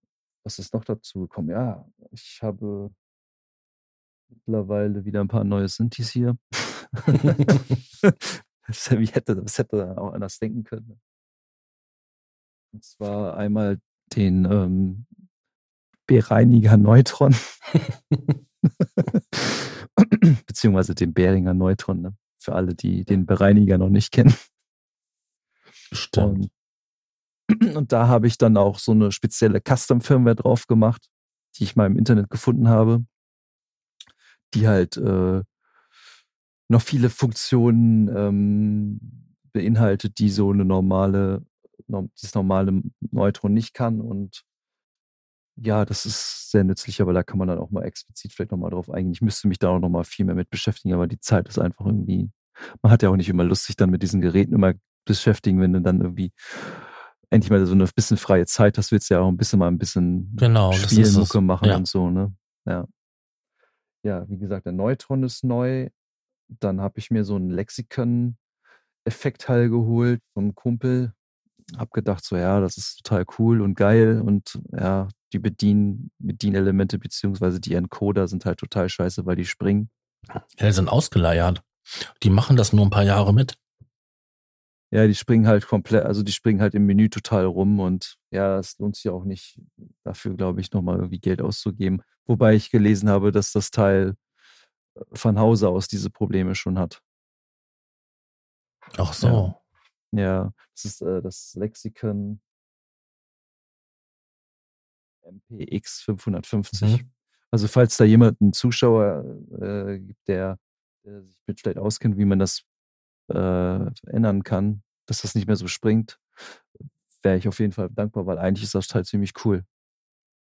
was 0.44 0.58
ist 0.58 0.72
noch 0.74 0.84
dazu 0.84 1.20
gekommen? 1.22 1.50
Ja, 1.50 1.84
ich 2.12 2.40
habe 2.42 2.90
mittlerweile 4.28 5.04
wieder 5.04 5.20
ein 5.20 5.28
paar 5.28 5.44
neue 5.44 5.68
Synthes 5.68 6.10
hier. 6.10 6.36
Wie 8.98 9.06
hätte, 9.06 9.36
das 9.36 9.58
hätte 9.58 9.96
auch 9.98 10.12
anders 10.12 10.38
denken 10.38 10.64
können. 10.64 11.00
Und 12.72 12.84
zwar 12.84 13.36
einmal 13.36 13.78
den 14.14 14.44
ähm, 14.44 15.06
Bereiniger 16.06 16.76
Neutron. 16.76 17.34
Beziehungsweise 20.46 20.94
den 20.94 21.14
Beringer 21.14 21.54
Neutron, 21.54 22.00
ne? 22.00 22.16
für 22.38 22.54
alle, 22.54 22.74
die 22.74 23.04
den 23.04 23.26
Bereiniger 23.26 23.78
noch 23.78 23.88
nicht 23.88 24.12
kennen. 24.12 24.34
Stimmt. 25.92 26.50
Und, 27.48 27.74
und 27.76 27.92
da 27.92 28.08
habe 28.08 28.26
ich 28.26 28.38
dann 28.38 28.56
auch 28.56 28.78
so 28.78 28.92
eine 28.92 29.12
spezielle 29.12 29.60
Custom-Firmware 29.60 30.36
drauf 30.36 30.66
gemacht, 30.66 31.08
die 31.56 31.64
ich 31.64 31.76
mal 31.76 31.86
im 31.86 31.98
Internet 31.98 32.30
gefunden 32.30 32.68
habe, 32.68 33.04
die 34.54 34.68
halt 34.68 34.96
äh, 34.96 35.42
noch 36.68 36.82
viele 36.82 37.10
Funktionen 37.10 38.08
ähm, 38.14 39.00
beinhaltet, 39.52 40.18
die 40.18 40.30
so 40.30 40.50
eine 40.50 40.64
normale, 40.64 41.46
das 41.88 42.34
normale 42.34 42.82
Neutron 43.10 43.54
nicht 43.54 43.74
kann. 43.74 44.00
Und 44.00 44.44
ja, 45.56 45.84
das 45.84 46.06
ist 46.06 46.50
sehr 46.50 46.64
nützlich, 46.64 47.00
aber 47.00 47.12
da 47.12 47.22
kann 47.22 47.38
man 47.38 47.48
dann 47.48 47.58
auch 47.58 47.70
mal 47.70 47.84
explizit 47.84 48.32
vielleicht 48.32 48.50
nochmal 48.50 48.70
drauf 48.70 48.90
eingehen. 48.90 49.12
Ich 49.12 49.22
müsste 49.22 49.48
mich 49.48 49.58
da 49.58 49.70
auch 49.70 49.78
nochmal 49.78 50.04
viel 50.04 50.26
mehr 50.26 50.34
mit 50.34 50.50
beschäftigen, 50.50 50.94
aber 50.94 51.06
die 51.06 51.20
Zeit 51.20 51.48
ist 51.48 51.58
einfach 51.58 51.86
irgendwie, 51.86 52.30
man 52.82 52.92
hat 52.92 53.02
ja 53.02 53.08
auch 53.08 53.16
nicht 53.16 53.28
immer 53.28 53.44
Lust, 53.44 53.64
sich 53.64 53.76
dann 53.76 53.90
mit 53.90 54.02
diesen 54.02 54.20
Geräten 54.20 54.54
immer 54.54 54.74
beschäftigen, 55.06 55.60
wenn 55.60 55.72
du 55.72 55.80
dann 55.80 56.00
irgendwie 56.00 56.32
endlich 57.30 57.50
mal 57.50 57.64
so 57.64 57.72
eine 57.72 57.86
bisschen 57.86 58.16
freie 58.16 58.46
Zeit 58.46 58.78
hast, 58.78 58.92
willst 58.92 59.10
du 59.10 59.14
ja 59.14 59.20
auch 59.20 59.28
ein 59.28 59.36
bisschen 59.36 59.58
mal 59.58 59.68
ein 59.68 59.78
bisschen 59.78 60.32
genau, 60.36 60.72
Spielen, 60.72 61.14
Mucke 61.14 61.40
machen 61.40 61.68
ja. 61.68 61.76
und 61.76 61.88
so, 61.88 62.10
ne? 62.10 62.34
Ja. 62.66 62.86
Ja, 64.02 64.28
wie 64.28 64.38
gesagt, 64.38 64.66
der 64.66 64.72
Neutron 64.72 65.24
ist 65.24 65.42
neu. 65.42 65.88
Dann 66.48 66.80
habe 66.80 66.98
ich 66.98 67.10
mir 67.10 67.24
so 67.24 67.36
einen 67.36 67.50
Lexikon-Effektteil 67.50 69.68
geholt 69.68 70.22
vom 70.32 70.54
Kumpel. 70.54 71.12
Hab 71.76 71.92
gedacht, 71.92 72.24
so 72.24 72.36
ja, 72.36 72.60
das 72.60 72.76
ist 72.76 73.02
total 73.02 73.24
cool 73.38 73.60
und 73.60 73.74
geil. 73.74 74.22
Und 74.24 74.60
ja, 74.72 75.08
die 75.32 75.38
Bedien 75.38 76.10
Bedienelemente 76.18 76.98
beziehungsweise 76.98 77.60
die 77.60 77.74
Encoder 77.74 78.28
sind 78.28 78.44
halt 78.44 78.58
total 78.58 78.88
scheiße, 78.88 79.26
weil 79.26 79.36
die 79.36 79.46
springen. 79.46 79.90
Ja, 80.28 80.44
die 80.60 80.72
sind 80.72 80.88
ausgeleiert. 80.88 81.62
Die 82.22 82.30
machen 82.30 82.56
das 82.56 82.72
nur 82.72 82.86
ein 82.86 82.90
paar 82.90 83.04
Jahre 83.04 83.34
mit. 83.34 83.56
Ja, 84.92 85.06
die 85.06 85.14
springen 85.14 85.48
halt 85.48 85.66
komplett, 85.66 86.04
also 86.04 86.22
die 86.22 86.32
springen 86.32 86.60
halt 86.60 86.74
im 86.74 86.86
Menü 86.86 87.08
total 87.08 87.44
rum 87.44 87.80
und 87.80 88.16
ja, 88.30 88.58
es 88.58 88.78
lohnt 88.78 88.94
sich 88.94 89.10
auch 89.10 89.24
nicht, 89.24 89.60
dafür, 90.04 90.34
glaube 90.34 90.60
ich, 90.60 90.72
nochmal 90.72 90.96
irgendwie 90.96 91.18
Geld 91.18 91.42
auszugeben. 91.42 92.02
Wobei 92.24 92.54
ich 92.54 92.70
gelesen 92.70 93.08
habe, 93.08 93.32
dass 93.32 93.52
das 93.52 93.72
Teil 93.72 94.14
von 95.12 95.38
Hause 95.38 95.68
aus 95.68 95.88
diese 95.88 96.10
Probleme 96.10 96.54
schon 96.54 96.78
hat. 96.78 97.02
Ach 98.96 99.12
so. 99.12 99.54
Ja, 100.12 100.22
ja 100.22 100.52
das 100.74 100.84
ist 100.84 101.02
äh, 101.02 101.22
das 101.22 101.54
Lexikon 101.54 102.40
MPX 105.26 106.02
550. 106.02 107.02
Mhm. 107.02 107.10
Also 107.50 107.68
falls 107.68 107.96
da 107.96 108.04
jemand, 108.04 108.40
einen 108.40 108.52
Zuschauer 108.52 109.24
äh, 109.60 109.98
gibt, 109.98 110.28
der, 110.28 110.58
der, 111.04 111.22
sich 111.22 111.38
mit 111.46 111.60
vielleicht 111.60 111.78
auskennt, 111.78 112.18
wie 112.18 112.24
man 112.24 112.38
das 112.38 112.64
äh, 113.28 113.86
ändern 114.06 114.42
kann, 114.42 114.82
dass 115.06 115.22
das 115.22 115.34
nicht 115.34 115.46
mehr 115.46 115.56
so 115.56 115.68
springt, 115.68 116.18
wäre 117.22 117.36
ich 117.36 117.48
auf 117.48 117.58
jeden 117.58 117.72
Fall 117.72 117.88
dankbar, 117.90 118.26
weil 118.26 118.38
eigentlich 118.38 118.64
ist 118.64 118.74
das 118.74 118.92
halt 118.94 119.06
ziemlich 119.06 119.32
cool. 119.44 119.64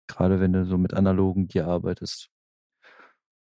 Gerade 0.08 0.40
wenn 0.40 0.54
du 0.54 0.66
so 0.66 0.78
mit 0.78 0.94
analogen 0.94 1.48
Gear 1.48 1.68
arbeitest. 1.68 2.30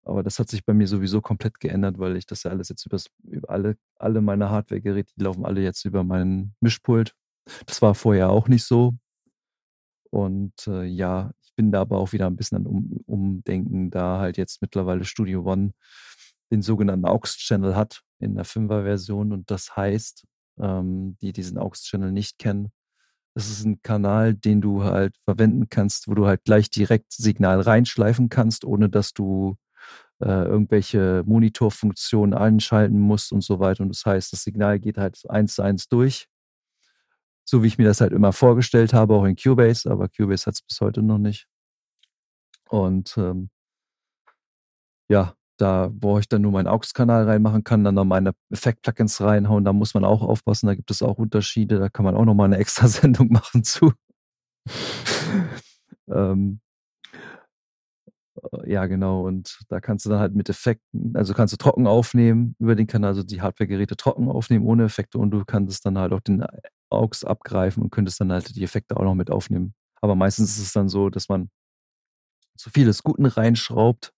Aber 0.05 0.23
das 0.23 0.39
hat 0.39 0.49
sich 0.49 0.65
bei 0.65 0.73
mir 0.73 0.87
sowieso 0.87 1.21
komplett 1.21 1.59
geändert, 1.59 1.97
weil 1.97 2.17
ich 2.17 2.25
das 2.25 2.43
ja 2.43 2.51
alles 2.51 2.69
jetzt 2.69 2.85
übers, 2.85 3.07
über 3.23 3.49
alle, 3.49 3.77
alle 3.97 4.21
meine 4.21 4.49
Hardware-Geräte, 4.49 5.13
die 5.17 5.23
laufen 5.23 5.45
alle 5.45 5.61
jetzt 5.61 5.85
über 5.85 6.03
meinen 6.03 6.55
Mischpult. 6.59 7.15
Das 7.65 7.81
war 7.81 7.95
vorher 7.95 8.29
auch 8.29 8.47
nicht 8.47 8.63
so. 8.63 8.95
Und 10.09 10.67
äh, 10.67 10.83
ja, 10.83 11.31
ich 11.41 11.53
bin 11.55 11.71
da 11.71 11.81
aber 11.81 11.97
auch 11.99 12.11
wieder 12.11 12.27
ein 12.27 12.35
bisschen 12.35 12.57
an 12.59 12.67
um, 12.67 12.99
Umdenken, 13.05 13.89
da 13.91 14.19
halt 14.19 14.37
jetzt 14.37 14.61
mittlerweile 14.61 15.05
Studio 15.05 15.43
One 15.43 15.73
den 16.51 16.61
sogenannten 16.61 17.05
AUX-Channel 17.05 17.75
hat 17.75 18.01
in 18.19 18.35
der 18.35 18.45
5er-Version. 18.45 19.31
Und 19.31 19.49
das 19.49 19.75
heißt, 19.75 20.25
ähm, 20.59 21.17
die 21.21 21.33
diesen 21.33 21.57
AUX-Channel 21.57 22.11
nicht 22.11 22.37
kennen, 22.37 22.71
das 23.35 23.49
ist 23.49 23.65
ein 23.65 23.81
Kanal, 23.81 24.35
den 24.35 24.61
du 24.61 24.83
halt 24.83 25.15
verwenden 25.25 25.67
kannst, 25.69 26.07
wo 26.07 26.13
du 26.13 26.27
halt 26.27 26.43
gleich 26.43 26.69
direkt 26.69 27.11
Signal 27.13 27.61
reinschleifen 27.61 28.29
kannst, 28.29 28.63
ohne 28.63 28.89
dass 28.89 29.13
du 29.13 29.55
äh, 30.21 30.45
irgendwelche 30.45 31.23
Monitorfunktionen 31.25 32.33
einschalten 32.33 32.99
musst 32.99 33.31
und 33.31 33.43
so 33.43 33.59
weiter. 33.59 33.83
Und 33.83 33.89
das 33.89 34.05
heißt, 34.05 34.33
das 34.33 34.43
Signal 34.43 34.79
geht 34.79 34.97
halt 34.97 35.19
eins 35.29 35.55
zu 35.55 35.61
eins 35.61 35.87
durch. 35.87 36.27
So 37.45 37.61
wie 37.63 37.67
ich 37.67 37.77
mir 37.77 37.85
das 37.85 38.01
halt 38.01 38.13
immer 38.13 38.31
vorgestellt 38.33 38.93
habe, 38.93 39.15
auch 39.15 39.25
in 39.25 39.35
Cubase, 39.35 39.89
aber 39.89 40.07
Cubase 40.09 40.45
hat 40.45 40.55
es 40.55 40.61
bis 40.61 40.79
heute 40.79 41.01
noch 41.01 41.17
nicht. 41.17 41.47
Und 42.69 43.17
ähm, 43.17 43.49
ja, 45.09 45.35
da, 45.57 45.91
wo 45.93 46.17
ich 46.19 46.27
dann 46.27 46.41
nur 46.41 46.51
meinen 46.51 46.67
AUX-Kanal 46.67 47.25
reinmachen 47.25 47.63
kann, 47.63 47.83
dann 47.83 47.95
noch 47.95 48.05
meine 48.05 48.33
Effekt-Plugins 48.49 49.21
reinhauen, 49.21 49.63
da 49.63 49.73
muss 49.73 49.93
man 49.93 50.05
auch 50.05 50.21
aufpassen, 50.21 50.67
da 50.67 50.75
gibt 50.75 50.91
es 50.91 51.01
auch 51.01 51.17
Unterschiede, 51.17 51.79
da 51.79 51.89
kann 51.89 52.05
man 52.05 52.15
auch 52.15 52.25
nochmal 52.25 52.45
eine 52.45 52.57
extra 52.59 52.87
Sendung 52.87 53.29
machen 53.29 53.63
zu. 53.63 53.93
ähm, 56.07 56.59
äh, 56.59 56.62
ja, 58.65 58.85
genau. 58.85 59.25
Und 59.25 59.59
da 59.69 59.79
kannst 59.79 60.05
du 60.05 60.09
dann 60.09 60.19
halt 60.19 60.35
mit 60.35 60.49
Effekten, 60.49 61.15
also 61.15 61.33
kannst 61.33 61.53
du 61.53 61.57
trocken 61.57 61.87
aufnehmen 61.87 62.55
über 62.59 62.75
den 62.75 62.87
Kanal, 62.87 63.09
also 63.09 63.23
die 63.23 63.41
Hardware-Geräte 63.41 63.95
trocken 63.97 64.29
aufnehmen 64.29 64.65
ohne 64.65 64.85
Effekte 64.85 65.17
und 65.17 65.31
du 65.31 65.43
kannst 65.45 65.85
dann 65.85 65.97
halt 65.97 66.13
auch 66.13 66.21
den 66.21 66.45
AUX 66.89 67.23
abgreifen 67.23 67.83
und 67.83 67.91
könntest 67.91 68.19
dann 68.21 68.31
halt 68.31 68.55
die 68.55 68.63
Effekte 68.63 68.97
auch 68.97 69.03
noch 69.03 69.15
mit 69.15 69.31
aufnehmen. 69.31 69.73
Aber 70.01 70.15
meistens 70.15 70.57
ist 70.57 70.65
es 70.67 70.73
dann 70.73 70.89
so, 70.89 71.09
dass 71.09 71.29
man 71.29 71.49
zu 72.57 72.69
viel 72.69 72.85
des 72.85 73.03
Guten 73.03 73.25
reinschraubt 73.25 74.13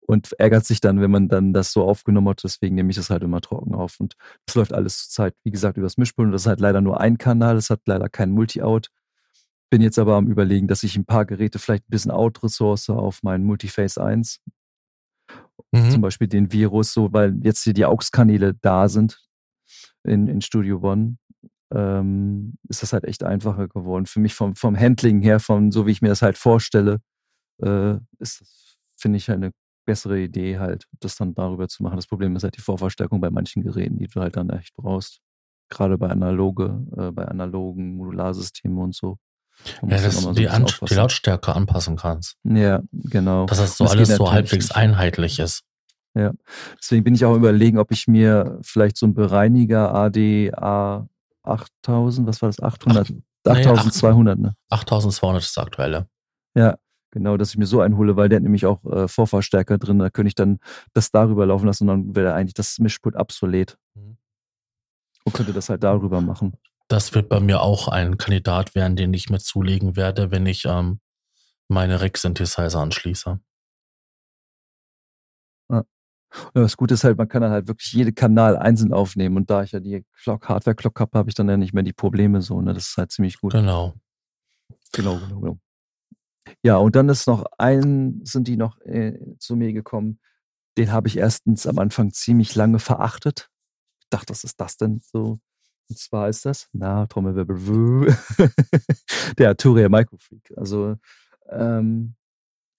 und 0.00 0.32
ärgert 0.38 0.64
sich 0.64 0.80
dann, 0.80 1.00
wenn 1.00 1.10
man 1.10 1.28
dann 1.28 1.52
das 1.52 1.72
so 1.72 1.84
aufgenommen 1.84 2.28
hat. 2.28 2.44
Deswegen 2.44 2.74
nehme 2.76 2.90
ich 2.90 2.96
das 2.96 3.10
halt 3.10 3.22
immer 3.22 3.40
trocken 3.40 3.74
auf. 3.74 3.98
Und 3.98 4.14
das 4.46 4.54
läuft 4.54 4.72
alles 4.72 5.08
zur 5.08 5.24
Zeit, 5.24 5.34
wie 5.44 5.50
gesagt, 5.50 5.76
übers 5.76 5.96
Mischpult. 5.96 6.26
Und 6.26 6.32
das 6.32 6.42
ist 6.42 6.46
halt 6.46 6.60
leider 6.60 6.80
nur 6.80 7.00
ein 7.00 7.18
Kanal. 7.18 7.56
Das 7.56 7.70
hat 7.70 7.80
leider 7.86 8.08
kein 8.08 8.30
Multi-Out. 8.30 8.88
Bin 9.70 9.82
jetzt 9.82 9.98
aber 9.98 10.14
am 10.14 10.28
überlegen, 10.28 10.68
dass 10.68 10.82
ich 10.82 10.96
ein 10.96 11.06
paar 11.06 11.24
Geräte 11.24 11.58
vielleicht 11.58 11.84
ein 11.84 11.90
bisschen 11.90 12.10
Out-Ressource 12.10 12.90
auf 12.90 13.22
meinen 13.22 13.44
Multiface 13.44 13.98
1. 13.98 14.40
Mhm. 15.72 15.90
Zum 15.90 16.00
Beispiel 16.00 16.28
den 16.28 16.52
Virus, 16.52 16.92
so, 16.92 17.12
weil 17.12 17.38
jetzt 17.42 17.64
hier 17.64 17.74
die 17.74 17.84
AUX-Kanäle 17.84 18.54
da 18.54 18.88
sind 18.88 19.26
in, 20.04 20.28
in 20.28 20.40
Studio 20.40 20.80
One. 20.82 21.18
Ähm, 21.74 22.58
ist 22.68 22.82
das 22.82 22.92
halt 22.92 23.04
echt 23.04 23.24
einfacher 23.24 23.66
geworden. 23.66 24.06
Für 24.06 24.20
mich 24.20 24.34
vom, 24.34 24.54
vom 24.54 24.78
Handling 24.78 25.20
her, 25.20 25.40
von 25.40 25.72
so 25.72 25.86
wie 25.86 25.90
ich 25.90 26.00
mir 26.00 26.08
das 26.08 26.22
halt 26.22 26.38
vorstelle, 26.38 27.00
äh, 27.62 27.96
ist 28.18 28.40
das, 28.40 28.76
finde 28.96 29.18
ich, 29.18 29.28
halt 29.28 29.42
eine 29.42 29.52
bessere 29.84 30.20
Idee, 30.20 30.58
halt, 30.58 30.86
das 31.00 31.16
dann 31.16 31.34
darüber 31.34 31.68
zu 31.68 31.82
machen. 31.82 31.96
Das 31.96 32.06
Problem 32.06 32.36
ist 32.36 32.44
halt 32.44 32.56
die 32.56 32.60
Vorverstärkung 32.60 33.20
bei 33.20 33.30
manchen 33.30 33.62
Geräten, 33.62 33.98
die 33.98 34.06
du 34.08 34.20
halt 34.20 34.36
dann 34.36 34.50
echt 34.50 34.74
brauchst. 34.76 35.20
gerade 35.70 35.98
bei 35.98 36.08
analoge, 36.10 36.86
äh, 36.96 37.12
bei 37.12 37.26
analogen 37.26 37.96
Modularsystemen 37.96 38.78
und 38.78 38.94
so. 38.94 39.18
Ja, 39.82 40.00
dass 40.00 40.22
du 40.22 40.32
die, 40.32 40.48
die 40.88 40.94
Lautstärke 40.94 41.54
anpassen 41.54 41.96
kannst. 41.96 42.36
Ja, 42.44 42.82
genau. 42.92 43.46
Dass 43.46 43.58
das 43.58 43.76
so 43.76 43.84
das 43.84 43.92
alles 43.92 44.16
so 44.16 44.30
halbwegs 44.30 44.66
nicht. 44.66 44.76
einheitlich 44.76 45.38
ist. 45.38 45.64
Ja, 46.14 46.32
deswegen 46.80 47.04
bin 47.04 47.14
ich 47.14 47.24
auch 47.24 47.34
überlegen, 47.34 47.78
ob 47.78 47.92
ich 47.92 48.06
mir 48.06 48.58
vielleicht 48.62 48.96
so 48.96 49.06
ein 49.06 49.14
Bereiniger 49.14 49.94
AD 49.94 50.52
A 50.54 51.06
8000, 51.42 52.26
was 52.26 52.42
war 52.42 52.48
das? 52.48 52.60
800? 52.60 53.12
8200, 53.46 54.38
ne? 54.38 54.54
8200 54.70 55.42
ist 55.42 55.56
das 55.56 55.64
aktuelle. 55.64 56.08
Ja, 56.54 56.78
genau, 57.10 57.36
dass 57.36 57.50
ich 57.50 57.58
mir 57.58 57.66
so 57.66 57.80
einhole, 57.80 58.16
weil 58.16 58.28
der 58.28 58.36
hat 58.36 58.42
nämlich 58.42 58.66
auch 58.66 58.84
äh, 58.84 59.08
Vorverstärker 59.08 59.78
drin. 59.78 59.98
Da 59.98 60.10
könnte 60.10 60.28
ich 60.28 60.34
dann 60.34 60.58
das 60.94 61.10
darüber 61.10 61.46
laufen 61.46 61.66
lassen 61.66 61.88
und 61.88 62.06
dann 62.06 62.16
wäre 62.16 62.34
eigentlich 62.34 62.54
das 62.54 62.78
Mischpult 62.78 63.14
obsolet. 63.14 63.76
Mhm. 63.94 64.16
Und 65.24 65.34
könnte 65.34 65.52
das 65.52 65.68
halt 65.68 65.82
darüber 65.82 66.20
machen. 66.20 66.54
Das 66.88 67.14
wird 67.14 67.28
bei 67.28 67.40
mir 67.40 67.62
auch 67.62 67.88
ein 67.88 68.16
Kandidat 68.16 68.74
werden, 68.74 68.96
den 68.96 69.12
ich 69.12 69.28
mir 69.28 69.38
zulegen 69.38 69.96
werde, 69.96 70.30
wenn 70.30 70.46
ich 70.46 70.64
ähm, 70.66 71.00
meine 71.68 72.00
Rack-Synthesizer 72.00 72.78
anschließe. 72.78 73.40
Ja. 75.70 75.84
Das 76.54 76.76
Gute 76.76 76.94
ist 76.94 77.04
halt, 77.04 77.18
man 77.18 77.28
kann 77.28 77.42
dann 77.42 77.50
halt 77.50 77.66
wirklich 77.66 77.92
jede 77.92 78.12
Kanal 78.12 78.56
einzeln 78.56 78.92
aufnehmen 78.92 79.36
und 79.36 79.50
da 79.50 79.62
ich 79.62 79.72
ja 79.72 79.80
die 79.80 80.04
Clock, 80.22 80.48
Hardware-Clock 80.48 81.00
habe, 81.00 81.18
habe 81.18 81.28
ich 81.28 81.34
dann 81.34 81.48
ja 81.48 81.56
nicht 81.56 81.72
mehr 81.72 81.82
die 81.82 81.92
Probleme 81.92 82.42
so. 82.42 82.60
Ne? 82.60 82.72
Das 82.72 82.88
ist 82.88 82.96
halt 82.96 83.10
ziemlich 83.10 83.40
gut. 83.40 83.52
Genau. 83.52 83.94
Genau, 84.92 85.18
genau, 85.18 85.40
genau. 85.40 85.58
Ja, 86.62 86.76
und 86.76 86.94
dann 86.94 87.08
ist 87.08 87.26
noch 87.26 87.44
ein, 87.58 88.20
sind 88.24 88.46
die 88.48 88.56
noch 88.56 88.80
äh, 88.82 89.18
zu 89.38 89.56
mir 89.56 89.72
gekommen. 89.72 90.20
Den 90.78 90.92
habe 90.92 91.08
ich 91.08 91.16
erstens 91.16 91.66
am 91.66 91.78
Anfang 91.78 92.12
ziemlich 92.12 92.54
lange 92.54 92.78
verachtet. 92.78 93.48
Ich 94.00 94.08
dachte, 94.10 94.30
was 94.30 94.44
ist 94.44 94.60
das 94.60 94.76
denn 94.76 95.00
so? 95.02 95.38
Und 95.88 95.98
zwar 95.98 96.28
ist 96.28 96.44
das, 96.44 96.68
na, 96.72 97.06
Trommelwirbel, 97.06 98.16
der 99.38 99.48
Arturia 99.48 99.88
Microfreak. 99.88 100.52
Also, 100.56 100.96
ähm, 101.50 102.14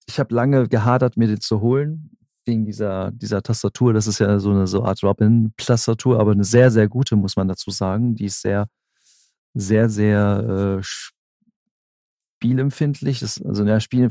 ich 0.08 0.20
habe 0.20 0.34
lange 0.34 0.68
gehadert, 0.68 1.18
mir 1.18 1.28
den 1.28 1.42
zu 1.42 1.62
holen 1.62 2.12
wegen 2.46 2.66
dieser, 2.66 3.12
dieser 3.12 3.44
Tastatur. 3.44 3.94
Das 3.94 4.08
ist 4.08 4.20
ja 4.20 4.40
so 4.40 4.52
eine 4.52 4.68
so 4.68 4.84
Art 4.84 5.04
Robin-Tastatur, 5.04 6.20
aber 6.20 6.32
eine 6.32 6.46
sehr, 6.46 6.72
sehr 6.72 6.88
gute, 6.88 7.16
muss 7.16 7.36
man 7.36 7.48
dazu 7.48 7.72
sagen. 7.72 8.16
Die 8.16 8.26
ist 8.26 8.42
sehr, 8.42 8.68
sehr, 9.54 9.90
sehr 9.90 10.80
äh, 10.80 10.84
spielempfindlich. 12.38 13.20
Das, 13.20 13.42
also, 13.44 13.66
ja, 13.66 13.80
Spiel, 13.80 14.10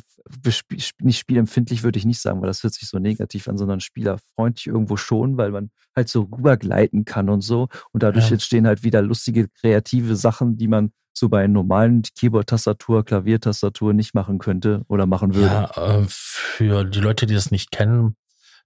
nicht 1.01 1.19
spielempfindlich 1.19 1.83
würde 1.83 1.99
ich 1.99 2.05
nicht 2.05 2.21
sagen, 2.21 2.41
weil 2.41 2.49
das 2.49 2.63
hört 2.63 2.75
sich 2.75 2.89
so 2.89 2.99
negativ 2.99 3.49
an, 3.49 3.57
sondern 3.57 3.81
spielerfreundlich 3.81 4.67
irgendwo 4.67 4.97
schon, 4.97 5.37
weil 5.37 5.51
man 5.51 5.71
halt 5.95 6.09
so 6.09 6.23
rübergleiten 6.23 7.05
kann 7.05 7.29
und 7.29 7.43
so. 7.43 7.69
Und 7.93 8.03
dadurch 8.03 8.27
ja. 8.27 8.33
entstehen 8.33 8.67
halt 8.67 8.83
wieder 8.83 9.01
lustige, 9.01 9.49
kreative 9.49 10.17
Sachen, 10.17 10.57
die 10.57 10.69
man 10.69 10.91
so 11.13 11.29
bei 11.29 11.47
normalen 11.47 12.03
Keyboard-Tastatur, 12.03 13.05
Klaviertastatur 13.05 13.95
nicht 13.95 14.15
machen 14.15 14.39
könnte 14.39 14.85
oder 14.89 15.07
machen 15.07 15.35
würde. 15.35 15.47
Ja, 15.77 16.01
äh, 16.01 16.05
für 16.09 16.85
die 16.85 17.01
Leute, 17.01 17.27
die 17.27 17.35
das 17.35 17.51
nicht 17.51 17.71
kennen, 17.71 18.17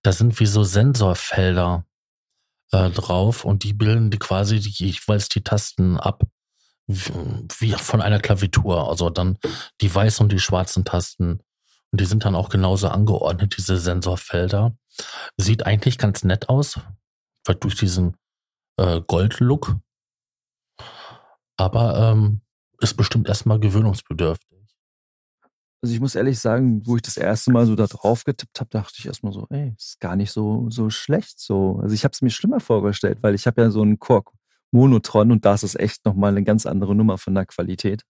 da 0.02 0.12
sind 0.12 0.40
wie 0.40 0.46
so 0.46 0.64
Sensorfelder 0.64 1.84
äh, 2.72 2.90
drauf 2.90 3.44
und 3.44 3.62
die 3.62 3.72
bilden 3.72 4.10
die 4.10 4.18
quasi 4.18 4.58
die, 4.58 4.70
jeweils 4.70 5.28
die 5.28 5.42
Tasten 5.42 5.98
ab. 5.98 6.24
Wie 6.90 7.72
von 7.72 8.00
einer 8.00 8.20
Klavitur. 8.20 8.88
Also 8.88 9.10
dann 9.10 9.38
die 9.80 9.94
weißen 9.94 10.24
und 10.24 10.32
die 10.32 10.40
schwarzen 10.40 10.84
Tasten. 10.84 11.40
Und 11.92 12.00
die 12.00 12.04
sind 12.04 12.24
dann 12.24 12.34
auch 12.34 12.48
genauso 12.48 12.88
angeordnet, 12.88 13.56
diese 13.56 13.76
Sensorfelder. 13.76 14.76
Sieht 15.36 15.66
eigentlich 15.66 15.98
ganz 15.98 16.24
nett 16.24 16.48
aus, 16.48 16.78
weil 17.44 17.56
durch 17.56 17.74
diesen 17.74 18.16
äh, 18.76 19.00
Gold-Look. 19.00 19.76
Aber 21.56 22.12
ähm, 22.12 22.40
ist 22.80 22.96
bestimmt 22.96 23.28
erstmal 23.28 23.60
gewöhnungsbedürftig. 23.60 24.50
Also 25.82 25.94
ich 25.94 26.00
muss 26.00 26.14
ehrlich 26.14 26.38
sagen, 26.38 26.86
wo 26.86 26.96
ich 26.96 27.02
das 27.02 27.16
erste 27.16 27.52
Mal 27.52 27.64
so 27.64 27.74
da 27.74 27.86
drauf 27.86 28.24
getippt 28.24 28.60
habe, 28.60 28.68
dachte 28.70 28.96
ich 28.98 29.06
erstmal 29.06 29.32
so, 29.32 29.46
ey, 29.48 29.74
ist 29.78 29.98
gar 29.98 30.14
nicht 30.14 30.30
so, 30.30 30.68
so 30.68 30.90
schlecht 30.90 31.40
so. 31.40 31.78
Also 31.82 31.94
ich 31.94 32.04
habe 32.04 32.12
es 32.12 32.20
mir 32.20 32.30
schlimmer 32.30 32.60
vorgestellt, 32.60 33.22
weil 33.22 33.34
ich 33.34 33.46
habe 33.46 33.62
ja 33.62 33.70
so 33.70 33.80
einen 33.80 33.98
Kork 33.98 34.30
Monotron 34.72 35.32
und 35.32 35.44
da 35.44 35.54
ist 35.54 35.64
es 35.64 35.74
echt 35.74 36.04
nochmal 36.04 36.30
eine 36.32 36.44
ganz 36.44 36.66
andere 36.66 36.94
Nummer 36.94 37.18
von 37.18 37.34
der 37.34 37.46
Qualität. 37.46 38.04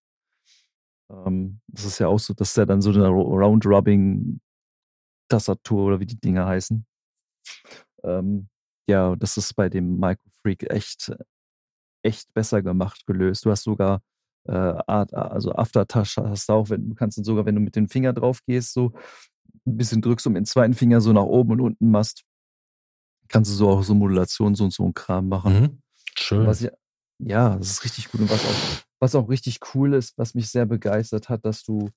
Ähm, 1.10 1.60
das 1.66 1.84
ist 1.84 1.98
ja 1.98 2.08
auch 2.08 2.18
so, 2.18 2.34
dass 2.34 2.54
der 2.54 2.66
dann 2.66 2.82
so 2.82 2.90
eine 2.90 3.08
Round-Rubbing-Tastatur 3.08 5.84
oder 5.84 6.00
wie 6.00 6.06
die 6.06 6.20
Dinger 6.20 6.46
heißen. 6.46 6.84
Ähm, 8.04 8.48
ja, 8.88 9.16
das 9.16 9.36
ist 9.36 9.54
bei 9.54 9.68
dem 9.68 9.98
Microfreak 9.98 10.70
echt, 10.70 11.12
echt 12.02 12.32
besser 12.34 12.62
gemacht, 12.62 13.06
gelöst. 13.06 13.44
Du 13.44 13.50
hast 13.50 13.64
sogar 13.64 14.02
äh, 14.48 14.52
Art, 14.52 15.12
also 15.14 15.52
Aftertouch 15.52 16.16
hast 16.16 16.48
du 16.48 16.52
auch, 16.52 16.70
wenn 16.70 16.90
du 16.90 16.94
kannst 16.94 17.22
sogar, 17.24 17.46
wenn 17.46 17.54
du 17.54 17.60
mit 17.60 17.76
dem 17.76 17.88
Finger 17.88 18.12
drauf 18.12 18.40
gehst, 18.46 18.72
so 18.72 18.92
ein 19.66 19.76
bisschen 19.76 20.02
drückst 20.02 20.26
und 20.26 20.34
mit 20.34 20.40
dem 20.40 20.46
zweiten 20.46 20.74
Finger 20.74 21.00
so 21.00 21.12
nach 21.12 21.22
oben 21.22 21.52
und 21.52 21.60
unten 21.60 21.90
machst, 21.90 22.24
kannst 23.28 23.50
du 23.50 23.54
so 23.54 23.68
auch 23.68 23.82
so 23.82 23.94
Modulation, 23.94 24.54
so 24.54 24.64
und 24.64 24.72
so 24.72 24.84
ein 24.84 24.94
Kram 24.94 25.28
machen. 25.28 25.60
Mhm. 25.60 25.82
Schön. 26.16 26.46
Was 26.46 26.62
ich, 26.62 26.70
ja, 27.18 27.56
das 27.56 27.70
ist 27.70 27.84
richtig 27.84 28.10
gut. 28.10 28.22
Und 28.22 28.30
was 28.30 28.44
auch, 28.44 28.84
was 29.00 29.14
auch 29.14 29.28
richtig 29.28 29.58
cool 29.74 29.94
ist, 29.94 30.16
was 30.18 30.34
mich 30.34 30.48
sehr 30.48 30.66
begeistert 30.66 31.28
hat, 31.28 31.44
dass 31.44 31.64
du, 31.64 31.90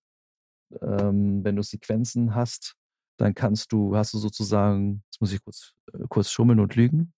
ähm, 0.82 1.44
wenn 1.44 1.56
du 1.56 1.64
Sequenzen 1.64 2.36
hast, 2.36 2.76
dann 3.18 3.36
kannst 3.36 3.72
du, 3.72 3.96
hast 3.96 4.14
du 4.14 4.18
sozusagen, 4.18 5.04
jetzt 5.12 5.22
muss 5.22 5.32
ich 5.32 5.44
kurz, 5.44 5.74
äh, 5.94 6.06
kurz 6.10 6.32
schummeln 6.32 6.60
und 6.60 6.76
lügen, 6.76 7.14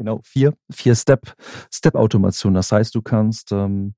genau, 0.00 0.20
vier, 0.24 0.56
vier 0.72 0.94
Step, 0.94 1.34
Step-Automation. 1.70 2.54
Das 2.54 2.72
heißt, 2.72 2.94
du 2.94 3.02
kannst 3.02 3.52
ähm, 3.52 3.94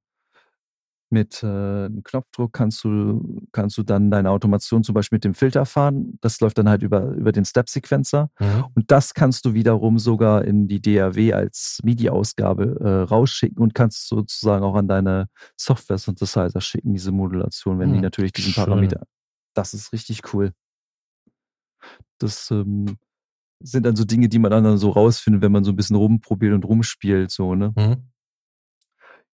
mit 1.13 1.43
äh, 1.43 1.47
einem 1.47 2.03
Knopfdruck 2.03 2.53
kannst 2.53 2.83
du, 2.85 3.43
kannst 3.53 3.79
du 3.79 3.83
dann 3.83 4.11
deine 4.11 4.31
Automation 4.31 4.83
zum 4.83 4.95
Beispiel 4.95 5.17
mit 5.17 5.25
dem 5.25 5.35
Filter 5.35 5.67
fahren. 5.67 6.19
Das 6.21 6.41
läuft 6.41 6.59
dann 6.59 6.69
halt 6.69 6.83
über, 6.83 7.11
über 7.13 7.33
den 7.33 7.45
Step-Sequencer. 7.45 8.31
Mhm. 8.41 8.65
Und 8.75 8.91
das 8.91 9.15
kannst 9.15 9.45
du 9.45 9.55
wiederum 9.55 9.99
sogar 9.99 10.45
in 10.45 10.67
die 10.67 10.81
DAW 10.81 11.33
als 11.33 11.81
MIDI-Ausgabe 11.85 12.81
äh, 12.81 13.03
rausschicken 13.03 13.63
und 13.63 13.75
kannst 13.75 14.09
sozusagen 14.09 14.65
auch 14.65 14.75
an 14.75 14.89
deine 14.89 15.29
Software-Synthesizer 15.57 16.61
schicken, 16.61 16.95
diese 16.95 17.13
Modulation, 17.13 17.79
wenn 17.79 17.91
mhm. 17.91 17.95
die 17.95 18.01
natürlich 18.01 18.33
diesen 18.33 18.53
Schön. 18.53 18.65
Parameter. 18.65 19.07
Das 19.55 19.75
ist 19.75 19.93
richtig 19.93 20.33
cool. 20.33 20.53
Das 22.19 22.51
ähm, 22.51 22.97
sind 23.61 23.87
dann 23.87 23.97
so 23.97 24.05
Dinge, 24.05 24.29
die 24.29 24.39
man 24.39 24.51
dann 24.51 24.79
so 24.79 24.91
rausfindet, 24.91 25.43
wenn 25.43 25.53
man 25.53 25.65
so 25.65 25.73
ein 25.73 25.77
bisschen 25.77 25.97
rumprobiert 25.97 26.55
und 26.55 26.65
rumspielt, 26.65 27.31
so, 27.31 27.55
ne? 27.55 27.73
Mhm. 27.77 28.12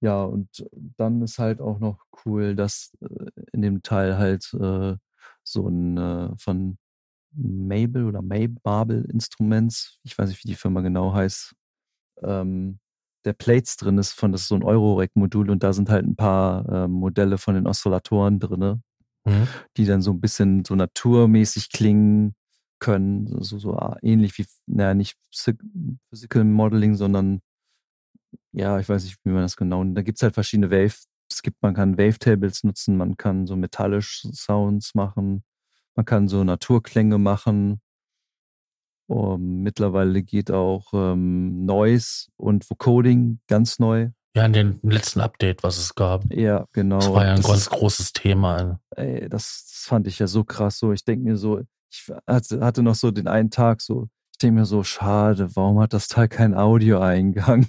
Ja, 0.03 0.25
und 0.25 0.67
dann 0.97 1.21
ist 1.21 1.39
halt 1.39 1.61
auch 1.61 1.79
noch 1.79 2.03
cool, 2.25 2.57
dass 2.57 2.91
äh, 2.99 3.31
in 3.53 3.61
dem 3.61 3.83
Teil 3.83 4.17
halt 4.17 4.53
äh, 4.53 4.97
so 5.43 5.67
ein 5.69 5.97
äh, 5.97 6.29
von 6.37 6.77
Mabel 7.31 8.05
oder 8.07 8.21
Mabel 8.21 9.05
Instruments, 9.05 9.99
ich 10.03 10.17
weiß 10.17 10.27
nicht, 10.27 10.43
wie 10.43 10.49
die 10.49 10.55
Firma 10.55 10.81
genau 10.81 11.13
heißt, 11.13 11.55
ähm, 12.21 12.79
der 13.23 13.31
Plates 13.31 13.77
drin 13.77 13.97
ist, 13.97 14.11
von 14.11 14.33
das 14.33 14.41
ist 14.41 14.47
so 14.49 14.55
ein 14.55 14.63
Eurorack-Modul 14.63 15.49
und 15.49 15.63
da 15.63 15.71
sind 15.71 15.89
halt 15.89 16.05
ein 16.05 16.17
paar 16.17 16.67
äh, 16.67 16.87
Modelle 16.89 17.37
von 17.37 17.55
den 17.55 17.65
Oszillatoren 17.65 18.41
drin, 18.41 18.83
mhm. 19.23 19.47
die 19.77 19.85
dann 19.85 20.01
so 20.01 20.11
ein 20.11 20.19
bisschen 20.19 20.65
so 20.65 20.75
naturmäßig 20.75 21.71
klingen 21.71 22.35
können, 22.79 23.41
so, 23.41 23.57
so 23.57 23.77
ah, 23.77 23.95
ähnlich 24.01 24.37
wie, 24.37 24.45
naja, 24.65 24.95
nicht 24.95 25.15
Physical 26.09 26.43
Modeling, 26.43 26.95
sondern 26.95 27.39
ja, 28.51 28.79
ich 28.79 28.87
weiß 28.89 29.03
nicht, 29.03 29.17
wie 29.23 29.31
man 29.31 29.41
das 29.41 29.57
genau. 29.57 29.83
Da 29.83 30.01
gibt 30.01 30.17
es 30.17 30.23
halt 30.23 30.33
verschiedene 30.33 30.71
Wave, 30.71 30.95
es 31.29 31.41
gibt, 31.41 31.61
man 31.61 31.73
kann 31.73 31.97
Wavetables 31.97 32.63
nutzen, 32.63 32.97
man 32.97 33.17
kann 33.17 33.47
so 33.47 33.55
metallisch 33.55 34.25
Sounds 34.31 34.95
machen, 34.95 35.43
man 35.95 36.05
kann 36.05 36.27
so 36.27 36.43
Naturklänge 36.43 37.17
machen. 37.17 37.79
Um, 39.07 39.61
mittlerweile 39.61 40.23
geht 40.23 40.49
auch 40.49 40.93
ähm, 40.93 41.65
Noise 41.65 42.27
und 42.37 42.69
Vocoding 42.69 43.39
ganz 43.47 43.77
neu. 43.77 44.11
Ja, 44.35 44.45
in 44.45 44.53
dem 44.53 44.79
letzten 44.81 45.19
Update, 45.19 45.61
was 45.61 45.77
es 45.77 45.93
gab. 45.93 46.23
Ja, 46.33 46.65
genau. 46.71 46.99
Das 46.99 47.11
war 47.11 47.25
ja 47.25 47.31
ein 47.31 47.37
das 47.37 47.47
ganz 47.47 47.59
ist, 47.59 47.69
großes 47.69 48.13
Thema. 48.13 48.79
Ey, 48.95 49.27
das, 49.29 49.67
das, 49.69 49.83
fand 49.85 50.07
ich 50.07 50.19
ja 50.19 50.27
so 50.27 50.43
krass. 50.43 50.79
So, 50.79 50.93
ich 50.93 51.03
denke 51.03 51.25
mir 51.25 51.37
so, 51.37 51.61
ich 51.91 52.11
hatte 52.25 52.81
noch 52.81 52.95
so 52.95 53.11
den 53.11 53.27
einen 53.27 53.51
Tag 53.51 53.81
so, 53.81 54.07
ich 54.31 54.37
denke 54.39 54.61
mir 54.61 54.65
so, 54.65 54.83
schade, 54.83 55.55
warum 55.55 55.79
hat 55.79 55.93
das 55.93 56.07
Teil 56.07 56.29
keinen 56.29 56.55
Audioeingang? 56.55 57.67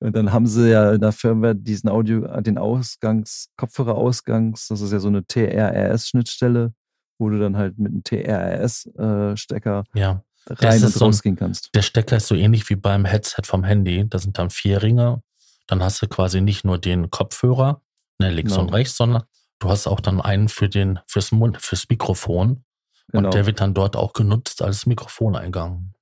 Und 0.00 0.14
dann 0.14 0.32
haben 0.32 0.46
sie 0.46 0.70
ja 0.70 0.92
in 0.92 1.00
der 1.00 1.12
Firmware 1.12 1.56
diesen 1.56 1.88
Audio, 1.88 2.40
den 2.40 2.56
Ausgangs, 2.56 3.48
Kopfhörerausgangs, 3.56 4.68
das 4.68 4.80
ist 4.80 4.92
ja 4.92 5.00
so 5.00 5.08
eine 5.08 5.26
TRRS-Schnittstelle, 5.26 6.72
wo 7.18 7.30
du 7.30 7.38
dann 7.38 7.56
halt 7.56 7.78
mit 7.78 7.92
einem 7.92 8.04
TRRS-Stecker 8.04 9.84
äh, 9.94 9.98
ja. 9.98 10.22
rein 10.48 10.84
und 10.84 10.92
so 10.92 11.04
rausgehen 11.04 11.34
kannst. 11.34 11.74
Der 11.74 11.82
Stecker 11.82 12.16
ist 12.16 12.28
so 12.28 12.36
ähnlich 12.36 12.68
wie 12.70 12.76
beim 12.76 13.04
Headset 13.04 13.42
vom 13.44 13.64
Handy. 13.64 14.08
Da 14.08 14.18
sind 14.18 14.38
dann 14.38 14.50
vier 14.50 14.82
Ringe. 14.82 15.22
Dann 15.66 15.82
hast 15.82 16.00
du 16.00 16.06
quasi 16.06 16.40
nicht 16.40 16.64
nur 16.64 16.78
den 16.78 17.10
Kopfhörer, 17.10 17.82
ne, 18.20 18.30
links 18.30 18.52
genau. 18.52 18.64
und 18.64 18.72
rechts, 18.72 18.96
sondern 18.96 19.24
du 19.58 19.68
hast 19.68 19.88
auch 19.88 20.00
dann 20.00 20.20
einen 20.20 20.48
für 20.48 20.68
den, 20.68 21.00
fürs 21.06 21.32
Mund, 21.32 21.60
fürs 21.60 21.88
Mikrofon. 21.88 22.64
Genau. 23.08 23.26
Und 23.26 23.34
der 23.34 23.46
wird 23.46 23.60
dann 23.60 23.74
dort 23.74 23.96
auch 23.96 24.12
genutzt 24.12 24.62
als 24.62 24.86
Mikrofoneingang. 24.86 25.92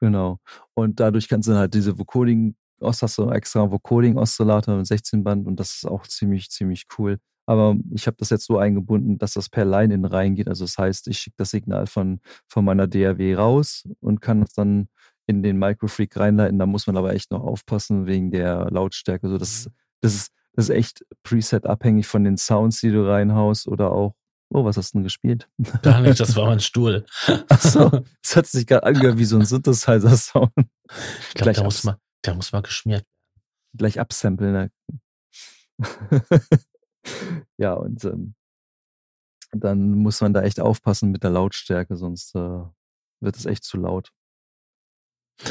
Genau. 0.00 0.38
Und 0.74 0.98
dadurch 1.00 1.28
kannst 1.28 1.48
du 1.48 1.54
halt 1.54 1.74
diese 1.74 1.98
Vocoding, 1.98 2.56
hast 2.80 3.18
du 3.18 3.30
extra 3.30 3.70
Vocoding-Oszillator 3.70 4.76
mit 4.76 4.86
16 4.86 5.24
Band 5.24 5.46
und 5.46 5.58
das 5.58 5.74
ist 5.74 5.86
auch 5.86 6.06
ziemlich, 6.06 6.50
ziemlich 6.50 6.86
cool. 6.98 7.18
Aber 7.46 7.76
ich 7.94 8.06
habe 8.06 8.16
das 8.18 8.28
jetzt 8.28 8.44
so 8.44 8.58
eingebunden, 8.58 9.16
dass 9.16 9.32
das 9.32 9.48
per 9.48 9.64
Line 9.64 9.94
in 9.94 10.04
reingeht. 10.04 10.48
Also 10.48 10.64
das 10.64 10.76
heißt, 10.76 11.08
ich 11.08 11.18
schicke 11.18 11.36
das 11.38 11.50
Signal 11.50 11.86
von, 11.86 12.20
von 12.46 12.64
meiner 12.64 12.86
DAW 12.86 13.34
raus 13.34 13.88
und 14.00 14.20
kann 14.20 14.42
es 14.42 14.52
dann 14.52 14.88
in 15.26 15.42
den 15.42 15.58
Microfreak 15.58 16.14
reinleiten. 16.16 16.58
Da 16.58 16.66
muss 16.66 16.86
man 16.86 16.98
aber 16.98 17.14
echt 17.14 17.30
noch 17.30 17.42
aufpassen 17.42 18.06
wegen 18.06 18.30
der 18.30 18.70
Lautstärke. 18.70 19.26
Also 19.26 19.38
das, 19.38 19.66
mhm. 19.66 19.70
das, 20.02 20.14
ist, 20.14 20.32
das 20.52 20.68
ist 20.68 20.74
echt 20.74 21.06
Preset 21.22 21.64
abhängig 21.64 22.06
von 22.06 22.22
den 22.22 22.36
Sounds, 22.36 22.80
die 22.80 22.90
du 22.90 23.08
reinhaust 23.08 23.66
oder 23.66 23.92
auch 23.92 24.14
Oh, 24.50 24.64
was 24.64 24.78
hast 24.78 24.94
du 24.94 24.98
denn 24.98 25.04
gespielt? 25.04 25.46
Gar 25.82 26.00
nicht, 26.00 26.18
das 26.18 26.34
war 26.34 26.46
mein 26.46 26.60
Stuhl. 26.60 27.04
Achso, 27.50 27.90
das 28.22 28.34
hat 28.34 28.46
sich 28.46 28.66
gerade 28.66 28.86
angehört 28.86 29.18
wie 29.18 29.26
so 29.26 29.36
ein 29.36 29.44
Synthesizer-Sound. 29.44 30.52
Ich 30.56 31.34
glaube, 31.34 31.52
der, 31.52 31.64
muss 31.64 31.84
mal, 31.84 31.98
der 32.24 32.34
muss 32.34 32.52
mal 32.52 32.62
geschmiert 32.62 33.04
werden. 33.04 33.18
Gleich 33.76 34.00
absamplen. 34.00 34.52
Ne? 34.52 34.70
ja, 37.58 37.74
und 37.74 38.04
ähm, 38.04 38.34
dann 39.52 39.92
muss 39.92 40.20
man 40.20 40.32
da 40.32 40.42
echt 40.42 40.60
aufpassen 40.60 41.10
mit 41.10 41.22
der 41.22 41.30
Lautstärke, 41.30 41.96
sonst 41.96 42.34
äh, 42.34 42.64
wird 43.20 43.36
es 43.36 43.46
echt 43.46 43.64
zu 43.64 43.78
laut. 43.78 44.12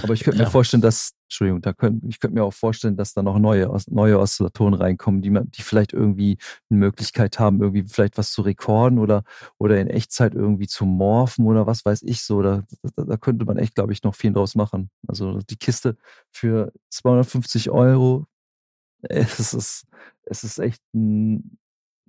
Aber 0.04 0.14
ich 0.14 0.24
könnte 0.24 0.40
ja. 0.40 0.46
mir 0.46 0.52
vorstellen, 0.52 0.82
dass, 0.82 1.14
Entschuldigung, 1.24 1.62
da 1.62 1.72
könnt, 1.72 2.04
ich 2.06 2.20
könnte 2.20 2.36
mir 2.36 2.44
auch 2.44 2.54
vorstellen, 2.54 2.98
dass 2.98 3.14
da 3.14 3.24
noch 3.24 3.40
neue, 3.40 3.74
neue 3.88 4.20
Oszillatoren 4.20 4.74
reinkommen, 4.74 5.22
die, 5.22 5.30
man, 5.30 5.50
die 5.52 5.62
vielleicht 5.62 5.94
irgendwie 5.94 6.38
eine 6.70 6.80
Möglichkeit 6.80 7.40
haben, 7.40 7.62
irgendwie 7.62 7.84
vielleicht 7.88 8.18
was 8.18 8.32
zu 8.32 8.42
rekorden 8.42 9.00
oder, 9.00 9.24
oder 9.58 9.80
in 9.80 9.88
Echtzeit 9.88 10.34
irgendwie 10.36 10.68
zu 10.68 10.86
morphen 10.86 11.46
oder 11.46 11.68
was 11.68 11.86
weiß 11.86 12.04
ich 12.04 12.22
so. 12.22 12.42
Da, 12.42 12.64
da, 12.96 13.04
da 13.06 13.18
könnte 13.18 13.46
man 13.46 13.58
echt, 13.58 13.76
glaube 13.76 13.94
ich, 13.94 14.04
noch 14.04 14.16
viel 14.16 14.34
draus 14.34 14.56
machen. 14.56 14.90
Also 15.08 15.40
die 15.40 15.58
Kiste 15.58 15.96
für 16.32 16.74
250 16.90 17.70
Euro, 17.70 18.26
es 19.02 19.54
ist, 19.54 19.86
es 20.26 20.44
ist 20.44 20.60
echt 20.60 20.82
ein, 20.94 21.58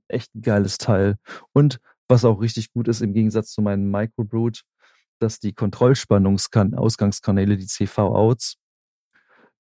echt 0.09 0.35
ein 0.35 0.43
geiles 0.43 0.79
Teil. 0.79 1.17
Und 1.53 1.81
was 2.09 2.25
auch 2.25 2.41
richtig 2.41 2.73
gut 2.73 2.89
ist, 2.89 3.03
im 3.03 3.13
Gegensatz 3.13 3.53
zu 3.53 3.63
meinem 3.63 3.91
Microbrood, 3.91 4.65
dass 5.19 5.41
die 5.41 5.53
Kontrollspannungsausgangskanäle, 5.53 7.57
die 7.57 7.67
CV-Outs, 7.67 8.57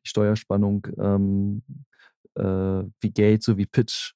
die 0.04 0.08
Steuerspannung 0.08 0.86
ähm, 0.98 1.62
äh, 2.36 2.84
wie 3.00 3.10
Gate 3.10 3.42
sowie 3.42 3.66
Pitch, 3.66 4.12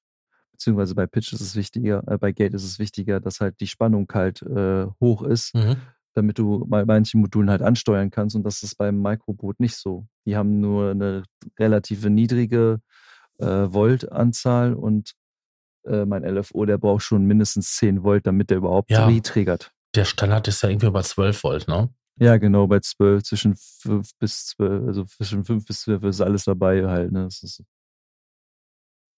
beziehungsweise 0.51 0.95
bei 0.95 1.07
Pitch 1.07 1.33
ist 1.33 1.41
es 1.41 1.55
wichtiger, 1.55 2.03
äh, 2.07 2.17
bei 2.17 2.31
Gate 2.31 2.53
ist 2.53 2.63
es 2.63 2.79
wichtiger, 2.79 3.19
dass 3.19 3.39
halt 3.39 3.59
die 3.59 3.67
Spannung 3.67 4.07
halt 4.13 4.41
äh, 4.41 4.87
hoch 5.01 5.23
ist, 5.23 5.53
mhm. 5.55 5.77
damit 6.13 6.37
du 6.37 6.65
bei 6.67 6.85
manchen 6.85 7.21
Modulen 7.21 7.49
halt 7.49 7.61
ansteuern 7.61 8.09
kannst 8.09 8.35
und 8.35 8.43
das 8.43 8.63
ist 8.63 8.75
beim 8.75 9.01
Microboot 9.01 9.59
nicht 9.59 9.75
so. 9.75 10.07
Die 10.25 10.37
haben 10.37 10.61
nur 10.61 10.91
eine 10.91 11.23
relative 11.59 12.09
niedrige 12.09 12.79
äh, 13.39 13.45
Voltanzahl 13.45 14.73
und 14.73 15.13
äh, 15.85 16.05
mein 16.05 16.23
LFO, 16.23 16.65
der 16.65 16.77
braucht 16.77 17.03
schon 17.03 17.25
mindestens 17.25 17.75
10 17.75 18.03
Volt, 18.03 18.25
damit 18.25 18.49
der 18.49 18.57
überhaupt 18.57 18.89
ja. 18.89 19.05
retriggert. 19.05 19.71
Der 19.95 20.05
Standard 20.05 20.47
ist 20.47 20.63
ja 20.63 20.69
irgendwie 20.69 20.89
bei 20.89 21.01
12 21.01 21.43
Volt, 21.43 21.67
ne? 21.67 21.93
Ja, 22.17 22.37
genau, 22.37 22.67
bei 22.67 22.79
12, 22.79 23.23
zwischen 23.23 23.55
5 23.55 24.11
bis 24.19 24.45
12, 24.47 24.87
also 24.87 25.03
zwischen 25.05 25.45
5 25.45 25.65
bis 25.65 25.81
12 25.81 26.03
ist 26.03 26.21
alles 26.21 26.45
dabei 26.45 26.87
halt, 26.87 27.11
ne? 27.11 27.25
Das 27.25 27.43
ist, 27.43 27.63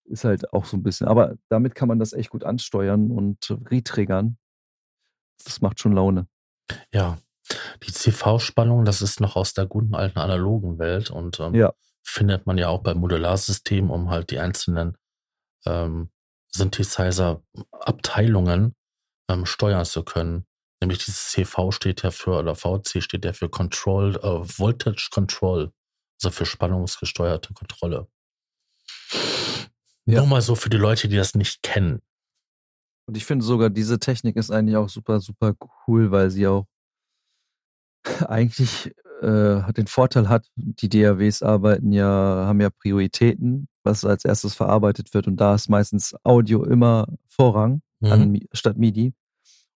ist 0.05 0.23
halt 0.23 0.51
auch 0.53 0.65
so 0.65 0.77
ein 0.77 0.83
bisschen, 0.83 1.07
aber 1.07 1.35
damit 1.49 1.75
kann 1.75 1.87
man 1.87 1.99
das 1.99 2.13
echt 2.13 2.29
gut 2.29 2.43
ansteuern 2.43 3.11
und 3.11 3.57
retriggern. 3.69 4.37
Das 5.43 5.61
macht 5.61 5.79
schon 5.79 5.93
Laune. 5.93 6.27
Ja, 6.93 7.17
die 7.83 7.91
CV-Spannung, 7.91 8.85
das 8.85 9.01
ist 9.01 9.19
noch 9.19 9.35
aus 9.35 9.53
der 9.53 9.65
guten 9.65 9.95
alten 9.95 10.19
analogen 10.19 10.79
Welt 10.79 11.11
und 11.11 11.39
ähm, 11.39 11.53
ja. 11.53 11.73
findet 12.03 12.45
man 12.45 12.57
ja 12.57 12.69
auch 12.69 12.81
beim 12.81 12.99
Modularsystemen, 12.99 13.91
um 13.91 14.09
halt 14.09 14.31
die 14.31 14.39
einzelnen 14.39 14.97
ähm, 15.65 16.09
Synthesizer-Abteilungen 16.51 18.75
ähm, 19.29 19.45
steuern 19.45 19.85
zu 19.85 20.03
können. 20.03 20.45
Nämlich 20.81 20.99
dieses 20.99 21.29
CV 21.31 21.71
steht 21.71 22.03
ja 22.03 22.11
für, 22.11 22.39
oder 22.39 22.55
VC 22.55 23.01
steht 23.01 23.25
ja 23.25 23.33
für 23.33 23.49
Control, 23.49 24.15
äh, 24.17 24.59
Voltage 24.59 25.09
Control, 25.11 25.71
also 26.21 26.31
für 26.31 26.45
spannungsgesteuerte 26.45 27.53
Kontrolle. 27.53 28.07
Ja. 30.05 30.19
Nur 30.19 30.27
mal 30.27 30.41
so 30.41 30.55
für 30.55 30.69
die 30.69 30.77
Leute, 30.77 31.07
die 31.07 31.15
das 31.15 31.33
nicht 31.33 31.63
kennen. 31.63 32.01
Und 33.07 33.17
ich 33.17 33.25
finde 33.25 33.45
sogar, 33.45 33.69
diese 33.69 33.99
Technik 33.99 34.35
ist 34.35 34.51
eigentlich 34.51 34.77
auch 34.77 34.89
super, 34.89 35.19
super 35.19 35.53
cool, 35.87 36.11
weil 36.11 36.29
sie 36.29 36.47
auch 36.47 36.65
eigentlich 38.27 38.93
äh, 39.21 39.73
den 39.73 39.87
Vorteil 39.87 40.29
hat, 40.29 40.47
die 40.55 40.89
DAWs 40.89 41.41
arbeiten 41.41 41.91
ja, 41.91 42.05
haben 42.05 42.61
ja 42.61 42.69
Prioritäten, 42.69 43.67
was 43.83 44.05
als 44.05 44.25
erstes 44.25 44.53
verarbeitet 44.55 45.13
wird. 45.13 45.27
Und 45.27 45.37
da 45.37 45.55
ist 45.55 45.69
meistens 45.69 46.15
Audio 46.23 46.63
immer 46.63 47.07
Vorrang 47.27 47.81
mhm. 47.99 48.11
an, 48.11 48.39
statt 48.53 48.77
MIDI. 48.77 49.13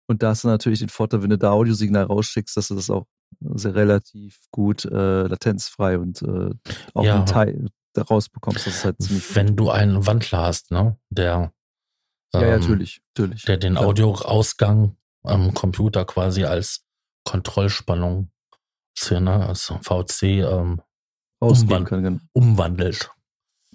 Und 0.10 0.24
da 0.24 0.30
hast 0.30 0.44
du 0.44 0.48
natürlich 0.48 0.80
den 0.80 0.90
Vorteil, 0.90 1.22
wenn 1.22 1.30
du 1.30 1.38
da 1.38 1.52
Audiosignal 1.52 2.06
rausschickst, 2.06 2.58
dass 2.58 2.70
du 2.70 2.76
das 2.76 2.90
auch 2.90 3.06
sehr 3.40 3.76
relativ 3.76 4.40
gut 4.50 4.84
äh, 4.86 5.28
latenzfrei 5.28 6.00
und 6.00 6.24
äh, 6.24 6.50
auch 6.96 7.04
ja. 7.04 7.22
Teil 7.26 7.68
daraus 7.94 8.28
bekommst. 8.28 8.66
Das 8.66 8.76
ist 8.76 8.86
halt 8.86 9.00
ziemlich 9.00 9.36
Wenn 9.36 9.50
gut. 9.50 9.60
du 9.60 9.70
einen 9.70 10.08
Wandler 10.08 10.40
hast, 10.40 10.72
ne, 10.72 10.98
der 11.12 11.54
ähm, 12.34 12.42
ja, 12.42 12.48
ja, 12.48 12.56
ähm, 12.56 12.62
natürlich, 12.62 13.02
natürlich. 13.16 13.44
Der 13.44 13.58
den 13.58 13.78
Audioausgang 13.78 14.98
am 15.22 15.54
Computer 15.54 16.06
quasi 16.06 16.44
als 16.44 16.88
Kontrollspannung, 17.24 18.32
ne, 19.12 19.48
als 19.48 19.72
VC 19.82 20.24
ähm, 20.24 20.82
umwand 21.40 21.88
kann, 21.88 22.22
umwandelt. 22.34 23.12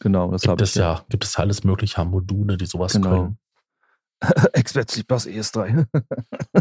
Genau, 0.00 0.32
das 0.32 0.48
habe 0.48 0.64
ich. 0.64 0.74
Ja, 0.74 1.04
gibt 1.08 1.22
es 1.22 1.36
ja 1.36 1.44
alles 1.44 1.62
mögliche 1.62 2.04
Module, 2.04 2.56
die 2.56 2.66
sowas 2.66 2.94
genau. 2.94 3.08
können. 3.08 3.38
Explizit 4.52 5.06
Bass 5.06 5.26
ES3. 5.26 5.86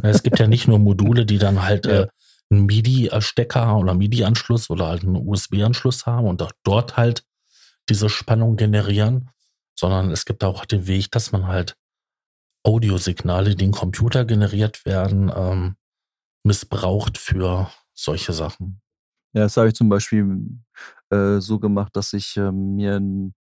es 0.04 0.24
gibt 0.24 0.40
ja 0.40 0.48
nicht 0.48 0.68
nur 0.68 0.80
Module, 0.80 1.26
die 1.26 1.38
dann 1.38 1.64
halt 1.64 1.86
ja. 1.88 2.02
äh, 2.02 2.08
einen 2.50 2.66
MIDI-Stecker 2.66 3.78
oder 3.78 3.94
MIDI-Anschluss 3.94 4.70
oder 4.70 4.88
halt 4.88 5.04
einen 5.04 5.16
USB-Anschluss 5.16 6.06
haben 6.06 6.28
und 6.28 6.42
auch 6.42 6.52
dort 6.64 6.98
halt 6.98 7.24
diese 7.90 8.10
Spannung 8.10 8.56
generieren, 8.56 9.30
sondern 9.78 10.12
es 10.12 10.26
gibt 10.26 10.44
auch 10.44 10.66
den 10.66 10.88
Weg, 10.88 11.12
dass 11.12 11.32
man 11.32 11.48
halt 11.48 11.76
Audiosignale, 12.64 13.56
die 13.56 13.66
im 13.66 13.72
Computer 13.72 14.24
generiert 14.26 14.86
werden, 14.86 15.32
ähm, 15.36 15.76
missbraucht 16.44 17.18
für 17.18 17.70
solche 17.94 18.34
Sachen. 18.34 18.82
Ja, 19.34 19.44
das 19.44 19.58
habe 19.58 19.70
ich 19.70 19.74
zum 19.74 19.90
Beispiel 19.90 20.48
äh, 21.10 21.40
so 21.40 21.60
gemacht, 21.60 21.96
dass 21.96 22.14
ich 22.14 22.38
äh, 22.38 22.52
mir 22.52 22.96
ein 22.98 23.34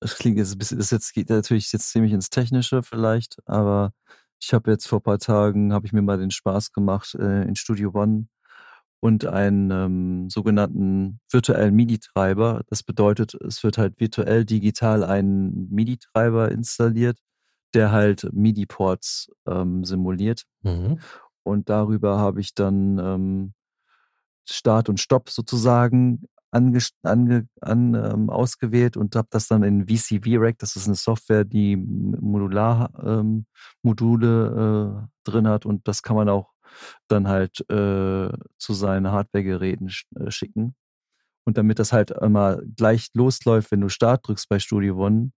das 0.00 0.16
klingt 0.16 0.38
jetzt 0.38 0.52
ein 0.52 0.58
bisschen, 0.58 0.78
das 0.78 0.90
jetzt 0.90 1.12
geht 1.12 1.30
natürlich 1.30 1.72
jetzt 1.72 1.90
ziemlich 1.90 2.12
ins 2.12 2.30
Technische 2.30 2.82
vielleicht, 2.82 3.36
aber 3.46 3.92
ich 4.40 4.52
habe 4.54 4.70
jetzt 4.70 4.86
vor 4.86 5.00
ein 5.00 5.02
paar 5.02 5.18
Tagen, 5.18 5.72
habe 5.72 5.86
ich 5.86 5.92
mir 5.92 6.02
mal 6.02 6.18
den 6.18 6.30
Spaß 6.30 6.72
gemacht, 6.72 7.14
äh, 7.14 7.42
in 7.42 7.56
Studio 7.56 7.90
One 7.92 8.28
und 9.00 9.26
einen 9.26 9.70
ähm, 9.70 10.30
sogenannten 10.30 11.20
virtuellen 11.30 11.74
MIDI-Treiber. 11.74 12.62
Das 12.68 12.82
bedeutet, 12.82 13.34
es 13.34 13.62
wird 13.62 13.78
halt 13.78 13.98
virtuell 14.00 14.44
digital 14.44 15.04
ein 15.04 15.68
MIDI-Treiber 15.70 16.50
installiert, 16.50 17.18
der 17.74 17.92
halt 17.92 18.28
MIDI-Ports 18.32 19.30
ähm, 19.46 19.84
simuliert. 19.84 20.44
Mhm. 20.62 21.00
Und 21.42 21.68
darüber 21.68 22.18
habe 22.18 22.40
ich 22.40 22.54
dann 22.54 22.98
ähm, 22.98 23.54
Start 24.48 24.88
und 24.88 25.00
Stopp 25.00 25.30
sozusagen 25.30 26.24
ange, 26.50 26.80
ange, 27.02 27.48
an, 27.60 27.94
ähm, 27.94 28.30
ausgewählt 28.30 28.96
und 28.96 29.14
habe 29.16 29.28
das 29.30 29.48
dann 29.48 29.62
in 29.62 29.86
VCV-Rack, 29.88 30.58
das 30.58 30.76
ist 30.76 30.86
eine 30.86 30.94
Software, 30.94 31.44
die 31.44 31.76
Modular-Module 31.76 34.54
ähm, 34.56 35.04
äh, 35.04 35.08
drin 35.24 35.48
hat 35.48 35.66
und 35.66 35.86
das 35.86 36.02
kann 36.02 36.16
man 36.16 36.28
auch 36.28 36.52
dann 37.08 37.28
halt 37.28 37.60
äh, 37.70 38.28
zu 38.58 38.74
seinen 38.74 39.10
Hardware-Geräten 39.10 39.88
sch 39.88 40.06
äh, 40.16 40.30
schicken. 40.30 40.74
Und 41.44 41.56
damit 41.56 41.78
das 41.78 41.92
halt 41.92 42.10
immer 42.10 42.60
gleich 42.76 43.08
losläuft, 43.14 43.70
wenn 43.70 43.80
du 43.80 43.88
Start 43.88 44.28
drückst 44.28 44.48
bei 44.48 44.58
Studio 44.58 44.96
One 44.96 45.32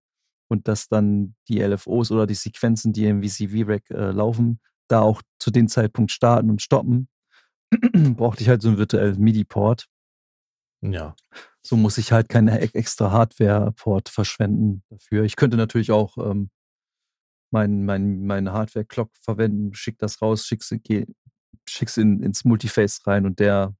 und 0.48 0.68
dass 0.68 0.88
dann 0.88 1.34
die 1.48 1.62
LFOs 1.62 2.10
oder 2.10 2.26
die 2.26 2.34
Sequenzen, 2.34 2.92
die 2.92 3.06
im 3.06 3.22
VCV-Rack 3.22 3.90
äh, 3.90 4.10
laufen, 4.10 4.60
da 4.88 5.00
auch 5.00 5.22
zu 5.38 5.50
dem 5.50 5.68
Zeitpunkt 5.68 6.12
starten 6.12 6.50
und 6.50 6.60
stoppen, 6.60 7.08
brauchte 8.16 8.42
ich 8.42 8.50
halt 8.50 8.60
so 8.60 8.68
einen 8.68 8.78
virtuellen 8.78 9.18
MIDI-Port 9.18 9.88
ja. 10.82 11.14
So 11.62 11.76
muss 11.76 11.96
ich 11.98 12.12
halt 12.12 12.28
keine 12.28 12.60
extra 12.60 13.12
Hardware-Port 13.12 14.08
verschwenden 14.08 14.82
dafür. 14.90 15.22
Ich 15.24 15.36
könnte 15.36 15.56
natürlich 15.56 15.92
auch 15.92 16.18
ähm, 16.18 16.50
meinen 17.52 17.84
mein, 17.84 18.24
mein 18.24 18.52
Hardware-Clock 18.52 19.10
verwenden, 19.16 19.74
schick 19.74 19.98
das 19.98 20.20
raus, 20.20 20.44
schick's, 20.44 20.74
schick's 21.68 21.96
in, 21.96 22.22
ins 22.22 22.44
Multiface 22.44 23.06
rein 23.06 23.26
und 23.26 23.38
der 23.38 23.74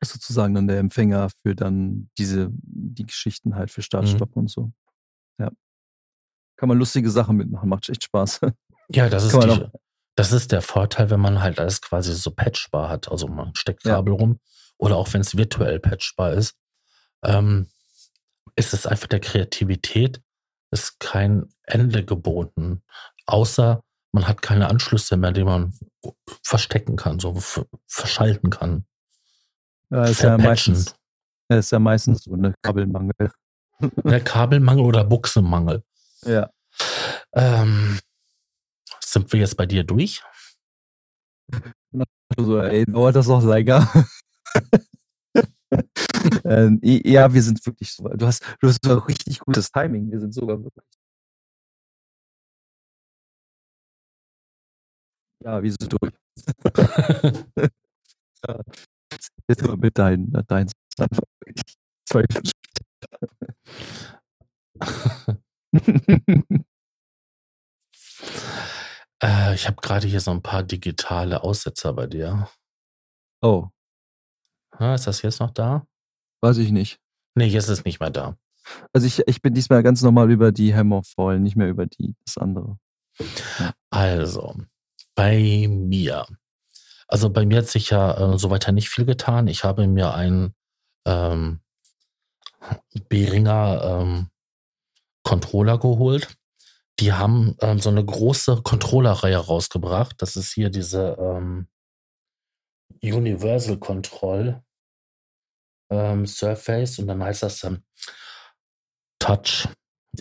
ist 0.00 0.12
sozusagen 0.12 0.54
dann 0.54 0.68
der 0.68 0.78
Empfänger 0.78 1.30
für 1.42 1.54
dann 1.54 2.10
diese, 2.18 2.50
die 2.52 3.06
Geschichten 3.06 3.54
halt 3.56 3.70
für 3.70 3.80
mhm. 3.80 4.06
Stopp 4.06 4.36
und 4.36 4.50
so. 4.50 4.72
Ja. 5.38 5.50
Kann 6.56 6.68
man 6.68 6.78
lustige 6.78 7.10
Sachen 7.10 7.36
mitmachen, 7.36 7.68
macht 7.68 7.88
echt 7.88 8.04
Spaß. 8.04 8.40
Ja, 8.88 9.08
das 9.08 9.24
ist, 9.32 9.42
die, 9.42 9.66
das 10.16 10.32
ist 10.32 10.52
der 10.52 10.62
Vorteil, 10.62 11.10
wenn 11.10 11.20
man 11.20 11.40
halt 11.40 11.58
alles 11.58 11.80
quasi 11.80 12.14
so 12.14 12.30
patchbar 12.30 12.88
hat. 12.88 13.10
Also 13.10 13.26
man 13.26 13.54
steckt 13.54 13.82
Kabel 13.82 14.14
ja. 14.14 14.20
rum 14.20 14.38
oder 14.82 14.96
auch 14.96 15.12
wenn 15.14 15.20
es 15.20 15.36
virtuell 15.36 15.78
patchbar 15.78 16.32
ist, 16.32 16.56
ähm, 17.22 17.68
ist 18.56 18.74
es 18.74 18.84
einfach 18.84 19.06
der 19.06 19.20
Kreativität, 19.20 20.20
ist 20.72 20.98
kein 20.98 21.48
Ende 21.62 22.04
geboten, 22.04 22.82
außer 23.26 23.84
man 24.10 24.26
hat 24.26 24.42
keine 24.42 24.68
Anschlüsse 24.68 25.16
mehr, 25.16 25.30
die 25.30 25.44
man 25.44 25.78
verstecken 26.42 26.96
kann, 26.96 27.20
so 27.20 27.40
verschalten 27.86 28.50
kann. 28.50 28.84
Ja, 29.90 30.04
ist 30.04 30.22
ja 30.22 30.36
meistens, 30.36 30.96
ist 31.48 31.70
ja 31.70 31.78
meistens 31.78 32.24
so 32.24 32.32
eine 32.32 32.52
Kabelmangel. 32.62 33.30
Der 33.78 34.20
Kabelmangel 34.24 34.84
oder 34.84 35.04
Buchsenmangel. 35.04 35.84
Ja. 36.24 36.50
Ähm, 37.34 38.00
sind 39.00 39.32
wir 39.32 39.38
jetzt 39.38 39.56
bei 39.56 39.66
dir 39.66 39.84
durch? 39.84 40.24
So, 42.38 42.58
ey, 42.58 42.86
dauert 42.86 43.14
das 43.14 43.26
noch 43.26 43.44
länger? 43.44 43.86
ähm, 46.44 46.78
ja, 46.82 47.32
wir 47.32 47.42
sind 47.42 47.64
wirklich 47.64 47.92
so. 47.92 48.04
Du 48.08 48.26
hast, 48.26 48.44
du 48.60 48.68
hast 48.68 48.84
sogar 48.84 49.06
richtig 49.08 49.38
gutes 49.40 49.70
Timing. 49.70 50.10
Wir 50.10 50.20
sind 50.20 50.34
sogar 50.34 50.62
wirklich. 50.62 50.84
Ja, 55.44 55.62
wir 55.62 55.70
sind 55.70 55.92
durch. 55.92 56.12
Jetzt 59.48 59.62
mal 59.62 59.76
mit 59.76 59.98
deinen 59.98 60.32
dein 60.46 60.68
zwei 62.08 62.24
äh, 69.22 69.54
ich 69.54 69.66
habe 69.66 69.80
gerade 69.80 70.06
hier 70.06 70.20
so 70.20 70.30
ein 70.30 70.42
paar 70.42 70.62
digitale 70.62 71.42
Aussetzer 71.42 71.92
bei 71.92 72.06
dir. 72.06 72.48
Oh. 73.42 73.71
Ja, 74.78 74.94
ist 74.94 75.06
das 75.06 75.22
jetzt 75.22 75.40
noch 75.40 75.50
da? 75.50 75.86
Weiß 76.40 76.58
ich 76.58 76.72
nicht. 76.72 76.98
Nee, 77.34 77.46
jetzt 77.46 77.64
ist 77.64 77.78
es 77.80 77.84
nicht 77.84 78.00
mehr 78.00 78.10
da. 78.10 78.36
Also 78.92 79.06
ich, 79.06 79.26
ich 79.26 79.42
bin 79.42 79.54
diesmal 79.54 79.82
ganz 79.82 80.02
normal 80.02 80.30
über 80.30 80.52
die 80.52 80.74
Hammerfall, 80.74 81.40
nicht 81.40 81.56
mehr 81.56 81.68
über 81.68 81.86
die, 81.86 82.14
das 82.24 82.38
andere. 82.38 82.78
Ja. 83.58 83.74
Also, 83.90 84.54
bei 85.14 85.66
mir. 85.68 86.26
Also 87.08 87.30
bei 87.30 87.44
mir 87.44 87.58
hat 87.58 87.68
sich 87.68 87.90
ja 87.90 88.34
äh, 88.34 88.38
so 88.38 88.50
weiter 88.50 88.72
nicht 88.72 88.88
viel 88.88 89.04
getan. 89.04 89.46
Ich 89.48 89.64
habe 89.64 89.86
mir 89.86 90.14
einen 90.14 90.54
ähm, 91.04 91.60
Behringer 93.08 93.82
ähm, 93.84 94.28
Controller 95.22 95.78
geholt. 95.78 96.36
Die 97.00 97.12
haben 97.12 97.56
ähm, 97.60 97.80
so 97.80 97.90
eine 97.90 98.04
große 98.04 98.62
Controller-Reihe 98.62 99.36
rausgebracht. 99.36 100.16
Das 100.22 100.36
ist 100.36 100.52
hier 100.52 100.70
diese 100.70 101.16
ähm, 101.18 101.66
Universal 103.02 103.78
Control 103.78 104.62
ähm, 105.90 106.26
Surface 106.26 106.98
und 106.98 107.06
dann 107.06 107.22
heißt 107.22 107.42
das 107.42 107.64
ähm, 107.64 107.82
Touch, 109.18 109.68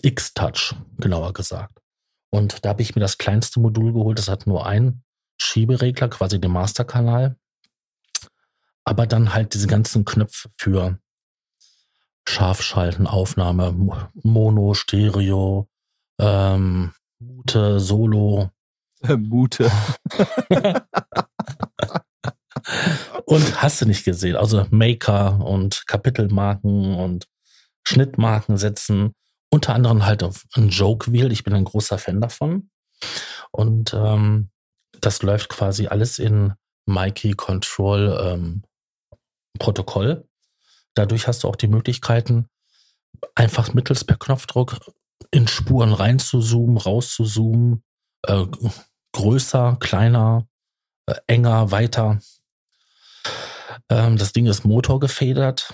X-Touch, 0.01 0.75
genauer 0.97 1.33
gesagt. 1.33 1.81
Und 2.29 2.63
da 2.63 2.69
habe 2.69 2.81
ich 2.81 2.95
mir 2.95 3.01
das 3.01 3.17
kleinste 3.17 3.59
Modul 3.59 3.93
geholt. 3.93 4.17
Das 4.17 4.29
hat 4.29 4.47
nur 4.47 4.65
einen 4.65 5.03
Schieberegler, 5.39 6.07
quasi 6.09 6.39
den 6.39 6.51
Masterkanal. 6.51 7.35
Aber 8.83 9.07
dann 9.07 9.33
halt 9.33 9.53
diese 9.53 9.67
ganzen 9.67 10.05
Knöpfe 10.05 10.49
für 10.57 10.99
Scharfschalten, 12.27 13.07
Aufnahme, 13.07 13.73
Mono, 14.13 14.73
Stereo, 14.73 15.67
ähm, 16.19 16.93
Mute, 17.19 17.79
Solo. 17.79 18.51
Mute. 19.03 19.71
und 23.25 23.61
hast 23.61 23.81
du 23.81 23.85
nicht 23.85 24.03
gesehen. 24.03 24.35
Also 24.35 24.65
Maker 24.69 25.39
und 25.45 25.85
Kapitelmarken 25.87 26.95
und 26.95 27.27
Schnittmarken 27.83 28.57
setzen. 28.57 29.13
Unter 29.49 29.73
anderem 29.73 30.05
halt 30.05 30.23
auf 30.23 30.45
ein 30.55 30.69
Joke 30.69 31.11
Wheel. 31.11 31.31
Ich 31.31 31.43
bin 31.43 31.53
ein 31.53 31.65
großer 31.65 31.97
Fan 31.97 32.21
davon. 32.21 32.69
Und 33.51 33.93
ähm, 33.93 34.49
das 35.01 35.23
läuft 35.23 35.49
quasi 35.49 35.87
alles 35.87 36.19
in 36.19 36.53
Mikey 36.85 37.33
Control 37.33 38.17
ähm, 38.23 38.63
Protokoll. 39.59 40.27
Dadurch 40.93 41.27
hast 41.27 41.43
du 41.43 41.47
auch 41.47 41.55
die 41.55 41.67
Möglichkeiten, 41.67 42.47
einfach 43.35 43.73
mittels 43.73 44.03
per 44.03 44.17
Knopfdruck 44.17 44.79
in 45.31 45.47
Spuren 45.47 45.93
reinzuzoomen, 45.93 46.77
rauszuzoomen, 46.77 47.83
äh, 48.23 48.45
größer, 49.13 49.77
kleiner, 49.79 50.47
äh, 51.05 51.15
enger, 51.27 51.71
weiter. 51.71 52.19
Ähm, 53.89 54.17
das 54.17 54.33
Ding 54.33 54.45
ist 54.45 54.65
motorgefedert. 54.65 55.73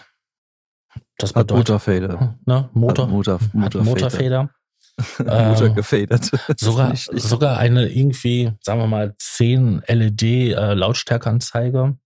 Das 1.17 1.33
bedeutet, 1.33 1.51
hat 1.51 1.57
Motorfeder. 1.57 2.37
Ne, 2.45 2.69
Motor, 2.73 3.05
hat 3.05 3.11
Motor, 3.11 3.39
Motorfeder. 3.53 3.83
Motorfeder. 3.83 4.49
Motor 5.49 5.69
gefedert. 5.69 6.31
sogar, 6.59 6.95
sogar 6.95 7.57
eine 7.57 7.87
irgendwie, 7.87 8.51
sagen 8.61 8.79
wir 8.79 8.87
mal, 8.87 9.15
10 9.19 9.83
LED 9.87 10.21
äh, 10.23 10.73
Lautstärkeanzeige. 10.73 11.97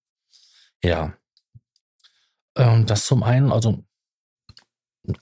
Ja. 0.84 1.14
Ähm, 2.58 2.86
das 2.86 3.06
zum 3.06 3.24
einen, 3.24 3.52
also 3.52 3.86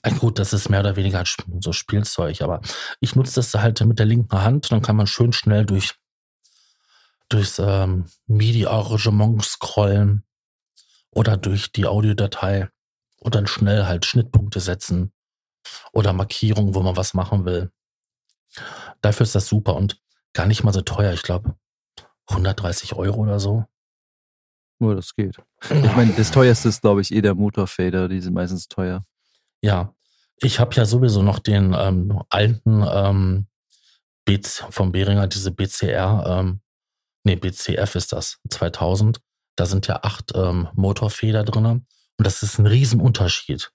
äh, 0.02 0.12
gut, 0.12 0.38
das 0.38 0.52
ist 0.52 0.68
mehr 0.68 0.80
oder 0.80 0.96
weniger 0.96 1.22
so 1.60 1.72
Spielzeug, 1.72 2.42
aber 2.42 2.60
ich 3.00 3.14
nutze 3.14 3.36
das 3.36 3.54
halt 3.54 3.80
mit 3.84 3.98
der 3.98 4.06
linken 4.06 4.42
Hand, 4.42 4.72
dann 4.72 4.82
kann 4.82 4.96
man 4.96 5.06
schön 5.06 5.32
schnell 5.32 5.64
durch 5.64 5.94
durchs 7.30 7.58
ähm, 7.58 8.04
MIDI-Arrangement 8.26 9.42
scrollen 9.42 10.24
oder 11.10 11.36
durch 11.36 11.72
die 11.72 11.86
Audiodatei 11.86 12.68
und 13.20 13.34
dann 13.34 13.46
schnell 13.46 13.86
halt 13.86 14.04
Schnittpunkte 14.04 14.60
setzen 14.60 15.12
oder 15.92 16.12
Markierungen, 16.12 16.74
wo 16.74 16.80
man 16.82 16.96
was 16.96 17.14
machen 17.14 17.44
will. 17.44 17.70
Dafür 19.00 19.24
ist 19.24 19.34
das 19.34 19.48
super 19.48 19.74
und 19.76 20.00
gar 20.32 20.46
nicht 20.46 20.64
mal 20.64 20.72
so 20.72 20.82
teuer. 20.82 21.12
Ich 21.12 21.22
glaube 21.22 21.56
130 22.26 22.94
Euro 22.94 23.20
oder 23.22 23.40
so. 23.40 23.64
Oh, 24.80 24.94
das 24.94 25.14
geht. 25.14 25.36
Ich 25.62 25.96
meine, 25.96 26.12
das 26.14 26.30
teuerste 26.30 26.68
ist, 26.68 26.80
glaube 26.80 27.02
ich, 27.02 27.12
eh 27.12 27.20
der 27.20 27.34
Motorfader. 27.34 28.08
Die 28.08 28.20
sind 28.20 28.32
meistens 28.32 28.66
teuer. 28.66 29.04
Ja, 29.60 29.94
ich 30.36 30.58
habe 30.58 30.74
ja 30.74 30.86
sowieso 30.86 31.22
noch 31.22 31.38
den 31.38 31.74
ähm, 31.78 32.22
alten 32.30 32.84
ähm, 32.90 33.46
vom 34.70 34.92
Behringer, 34.92 35.26
diese 35.26 35.50
BCR, 35.50 36.24
ähm, 36.24 36.60
nee, 37.24 37.36
BCF 37.36 37.94
ist 37.94 38.12
das, 38.12 38.38
2000. 38.48 39.20
Da 39.56 39.66
sind 39.66 39.86
ja 39.86 40.00
acht 40.02 40.32
ähm, 40.34 40.68
Motorfeder 40.74 41.44
drin. 41.44 41.66
Und 41.66 41.86
das 42.18 42.42
ist 42.42 42.58
ein 42.58 42.66
Riesenunterschied. 42.66 43.70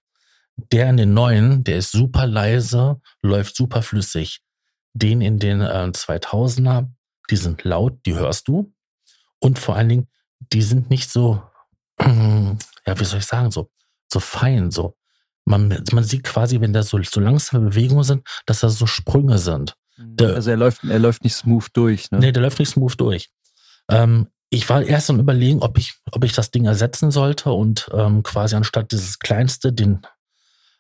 Der 0.58 0.90
in 0.90 0.98
den 0.98 1.14
neuen, 1.14 1.64
der 1.64 1.78
ist 1.78 1.92
super 1.92 2.28
leise, 2.28 3.02
läuft 3.22 3.56
super 3.56 3.82
flüssig. 3.82 4.42
Den 4.94 5.22
in 5.22 5.40
den 5.40 5.62
äh, 5.62 5.92
2000er, 5.94 6.90
die 7.30 7.36
sind 7.36 7.64
laut, 7.64 8.00
die 8.06 8.16
hörst 8.16 8.48
du. 8.48 8.74
Und 9.40 9.60
vor 9.60 9.76
allen 9.76 9.90
Dingen, 9.90 10.08
die 10.40 10.62
sind 10.62 10.90
nicht 10.90 11.12
so, 11.12 11.44
ja, 12.00 13.00
wie 13.00 13.06
soll 13.06 13.20
ich 13.20 13.26
sagen, 13.26 13.52
so, 13.52 13.70
so 14.12 14.20
fein, 14.20 14.72
so. 14.72 14.96
Man, 15.44 15.84
man 15.92 16.04
sieht 16.04 16.24
quasi, 16.24 16.62
wenn 16.62 16.74
da 16.74 16.82
so, 16.82 17.00
so 17.04 17.20
langsame 17.20 17.70
Bewegungen 17.70 18.04
sind, 18.04 18.28
dass 18.46 18.62
da 18.62 18.70
so 18.70 18.88
Sprünge 18.88 19.38
sind. 19.38 19.76
Mhm. 19.98 20.18
Der, 20.18 20.36
also 20.36 20.50
er 20.50 20.58
läuft, 20.58 20.84
er 20.84 21.00
läuft 21.00 21.24
nicht 21.24 21.36
smooth 21.36 21.68
durch, 21.74 22.12
ne? 22.12 22.20
Nee, 22.20 22.32
der 22.32 22.44
läuft 22.44 22.60
nicht 22.60 22.70
smooth 22.70 23.00
durch. 23.00 23.30
Ähm, 23.90 24.28
ich 24.50 24.70
war 24.70 24.84
erst 24.84 25.10
am 25.10 25.20
überlegen, 25.20 25.62
ob 25.62 25.78
ich, 25.78 25.96
ob 26.12 26.24
ich 26.24 26.34
das 26.34 26.52
Ding 26.52 26.66
ersetzen 26.66 27.12
sollte 27.12 27.52
und 27.52 27.90
ähm, 27.94 28.24
quasi 28.24 28.56
anstatt 28.56 28.92
dieses 28.92 29.20
kleinste 29.20 29.74
den, 29.74 30.06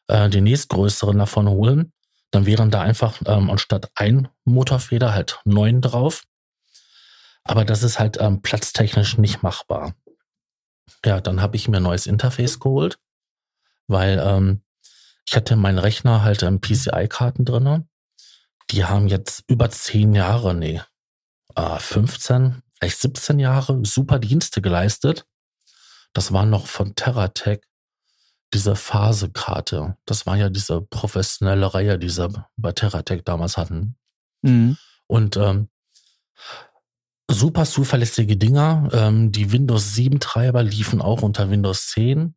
äh, 0.07 0.29
den 0.29 0.43
nächstgrößeren 0.45 1.17
davon 1.17 1.49
holen. 1.49 1.91
Dann 2.31 2.45
wären 2.45 2.71
da 2.71 2.81
einfach 2.81 3.21
ähm, 3.25 3.49
anstatt 3.49 3.91
ein 3.95 4.27
Motorfeder 4.43 5.13
halt 5.13 5.39
neun 5.45 5.81
drauf. 5.81 6.23
Aber 7.43 7.65
das 7.65 7.83
ist 7.83 7.99
halt 7.99 8.17
ähm, 8.19 8.41
platztechnisch 8.41 9.17
nicht 9.17 9.43
machbar. 9.43 9.95
Ja, 11.05 11.21
dann 11.21 11.41
habe 11.41 11.55
ich 11.55 11.67
mir 11.67 11.77
ein 11.77 11.83
neues 11.83 12.07
Interface 12.07 12.59
geholt, 12.59 12.99
weil 13.87 14.21
ähm, 14.23 14.61
ich 15.27 15.35
hatte 15.35 15.55
meinen 15.55 15.79
Rechner 15.79 16.23
halt 16.23 16.43
ähm, 16.43 16.59
PCI-Karten 16.59 17.45
drinne. 17.45 17.87
Die 18.71 18.85
haben 18.85 19.07
jetzt 19.07 19.43
über 19.47 19.69
zehn 19.69 20.13
Jahre, 20.13 20.53
nee, 20.53 20.81
äh, 21.55 21.79
15, 21.79 22.63
vielleicht 22.73 22.99
17 22.99 23.39
Jahre 23.39 23.79
super 23.83 24.19
Dienste 24.19 24.61
geleistet. 24.61 25.25
Das 26.13 26.31
war 26.31 26.45
noch 26.45 26.67
von 26.67 26.95
Terratech 26.95 27.61
diese 28.53 28.75
Phasekarte. 28.75 29.97
Das 30.05 30.25
war 30.25 30.37
ja 30.37 30.49
diese 30.49 30.81
professionelle 30.81 31.73
Reihe, 31.73 31.99
die 31.99 32.09
sie 32.09 32.29
bei 32.55 32.71
Terratech 32.71 33.23
damals 33.23 33.57
hatten. 33.57 33.97
Mhm. 34.41 34.77
Und 35.07 35.35
ähm, 35.37 35.69
super 37.29 37.65
zuverlässige 37.65 38.37
Dinger. 38.37 38.89
Ähm, 38.93 39.31
die 39.31 39.51
Windows 39.51 39.95
7 39.95 40.19
Treiber 40.19 40.63
liefen 40.63 41.01
auch 41.01 41.21
unter 41.21 41.49
Windows 41.49 41.89
10 41.89 42.35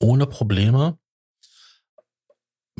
ohne 0.00 0.26
Probleme 0.26 0.98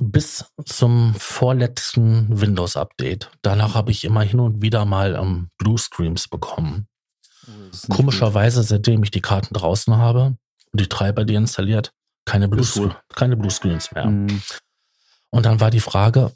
bis 0.00 0.44
zum 0.64 1.14
vorletzten 1.14 2.40
Windows 2.40 2.76
Update. 2.76 3.30
Danach 3.42 3.74
habe 3.74 3.90
ich 3.90 4.04
immer 4.04 4.22
hin 4.22 4.40
und 4.40 4.62
wieder 4.62 4.84
mal 4.84 5.14
ähm, 5.14 5.50
Blue 5.58 5.78
Screams 5.78 6.28
bekommen. 6.28 6.88
Komischerweise, 7.88 8.62
seitdem 8.62 9.02
ich 9.02 9.10
die 9.10 9.20
Karten 9.20 9.54
draußen 9.54 9.96
habe, 9.96 10.36
und 10.72 10.80
die 10.80 10.88
Treiber 10.88 11.24
deinstalliert, 11.24 11.92
keine 12.24 12.48
Blue, 12.48 12.94
keine 13.14 13.36
Bluescreens 13.36 13.92
mehr. 13.92 14.06
Mhm. 14.06 14.42
Und 15.30 15.46
dann 15.46 15.60
war 15.60 15.70
die 15.70 15.80
Frage, 15.80 16.32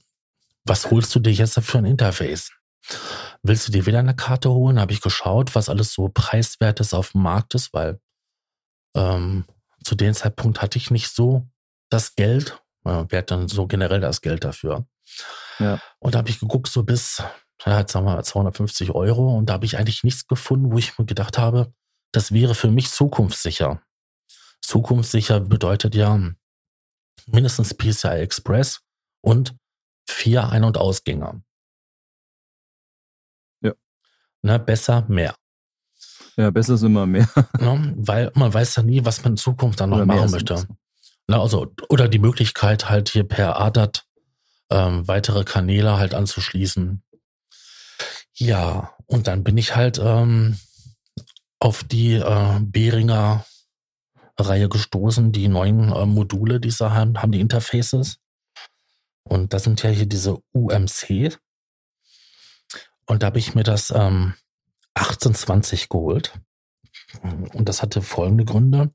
was 0.64 0.90
holst 0.90 1.14
du 1.14 1.20
dir 1.20 1.32
jetzt 1.32 1.58
für 1.60 1.78
ein 1.78 1.84
Interface? 1.84 2.50
Willst 3.42 3.68
du 3.68 3.72
dir 3.72 3.86
wieder 3.86 3.98
eine 3.98 4.16
Karte 4.16 4.50
holen? 4.50 4.80
Habe 4.80 4.92
ich 4.92 5.00
geschaut, 5.00 5.54
was 5.54 5.68
alles 5.68 5.92
so 5.92 6.08
preiswertes 6.08 6.94
auf 6.94 7.12
dem 7.12 7.22
Markt 7.22 7.54
ist, 7.54 7.72
weil 7.72 8.00
ähm, 8.94 9.44
zu 9.84 9.94
dem 9.94 10.14
Zeitpunkt 10.14 10.62
hatte 10.62 10.78
ich 10.78 10.90
nicht 10.90 11.08
so 11.08 11.46
das 11.90 12.14
Geld. 12.14 12.61
Äh, 12.84 13.04
wer 13.08 13.18
hat 13.18 13.30
dann 13.30 13.48
so 13.48 13.66
generell 13.66 14.00
das 14.00 14.20
Geld 14.20 14.44
dafür? 14.44 14.86
Ja. 15.58 15.80
Und 15.98 16.14
da 16.14 16.18
habe 16.18 16.30
ich 16.30 16.40
geguckt, 16.40 16.68
so 16.68 16.82
bis, 16.82 17.22
ja, 17.64 17.86
sagen 17.86 18.06
wir 18.06 18.14
mal 18.14 18.24
250 18.24 18.90
Euro. 18.90 19.36
Und 19.36 19.46
da 19.46 19.54
habe 19.54 19.66
ich 19.66 19.78
eigentlich 19.78 20.04
nichts 20.04 20.26
gefunden, 20.26 20.72
wo 20.72 20.78
ich 20.78 20.98
mir 20.98 21.06
gedacht 21.06 21.38
habe, 21.38 21.72
das 22.12 22.32
wäre 22.32 22.54
für 22.54 22.70
mich 22.70 22.90
zukunftssicher. 22.90 23.82
Zukunftssicher 24.60 25.40
bedeutet 25.40 25.94
ja 25.94 26.18
mindestens 27.26 27.74
PCI 27.74 28.20
Express 28.20 28.80
und 29.22 29.56
vier 30.08 30.48
Ein- 30.48 30.64
und 30.64 30.78
Ausgänge. 30.78 31.42
Ja. 33.62 33.72
Ne, 34.42 34.58
besser 34.58 35.04
mehr. 35.08 35.34
Ja, 36.36 36.50
besser 36.50 36.74
ist 36.74 36.82
immer 36.82 37.06
mehr. 37.06 37.28
Ne, 37.60 37.94
weil 37.96 38.30
man 38.34 38.52
weiß 38.52 38.76
ja 38.76 38.82
nie, 38.82 39.04
was 39.04 39.22
man 39.22 39.34
in 39.34 39.36
Zukunft 39.36 39.80
dann 39.80 39.90
noch 39.90 39.98
Oder 39.98 40.06
machen 40.06 40.30
möchte. 40.30 40.66
Besser. 41.26 41.38
Ne, 41.38 41.42
also, 41.42 41.74
oder 41.88 42.08
die 42.08 42.18
Möglichkeit 42.18 42.88
halt 42.88 43.08
hier 43.08 43.24
per 43.24 43.60
ADAT 43.60 44.04
ähm, 44.70 45.06
weitere 45.06 45.44
Kanäle 45.44 45.98
halt 45.98 46.14
anzuschließen. 46.14 47.02
Ja, 48.34 48.94
und 49.06 49.26
dann 49.26 49.44
bin 49.44 49.58
ich 49.58 49.76
halt 49.76 49.98
ähm, 49.98 50.58
auf 51.60 51.84
die 51.84 52.14
äh, 52.14 52.58
Behringer 52.60 53.44
Reihe 54.38 54.68
gestoßen, 54.68 55.32
die 55.32 55.48
neuen 55.48 55.92
äh, 55.92 56.06
Module, 56.06 56.58
die 56.58 56.70
sie 56.70 56.90
haben, 56.90 57.20
haben 57.20 57.32
die 57.32 57.40
Interfaces. 57.40 58.18
Und 59.24 59.52
das 59.52 59.64
sind 59.64 59.82
ja 59.82 59.90
hier 59.90 60.06
diese 60.06 60.38
UMC. 60.52 61.38
Und 63.06 63.22
da 63.22 63.26
habe 63.26 63.38
ich 63.38 63.54
mir 63.54 63.62
das 63.62 63.90
ähm, 63.90 64.34
1820 64.94 65.88
geholt. 65.88 66.32
Und 67.22 67.68
das 67.68 67.82
hatte 67.82 68.00
folgende 68.02 68.44
Gründe. 68.44 68.92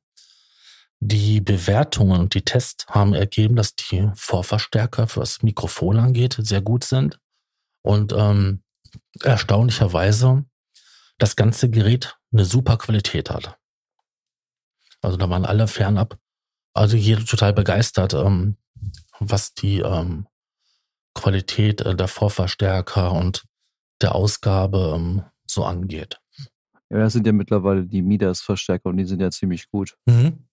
Die 1.00 1.41
Bewertungen 1.41 2.20
und 2.20 2.34
die 2.34 2.41
Tests 2.41 2.88
haben 2.88 3.14
ergeben, 3.14 3.56
dass 3.56 3.76
die 3.76 4.10
Vorverstärker, 4.16 5.08
für 5.08 5.22
was 5.22 5.43
Mikrofon 5.43 5.98
angeht, 5.98 6.38
sehr 6.39 6.62
gut 6.62 6.84
sind. 6.84 7.20
Und 7.84 8.14
ähm, 8.14 8.64
erstaunlicherweise 9.22 10.45
das 11.18 11.36
ganze 11.36 11.70
Gerät 11.70 12.18
eine 12.32 12.45
super 12.45 12.78
Qualität 12.78 13.30
hat. 13.30 13.58
Also 15.02 15.18
da 15.18 15.30
waren 15.30 15.45
alle 15.45 15.68
fernab, 15.68 16.18
also 16.74 16.98
hier 16.98 17.24
total 17.24 17.54
begeistert, 17.54 18.14
ähm, 18.14 18.58
was 19.20 19.54
die 19.54 19.80
ähm, 19.80 20.28
Qualität 21.14 21.82
äh, 21.82 21.95
der 21.95 22.08
Vorverstärker 22.08 23.12
und 23.12 23.45
der 24.02 24.16
Ausgabe 24.16 24.93
ähm, 24.95 25.24
so 25.45 25.64
angeht. 25.64 26.20
Ja, 26.89 27.00
das 27.00 27.14
sind 27.14 27.28
ja 27.28 27.34
mittlerweile 27.34 27.86
die 27.86 28.02
Midas-Verstärker 28.02 28.89
und 28.89 28.98
die 28.98 29.06
sind 29.06 29.22
ja 29.22 29.30
ziemlich 29.30 29.70
gut. 29.70 29.98
Mhm. 30.06 30.47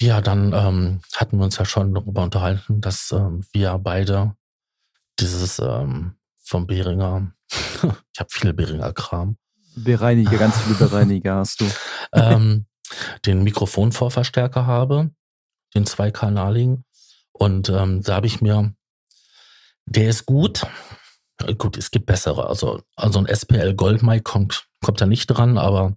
Ja, 0.00 0.20
dann 0.20 0.52
ähm, 0.52 1.00
hatten 1.14 1.38
wir 1.38 1.44
uns 1.44 1.56
ja 1.58 1.64
schon 1.64 1.94
darüber 1.94 2.22
unterhalten, 2.22 2.80
dass 2.80 3.12
ähm, 3.12 3.44
wir 3.52 3.78
beide 3.78 4.36
dieses 5.18 5.58
ähm, 5.58 6.16
vom 6.36 6.66
Behringer, 6.66 7.32
ich 7.50 8.20
habe 8.20 8.30
viel 8.30 8.52
Behringer 8.52 8.92
Kram, 8.92 9.38
Bereiniger, 9.74 10.36
ganz 10.38 10.58
viele 10.60 10.74
Bereiniger 10.76 11.36
hast 11.36 11.60
du. 11.60 11.70
ähm, 12.12 12.66
den 13.26 13.42
Mikrofonvorverstärker 13.42 14.66
habe, 14.66 15.10
den 15.74 15.86
zweikanaligen. 15.86 16.84
Und 17.32 17.68
ähm, 17.70 18.02
da 18.02 18.16
habe 18.16 18.26
ich 18.26 18.40
mir, 18.40 18.74
der 19.86 20.08
ist 20.08 20.26
gut. 20.26 20.66
Äh, 21.44 21.54
Gut, 21.54 21.76
es 21.76 21.90
gibt 21.90 22.06
bessere. 22.06 22.48
Also, 22.48 22.82
also 22.96 23.18
ein 23.18 23.26
SPL 23.26 23.74
Gold 23.74 24.02
Mic 24.02 24.22
kommt, 24.24 24.68
kommt 24.82 25.00
da 25.00 25.06
nicht 25.06 25.26
dran, 25.26 25.58
aber, 25.58 25.96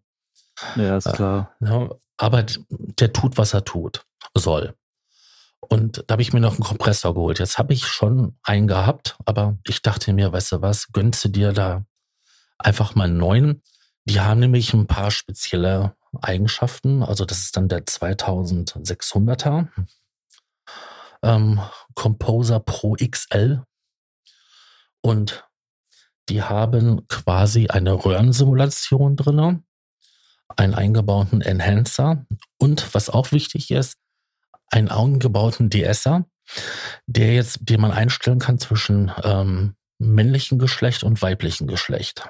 Ja, 0.76 0.98
ist 0.98 1.06
Äh, 1.06 1.14
klar. 1.14 1.56
ja, 1.62 1.90
aber 2.20 2.46
der 2.70 3.14
tut, 3.14 3.38
was 3.38 3.54
er 3.54 3.64
tut, 3.64 4.06
soll. 4.36 4.76
Und 5.62 6.04
da 6.08 6.14
habe 6.14 6.22
ich 6.22 6.34
mir 6.34 6.40
noch 6.40 6.54
einen 6.54 6.64
Kompressor 6.64 7.14
geholt. 7.14 7.40
Jetzt 7.40 7.58
habe 7.58 7.74
ich 7.74 7.86
schon 7.86 8.38
einen 8.44 8.68
gehabt, 8.68 9.18
aber 9.26 9.58
ich 9.66 9.82
dachte 9.82 10.14
mir, 10.14 10.32
weißt 10.32 10.52
du 10.54 10.62
was, 10.62 10.92
gönnst 10.92 11.24
du 11.26 11.30
dir 11.30 11.54
da 11.54 11.86
einfach 12.58 12.96
mal 12.96 13.06
einen 13.06 13.18
neuen. 13.18 13.64
Die 14.06 14.20
haben 14.20 14.40
nämlich 14.40 14.74
ein 14.74 14.88
paar 14.88 15.12
spezielle 15.12 15.96
Eigenschaften. 16.22 17.04
Also 17.04 17.26
das 17.26 17.40
ist 17.40 17.58
dann 17.58 17.70
der 17.70 17.86
2600er 17.86 19.68
ähm, 21.22 21.62
Composer 21.96 22.60
Pro 22.60 22.96
XL. 22.96 23.64
Und 25.02 25.46
die 26.30 26.44
haben 26.44 27.08
quasi 27.08 27.68
eine 27.68 27.94
Röhrensimulation 27.94 29.16
drinne, 29.16 29.64
einen 30.56 30.74
eingebauten 30.74 31.42
Enhancer 31.42 32.26
und 32.58 32.94
was 32.94 33.10
auch 33.10 33.32
wichtig 33.32 33.72
ist, 33.72 33.98
einen 34.68 34.90
eingebauten 34.90 35.70
DSer, 35.70 36.26
der 37.06 37.34
jetzt, 37.34 37.60
den 37.62 37.82
man 37.82 37.92
einstellen 37.92 38.40
kann 38.40 38.60
zwischen 38.60 39.12
ähm, 39.24 39.76
männlichen 40.00 40.60
Geschlecht 40.60 41.04
und 41.04 41.22
weiblichen 41.22 41.68
Geschlecht. 41.68 42.30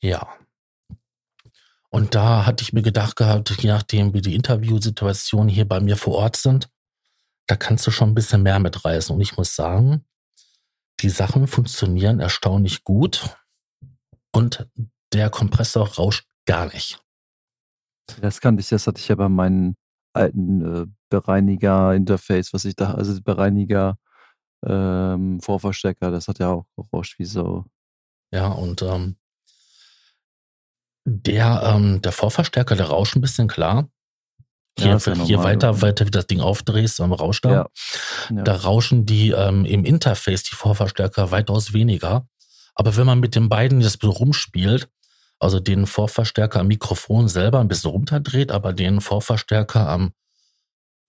Ja. 0.00 0.28
Und 1.90 2.14
da 2.14 2.46
hatte 2.46 2.62
ich 2.62 2.72
mir 2.72 2.82
gedacht 2.82 3.16
gehabt, 3.16 3.50
je 3.62 3.70
nachdem, 3.70 4.14
wie 4.14 4.20
die 4.20 4.34
Interviewsituationen 4.34 5.48
hier 5.48 5.66
bei 5.66 5.80
mir 5.80 5.96
vor 5.96 6.14
Ort 6.16 6.36
sind, 6.36 6.68
da 7.46 7.56
kannst 7.56 7.86
du 7.86 7.90
schon 7.90 8.10
ein 8.10 8.14
bisschen 8.14 8.42
mehr 8.42 8.58
mitreißen. 8.58 9.14
Und 9.14 9.22
ich 9.22 9.36
muss 9.36 9.54
sagen, 9.54 10.04
die 11.00 11.08
Sachen 11.08 11.46
funktionieren 11.46 12.20
erstaunlich 12.20 12.84
gut 12.84 13.36
und 14.32 14.68
der 15.12 15.30
Kompressor 15.30 15.88
rauscht 15.88 16.26
gar 16.46 16.66
nicht. 16.66 17.00
Das 18.20 18.40
kannte 18.40 18.60
ich, 18.60 18.68
das 18.68 18.86
hatte 18.86 19.00
ich 19.00 19.08
ja 19.08 19.14
bei 19.14 19.28
meinen 19.28 19.76
alten 20.12 20.82
äh, 20.82 20.86
Bereiniger-Interface, 21.10 22.52
was 22.52 22.64
ich 22.64 22.76
da, 22.76 22.94
also 22.94 23.20
Bereiniger 23.22 23.98
ähm, 24.66 25.40
Vorverstärker, 25.40 26.10
das 26.10 26.28
hat 26.28 26.38
ja 26.38 26.50
auch 26.50 26.66
gerauscht 26.76 27.18
wie 27.18 27.24
so. 27.24 27.64
Ja, 28.32 28.48
und 28.48 28.82
ähm, 28.82 29.16
der, 31.04 31.62
ähm, 31.64 32.02
der 32.02 32.12
Vorverstärker, 32.12 32.76
der 32.76 32.86
rauscht 32.86 33.16
ein 33.16 33.20
bisschen 33.20 33.48
klar. 33.48 33.88
Hier, 34.78 34.98
Ja, 34.98 34.98
ja 34.98 35.24
hier 35.24 35.42
weiter, 35.42 35.72
ja. 35.72 35.82
weiter 35.82 36.06
wie 36.06 36.10
das 36.10 36.26
Ding 36.26 36.40
aufdrehst, 36.40 37.00
ähm, 37.00 37.12
rauscht. 37.12 37.44
Ja. 37.44 37.68
Ja. 38.30 38.42
Da 38.42 38.54
rauschen 38.56 39.06
die 39.06 39.30
ähm, 39.30 39.64
im 39.64 39.84
Interface, 39.84 40.42
die 40.44 40.54
Vorverstärker, 40.54 41.30
weitaus 41.30 41.72
weniger. 41.72 42.26
Aber 42.78 42.96
wenn 42.96 43.06
man 43.06 43.18
mit 43.18 43.34
den 43.34 43.48
beiden 43.48 43.80
das 43.80 43.98
rumspielt, 44.02 44.88
also 45.40 45.58
den 45.58 45.86
Vorverstärker 45.86 46.60
am 46.60 46.68
Mikrofon 46.68 47.28
selber 47.28 47.58
ein 47.58 47.66
bisschen 47.66 47.90
runterdreht, 47.90 48.52
aber 48.52 48.72
den 48.72 49.00
Vorverstärker 49.00 49.88
am 49.88 50.12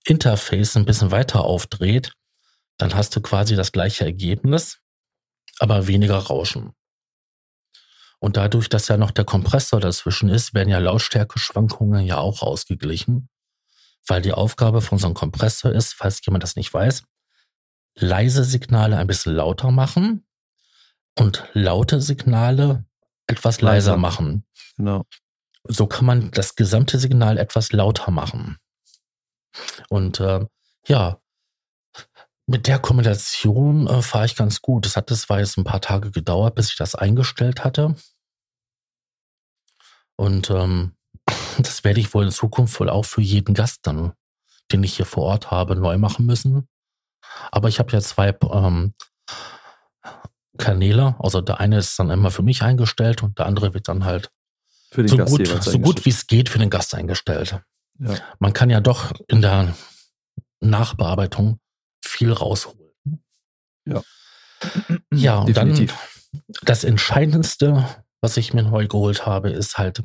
Interface 0.04 0.76
ein 0.78 0.86
bisschen 0.86 1.12
weiter 1.12 1.44
aufdreht, 1.46 2.14
dann 2.78 2.96
hast 2.96 3.16
du 3.16 3.22
quasi 3.22 3.56
das 3.56 3.72
gleiche 3.72 4.04
Ergebnis, 4.04 4.80
aber 5.60 5.86
weniger 5.86 6.18
Rauschen. 6.18 6.74
Und 8.18 8.36
dadurch, 8.36 8.68
dass 8.68 8.88
ja 8.88 8.98
noch 8.98 9.12
der 9.12 9.26
Kompressor 9.26 9.80
dazwischen 9.80 10.30
ist, 10.30 10.56
werden 10.56 10.70
ja 10.70 10.80
Lautstärkeschwankungen 10.80 12.04
ja 12.04 12.18
auch 12.18 12.42
ausgeglichen, 12.42 13.30
weil 14.08 14.24
die 14.24 14.34
Aufgabe 14.34 14.82
von 14.82 14.98
so 14.98 15.06
einem 15.06 15.14
Kompressor 15.14 15.72
ist, 15.72 15.94
falls 15.94 16.26
jemand 16.26 16.44
das 16.44 16.56
nicht 16.56 16.74
weiß, 16.74 17.04
leise 17.94 18.44
Signale 18.44 18.98
ein 18.98 19.08
bisschen 19.08 19.36
lauter 19.36 19.70
machen 19.70 20.26
und 21.18 21.44
laute 21.54 22.02
Signale 22.02 22.86
etwas 23.28 23.62
leiser 23.62 23.92
Leiser. 23.92 23.98
machen. 23.98 24.46
Genau. 24.78 25.06
So 25.68 25.88
kann 25.88 26.06
man 26.06 26.32
das 26.32 26.56
gesamte 26.56 26.98
Signal 26.98 27.38
etwas 27.38 27.72
lauter 27.72 28.12
machen. 28.12 28.58
Und 29.90 30.20
äh, 30.20 30.46
ja, 30.88 31.20
mit 32.48 32.68
der 32.68 32.80
Kombination 32.80 33.88
äh, 33.88 34.02
fahre 34.02 34.26
ich 34.26 34.36
ganz 34.36 34.62
gut. 34.62 34.86
Es 34.86 34.96
hat 34.96 35.10
zwar 35.10 35.40
jetzt 35.40 35.58
ein 35.58 35.64
paar 35.64 35.82
Tage 35.82 36.12
gedauert, 36.12 36.56
bis 36.56 36.70
ich 36.70 36.78
das 36.78 36.96
eingestellt 36.96 37.64
hatte. 37.64 37.96
Und 40.16 40.50
ähm, 40.50 40.96
das 41.60 41.84
werde 41.84 42.00
ich 42.00 42.14
wohl 42.14 42.26
in 42.26 42.32
Zukunft 42.32 42.80
wohl 42.80 42.90
auch 42.90 43.06
für 43.06 43.22
jeden 43.22 43.54
Gast 43.54 43.86
dann, 43.86 44.14
den 44.72 44.84
ich 44.84 44.96
hier 44.96 45.06
vor 45.06 45.24
Ort 45.24 45.52
habe, 45.52 45.76
neu 45.76 45.98
machen 45.98 46.26
müssen. 46.26 46.68
Aber 47.52 47.68
ich 47.68 47.80
habe 47.80 47.92
ja 47.92 48.02
zwei 48.02 48.36
ähm, 48.52 48.94
Kanäle. 50.60 51.16
Also 51.18 51.42
der 51.42 51.60
eine 51.60 51.80
ist 51.80 51.98
dann 51.98 52.12
immer 52.12 52.30
für 52.30 52.44
mich 52.44 52.62
eingestellt 52.62 53.24
und 53.24 53.40
der 53.40 53.48
andere 53.48 53.74
wird 53.74 53.88
dann 53.88 54.06
halt 54.06 54.30
Für 54.92 55.02
den 55.02 55.08
so 55.08 55.18
Gast 55.18 55.32
gut, 55.32 55.48
so 55.48 55.80
gut 55.80 56.06
wie 56.06 56.10
es 56.10 56.28
geht 56.28 56.50
für 56.50 56.60
den 56.60 56.70
Gast 56.70 56.94
eingestellt. 56.94 57.60
Ja. 57.98 58.16
Man 58.38 58.54
kann 58.54 58.70
ja 58.70 58.80
doch 58.80 59.12
in 59.28 59.42
der 59.42 59.76
Nachbearbeitung 60.60 61.60
viel 62.04 62.32
rausholen. 62.32 62.94
Ja. 63.86 64.04
Ja, 65.12 65.40
und 65.40 65.48
Definitiv. 65.48 65.94
dann 66.32 66.42
das 66.64 66.84
Entscheidendste, 66.84 67.88
was 68.22 68.38
ich 68.38 68.54
mir 68.54 68.64
neu 68.64 68.88
geholt 68.88 69.26
habe, 69.26 69.50
ist 69.50 69.78
halt 69.78 70.04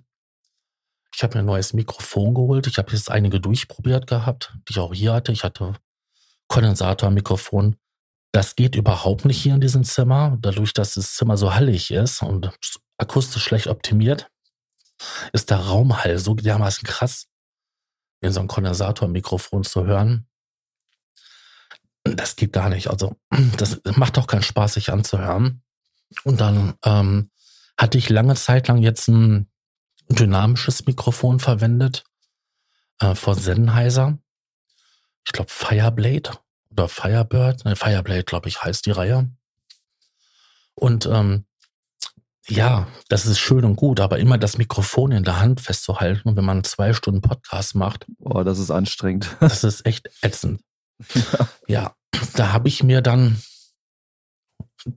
Ich 1.14 1.22
habe 1.22 1.34
mir 1.34 1.42
ein 1.42 1.46
neues 1.46 1.72
Mikrofon 1.72 2.34
geholt. 2.34 2.66
Ich 2.66 2.78
habe 2.78 2.92
jetzt 2.92 3.10
einige 3.10 3.40
durchprobiert 3.40 4.06
gehabt, 4.06 4.54
die 4.68 4.72
ich 4.72 4.78
auch 4.78 4.94
hier 4.94 5.12
hatte. 5.12 5.32
Ich 5.32 5.44
hatte 5.44 5.74
Kondensatormikrofon. 6.48 7.76
Das 8.34 8.56
geht 8.56 8.74
überhaupt 8.74 9.26
nicht 9.26 9.40
hier 9.40 9.54
in 9.54 9.60
diesem 9.60 9.84
Zimmer. 9.84 10.36
Dadurch, 10.40 10.72
dass 10.72 10.94
das 10.94 11.14
Zimmer 11.14 11.36
so 11.36 11.54
hallig 11.54 11.92
ist 11.92 12.20
und 12.20 12.50
akustisch 12.98 13.44
schlecht 13.44 13.68
optimiert, 13.68 14.28
ist 15.32 15.50
der 15.50 15.58
Raumhall 15.58 16.18
so 16.18 16.34
dermaßen 16.34 16.82
krass, 16.82 17.28
in 18.20 18.32
so 18.32 18.40
ein 18.40 18.48
Kondensatormikrofon 18.48 19.62
zu 19.62 19.86
hören. 19.86 20.26
Das 22.02 22.34
geht 22.34 22.52
gar 22.52 22.70
nicht. 22.70 22.88
Also, 22.88 23.16
das 23.56 23.80
macht 23.94 24.18
auch 24.18 24.26
keinen 24.26 24.42
Spaß, 24.42 24.74
sich 24.74 24.90
anzuhören. 24.90 25.62
Und 26.24 26.40
dann 26.40 26.74
ähm, 26.84 27.30
hatte 27.78 27.98
ich 27.98 28.08
lange 28.08 28.34
Zeit 28.34 28.66
lang 28.66 28.78
jetzt 28.78 29.06
ein 29.06 29.48
dynamisches 30.08 30.86
Mikrofon 30.86 31.38
verwendet 31.38 32.02
äh, 32.98 33.14
vor 33.14 33.36
Sennheiser. 33.36 34.18
Ich 35.24 35.30
glaube 35.30 35.50
Fireblade 35.50 36.32
oder 36.74 36.88
Firebird. 36.88 37.64
Ne, 37.64 37.76
Fireblade, 37.76 38.24
glaube 38.24 38.48
ich, 38.48 38.62
heißt 38.62 38.86
die 38.86 38.90
Reihe. 38.90 39.30
Und 40.74 41.06
ähm, 41.06 41.46
ja, 42.48 42.88
das 43.08 43.24
ist 43.24 43.38
schön 43.38 43.64
und 43.64 43.76
gut, 43.76 44.00
aber 44.00 44.18
immer 44.18 44.36
das 44.36 44.58
Mikrofon 44.58 45.12
in 45.12 45.24
der 45.24 45.40
Hand 45.40 45.60
festzuhalten, 45.60 46.36
wenn 46.36 46.44
man 46.44 46.64
zwei 46.64 46.92
Stunden 46.92 47.22
Podcast 47.22 47.74
macht. 47.74 48.06
Boah, 48.18 48.44
das 48.44 48.58
ist 48.58 48.70
anstrengend. 48.70 49.34
Das 49.40 49.64
ist 49.64 49.86
echt 49.86 50.10
ätzend. 50.20 50.60
ja, 51.14 51.48
ja 51.66 51.94
da 52.34 52.52
habe 52.52 52.68
ich 52.68 52.82
mir 52.82 53.00
dann 53.00 53.40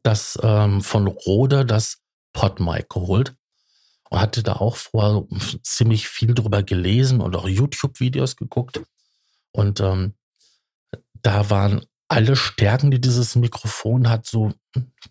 das 0.03 0.38
ähm, 0.41 0.82
von 0.82 1.07
Rode, 1.07 1.65
das 1.65 1.99
PodMic 2.34 2.89
geholt 2.89 3.36
und 4.09 4.19
hatte 4.19 4.43
da 4.43 4.53
auch 4.53 4.75
vorher 4.75 5.25
ziemlich 5.63 6.07
viel 6.09 6.34
drüber 6.34 6.63
gelesen 6.63 7.21
und 7.21 7.36
auch 7.36 7.47
YouTube-Videos 7.47 8.36
geguckt. 8.36 8.82
Und 9.51 9.80
ähm, 9.80 10.13
da 11.28 11.49
waren 11.49 11.86
alle 12.07 12.38
Stärken, 12.38 12.89
die 12.89 13.01
dieses 13.01 13.36
Mikrofon 13.36 14.09
hat, 14.09 14.25
so, 14.25 14.53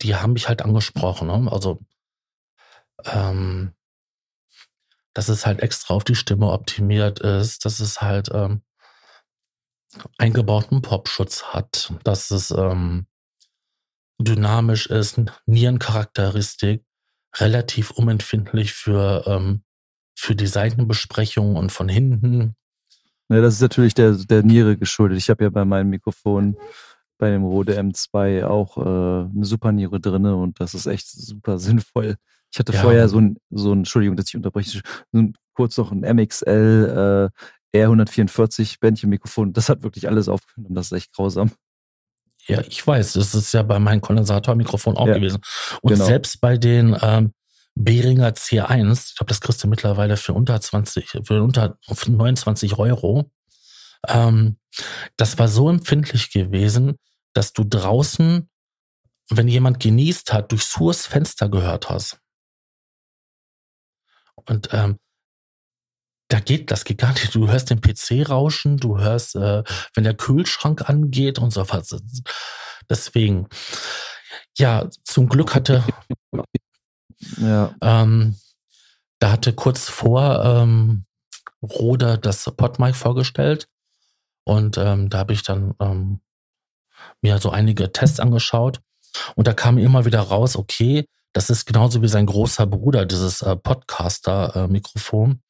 die 0.01 0.15
haben 0.15 0.33
mich 0.33 0.49
halt 0.49 0.63
angesprochen. 0.63 1.29
Ne? 1.29 1.53
Also, 1.53 1.79
ähm, 3.05 3.75
dass 5.13 5.29
es 5.29 5.45
halt 5.45 5.61
extra 5.61 5.93
auf 5.93 6.05
die 6.05 6.15
Stimme 6.15 6.51
optimiert 6.51 7.21
ist, 7.21 7.67
dass 7.67 7.81
es 7.81 8.01
halt 8.01 8.31
ähm, 8.33 8.63
eingebauten 10.17 10.81
Popschutz 10.81 11.43
hat, 11.45 11.93
dass 12.03 12.31
es 12.31 12.51
ähm, 12.51 13.07
dynamisch 14.19 14.87
ist, 14.87 15.21
Nierencharakteristik, 15.45 16.83
relativ 17.37 17.91
unempfindlich 17.91 18.73
für, 18.73 19.23
ähm, 19.27 19.65
für 20.19 20.35
die 20.35 20.47
Seitenbesprechung 20.47 21.57
und 21.57 21.73
von 21.73 21.91
hinten. 21.91 22.57
Ja, 23.29 23.41
das 23.41 23.55
ist 23.55 23.61
natürlich 23.61 23.95
der, 23.95 24.13
der 24.13 24.43
Niere 24.43 24.77
geschuldet. 24.77 25.19
Ich 25.19 25.31
habe 25.31 25.45
ja 25.45 25.51
bei 25.51 25.65
meinem 25.65 25.91
Mikrofon, 25.91 26.57
bei 27.19 27.31
dem 27.31 27.45
Rode 27.45 27.79
M2 27.79 28.45
auch 28.45 28.77
äh, 28.77 28.81
eine 29.31 29.45
super 29.45 29.73
Niere 29.73 30.01
drin 30.01 30.27
und 30.27 30.61
das 30.61 30.75
ist 30.75 30.87
echt 30.87 31.09
super 31.09 31.59
sinnvoll. 31.59 32.17
Ich 32.53 32.59
hatte 32.59 32.73
ja. 32.73 32.81
vorher 32.81 33.09
so 33.09 33.19
ein, 33.21 33.39
so 33.51 33.73
ein, 33.73 33.79
Entschuldigung, 33.79 34.17
dass 34.17 34.29
ich 34.29 34.37
unterbreche, 34.37 34.81
so 35.13 35.19
ein, 35.19 35.35
kurz 35.55 35.77
noch 35.77 35.91
ein 35.91 36.01
MXL 36.01 37.31
äh, 37.75 37.79
R144 37.85 38.79
Bändchen-Mikrofon. 38.81 39.53
Das 39.53 39.69
hat 39.69 39.83
wirklich 39.83 40.09
alles 40.09 40.29
aufgenommen. 40.29 40.75
Das 40.75 40.87
ist 40.87 40.93
echt 40.93 41.13
grausam. 41.13 41.51
Ja, 42.47 42.61
ich 42.61 42.87
weiß, 42.87 43.15
das 43.15 43.35
ist 43.35 43.53
ja 43.53 43.63
bei 43.63 43.79
meinem 43.81 44.01
Kondensatormikrofon 44.01 44.97
auch 44.97 45.09
ja, 45.09 45.15
gewesen. 45.15 45.41
Und 45.83 45.95
genau. 45.95 46.05
selbst 46.05 46.41
bei 46.41 46.57
den 46.57 46.97
ähm, 47.03 47.33
Behringer 47.77 48.31
C1, 48.31 49.11
ich 49.11 49.17
glaube, 49.17 49.29
das 49.29 49.41
kriegst 49.41 49.63
du 49.63 49.69
mittlerweile 49.69 50.17
für 50.17 50.33
unter 50.33 50.59
20, 50.59 51.21
für 51.25 51.43
unter 51.43 51.79
29 51.87 52.79
Euro. 52.79 53.31
Ähm, 54.09 54.59
das 55.17 55.39
war 55.39 55.49
so 55.49 55.69
empfindlich 55.69 56.31
gewesen, 56.31 56.97
dass 57.35 57.53
du 57.53 57.65
draußen, 57.65 58.49
wenn 59.29 59.49
jemand 59.49 59.79
genießt 59.81 60.33
hat, 60.33 60.53
durch 60.53 60.65
Surs 60.65 61.07
Fenster 61.07 61.51
gehört 61.51 61.91
hast. 61.91 62.19
Und 64.37 64.71
ähm, 64.73 64.99
da 66.29 66.41
geht, 66.41 66.71
das 66.71 66.85
geht 66.85 66.99
gar 66.99 67.13
nicht. 67.13 67.35
Du 67.35 67.49
hörst 67.49 67.69
den 67.69 67.83
PC 67.83 68.29
rauschen, 68.29 68.79
du 68.79 68.99
hörst, 68.99 69.37
äh, 69.37 69.63
wenn 69.95 70.05
der 70.05 70.17
Kühlschrank 70.17 70.89
angeht 70.89 71.39
und 71.39 71.53
so 71.53 71.69
was. 71.69 71.95
Deswegen, 72.89 73.49
ja, 74.57 74.89
zum 75.05 75.29
Glück 75.29 75.55
hatte, 75.55 75.85
ja. 77.39 77.75
ähm, 77.81 78.37
da 79.19 79.33
hatte 79.33 79.53
kurz 79.53 79.89
vor 79.89 80.45
ähm, 80.45 81.05
Rode 81.63 82.19
das 82.19 82.45
PodMic 82.57 82.95
vorgestellt 82.95 83.69
und 84.45 84.79
ähm, 84.79 85.09
da 85.09 85.19
habe 85.19 85.33
ich 85.33 85.43
dann 85.43 85.75
ähm, 85.81 86.21
mir 87.23 87.39
so 87.39 87.51
einige 87.51 87.93
Tests 87.93 88.21
angeschaut 88.21 88.81
und 89.35 89.47
da 89.47 89.55
kam 89.55 89.79
immer 89.79 90.05
wieder 90.05 90.21
raus, 90.21 90.57
okay, 90.57 91.07
das 91.33 91.51
ist 91.51 91.67
genauso 91.67 92.03
wie 92.03 92.09
sein 92.09 92.27
großer 92.27 92.67
Bruder, 92.67 93.07
dieses 93.07 93.43
äh, 93.43 93.57
Podcaster-Mikrofon 93.57 95.41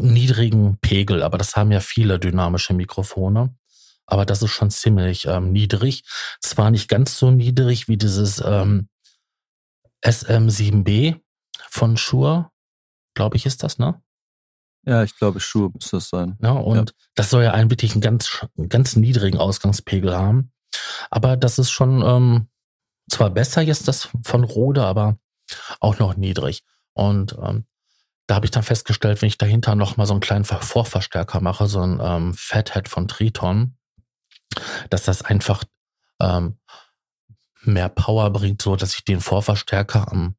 niedrigen 0.00 0.78
Pegel, 0.80 1.22
aber 1.22 1.38
das 1.38 1.56
haben 1.56 1.72
ja 1.72 1.80
viele 1.80 2.18
dynamische 2.18 2.74
Mikrofone. 2.74 3.54
Aber 4.06 4.26
das 4.26 4.42
ist 4.42 4.50
schon 4.50 4.70
ziemlich 4.70 5.26
ähm, 5.26 5.52
niedrig. 5.52 6.04
Zwar 6.40 6.70
nicht 6.70 6.88
ganz 6.88 7.16
so 7.16 7.30
niedrig 7.30 7.88
wie 7.88 7.96
dieses 7.96 8.42
ähm, 8.44 8.88
SM7B 10.04 11.20
von 11.68 11.96
Shure, 11.96 12.50
glaube 13.14 13.36
ich, 13.36 13.46
ist 13.46 13.62
das, 13.62 13.78
ne? 13.78 14.02
Ja, 14.84 15.04
ich 15.04 15.16
glaube, 15.16 15.38
Shure 15.38 15.70
müsste 15.72 15.96
das 15.98 16.08
sein. 16.08 16.36
Ja, 16.42 16.52
und 16.52 16.90
ja. 16.90 16.96
das 17.14 17.30
soll 17.30 17.44
ja 17.44 17.52
einen 17.52 17.70
wirklich 17.70 17.92
einen 17.92 18.00
ganz, 18.00 18.44
ganz 18.68 18.96
niedrigen 18.96 19.38
Ausgangspegel 19.38 20.16
haben. 20.16 20.52
Aber 21.10 21.36
das 21.36 21.58
ist 21.58 21.70
schon 21.70 22.02
ähm, 22.02 22.48
zwar 23.08 23.30
besser 23.30 23.62
jetzt 23.62 23.86
das 23.86 24.08
von 24.24 24.44
Rode, 24.44 24.84
aber 24.84 25.18
auch 25.80 25.98
noch 25.98 26.16
niedrig. 26.16 26.64
Und 26.94 27.36
ähm, 27.40 27.66
da 28.26 28.36
habe 28.36 28.46
ich 28.46 28.50
dann 28.50 28.62
festgestellt, 28.62 29.22
wenn 29.22 29.28
ich 29.28 29.38
dahinter 29.38 29.74
noch 29.74 29.96
mal 29.96 30.06
so 30.06 30.14
einen 30.14 30.20
kleinen 30.20 30.44
Vorverstärker 30.44 31.40
mache, 31.40 31.66
so 31.66 31.80
ein 31.80 32.00
ähm, 32.02 32.34
Fathead 32.34 32.88
von 32.88 33.08
Triton, 33.08 33.76
dass 34.90 35.04
das 35.04 35.22
einfach 35.22 35.64
ähm, 36.20 36.58
mehr 37.62 37.88
Power 37.88 38.30
bringt, 38.30 38.62
so 38.62 38.76
dass 38.76 38.94
ich 38.94 39.04
den 39.04 39.20
Vorverstärker 39.20 40.10
am 40.10 40.34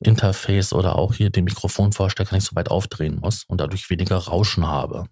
Interface 0.00 0.72
oder 0.72 0.96
auch 0.96 1.14
hier 1.14 1.30
den 1.30 1.44
Mikrofonvorstecker 1.44 2.34
nicht 2.34 2.46
so 2.46 2.56
weit 2.56 2.70
aufdrehen 2.70 3.20
muss 3.20 3.44
und 3.44 3.60
dadurch 3.60 3.90
weniger 3.90 4.16
Rauschen 4.16 4.66
habe. 4.66 5.06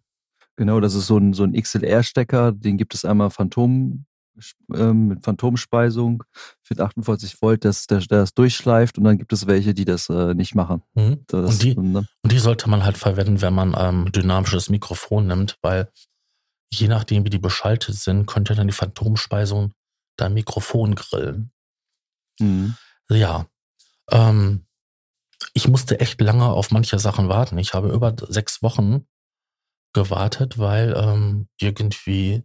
Genau, 0.57 0.81
das 0.81 0.95
ist 0.95 1.07
so 1.07 1.17
ein, 1.17 1.33
so 1.33 1.45
ein 1.45 1.55
XLR-Stecker, 1.55 2.53
den 2.53 2.77
gibt 2.77 2.95
es 2.95 3.05
einmal 3.05 3.31
Phantom 3.31 4.05
ähm, 4.75 5.09
mit 5.09 5.25
Phantomspeisung 5.25 6.25
für 6.63 6.79
48 6.79 7.41
Volt, 7.41 7.65
dass 7.65 7.87
der, 7.87 7.99
der 7.99 8.21
das 8.21 8.35
durchschleift 8.35 8.99
und 8.99 9.05
dann 9.05 9.19
gibt 9.19 9.33
es 9.33 9.47
welche, 9.47 9.75
die 9.75 9.85
das 9.85 10.09
äh, 10.09 10.35
nicht 10.35 10.55
machen. 10.55 10.83
Mhm. 10.95 11.25
Das, 11.27 11.55
und, 11.55 11.63
die, 11.63 11.77
und 11.77 12.07
die 12.25 12.39
sollte 12.39 12.69
man 12.69 12.85
halt 12.85 12.97
verwenden, 12.97 13.41
wenn 13.41 13.55
man 13.55 13.75
ähm, 13.79 14.13
dynamisches 14.13 14.71
Mikrofon 14.71 15.27
nimmt, 15.27 15.59
weil 15.63 15.91
je 16.71 16.89
nachdem, 16.89 17.25
wie 17.25 17.31
die 17.31 17.39
beschaltet 17.39 17.97
sind, 17.97 18.27
könnte 18.27 18.55
dann 18.55 18.67
die 18.67 18.73
Phantomspeisung 18.73 19.73
dein 20.17 20.35
Mikrofon 20.35 20.95
grillen. 20.95 21.53
Mhm. 22.39 22.77
Ja. 23.09 23.47
Ähm, 24.11 24.67
ich 25.55 25.69
musste 25.69 26.01
echt 26.01 26.21
lange 26.21 26.47
auf 26.47 26.71
manche 26.71 26.99
Sachen 26.99 27.29
warten. 27.29 27.59
Ich 27.59 27.75
habe 27.75 27.91
über 27.91 28.15
sechs 28.29 28.63
Wochen 28.63 29.07
gewartet, 29.93 30.59
weil 30.59 30.95
ähm, 30.97 31.49
irgendwie 31.59 32.45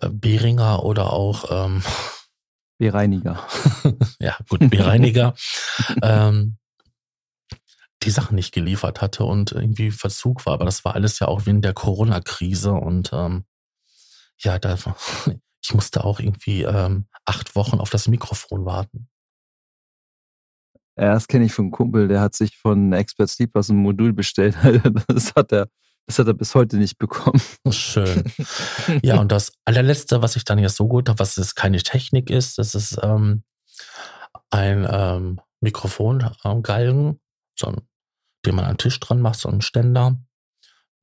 äh, 0.00 0.08
Beringer 0.10 0.84
oder 0.84 1.12
auch 1.12 1.50
ähm, 1.50 1.82
Bereiniger. 2.78 3.46
ja, 4.20 4.36
gut, 4.48 4.70
Bereiniger. 4.70 5.34
ähm, 6.02 6.58
die 8.02 8.10
Sachen 8.10 8.34
nicht 8.34 8.52
geliefert 8.52 9.00
hatte 9.00 9.24
und 9.24 9.52
irgendwie 9.52 9.90
Verzug 9.90 10.46
war. 10.46 10.54
Aber 10.54 10.64
das 10.66 10.84
war 10.84 10.94
alles 10.94 11.18
ja 11.18 11.28
auch 11.28 11.46
wegen 11.46 11.62
der 11.62 11.72
Corona-Krise 11.72 12.72
und 12.72 13.10
ähm, 13.12 13.46
ja, 14.38 14.58
da, 14.58 14.76
ich 15.66 15.74
musste 15.74 16.04
auch 16.04 16.20
irgendwie 16.20 16.62
ähm, 16.62 17.06
acht 17.24 17.56
Wochen 17.56 17.80
auf 17.80 17.90
das 17.90 18.06
Mikrofon 18.06 18.64
warten. 18.64 19.08
Ja, 20.96 21.12
das 21.12 21.26
kenne 21.26 21.44
ich 21.44 21.52
von 21.52 21.66
einem 21.66 21.72
Kumpel, 21.72 22.08
der 22.08 22.20
hat 22.20 22.34
sich 22.34 22.56
von 22.56 22.92
Expert 22.92 23.28
Sleepers 23.28 23.68
ein 23.68 23.76
Modul 23.76 24.12
bestellt. 24.12 24.56
Das 25.08 25.34
hat 25.34 25.52
er 25.52 25.68
das 26.08 26.20
hat 26.20 26.28
er 26.28 26.34
bis 26.34 26.54
heute 26.54 26.76
nicht 26.76 26.98
bekommen. 26.98 27.42
Schön. 27.70 28.22
Ja, 29.02 29.18
und 29.18 29.32
das 29.32 29.52
allerletzte, 29.64 30.22
was 30.22 30.36
ich 30.36 30.44
dann 30.44 30.60
jetzt 30.60 30.76
so 30.76 30.86
gut 30.86 31.08
habe, 31.08 31.18
was 31.18 31.34
jetzt 31.34 31.56
keine 31.56 31.78
Technik 31.78 32.30
ist, 32.30 32.58
das 32.58 32.76
ist 32.76 32.96
ähm, 33.02 33.42
ein 34.50 34.86
ähm, 34.88 35.40
Mikrofongalgen, 35.60 37.08
ähm, 37.08 37.20
so 37.58 37.66
ein, 37.66 37.80
den 38.44 38.54
man 38.54 38.66
an 38.66 38.74
den 38.74 38.78
Tisch 38.78 39.00
dran 39.00 39.20
macht, 39.20 39.40
so 39.40 39.48
ein 39.48 39.62
Ständer, 39.62 40.16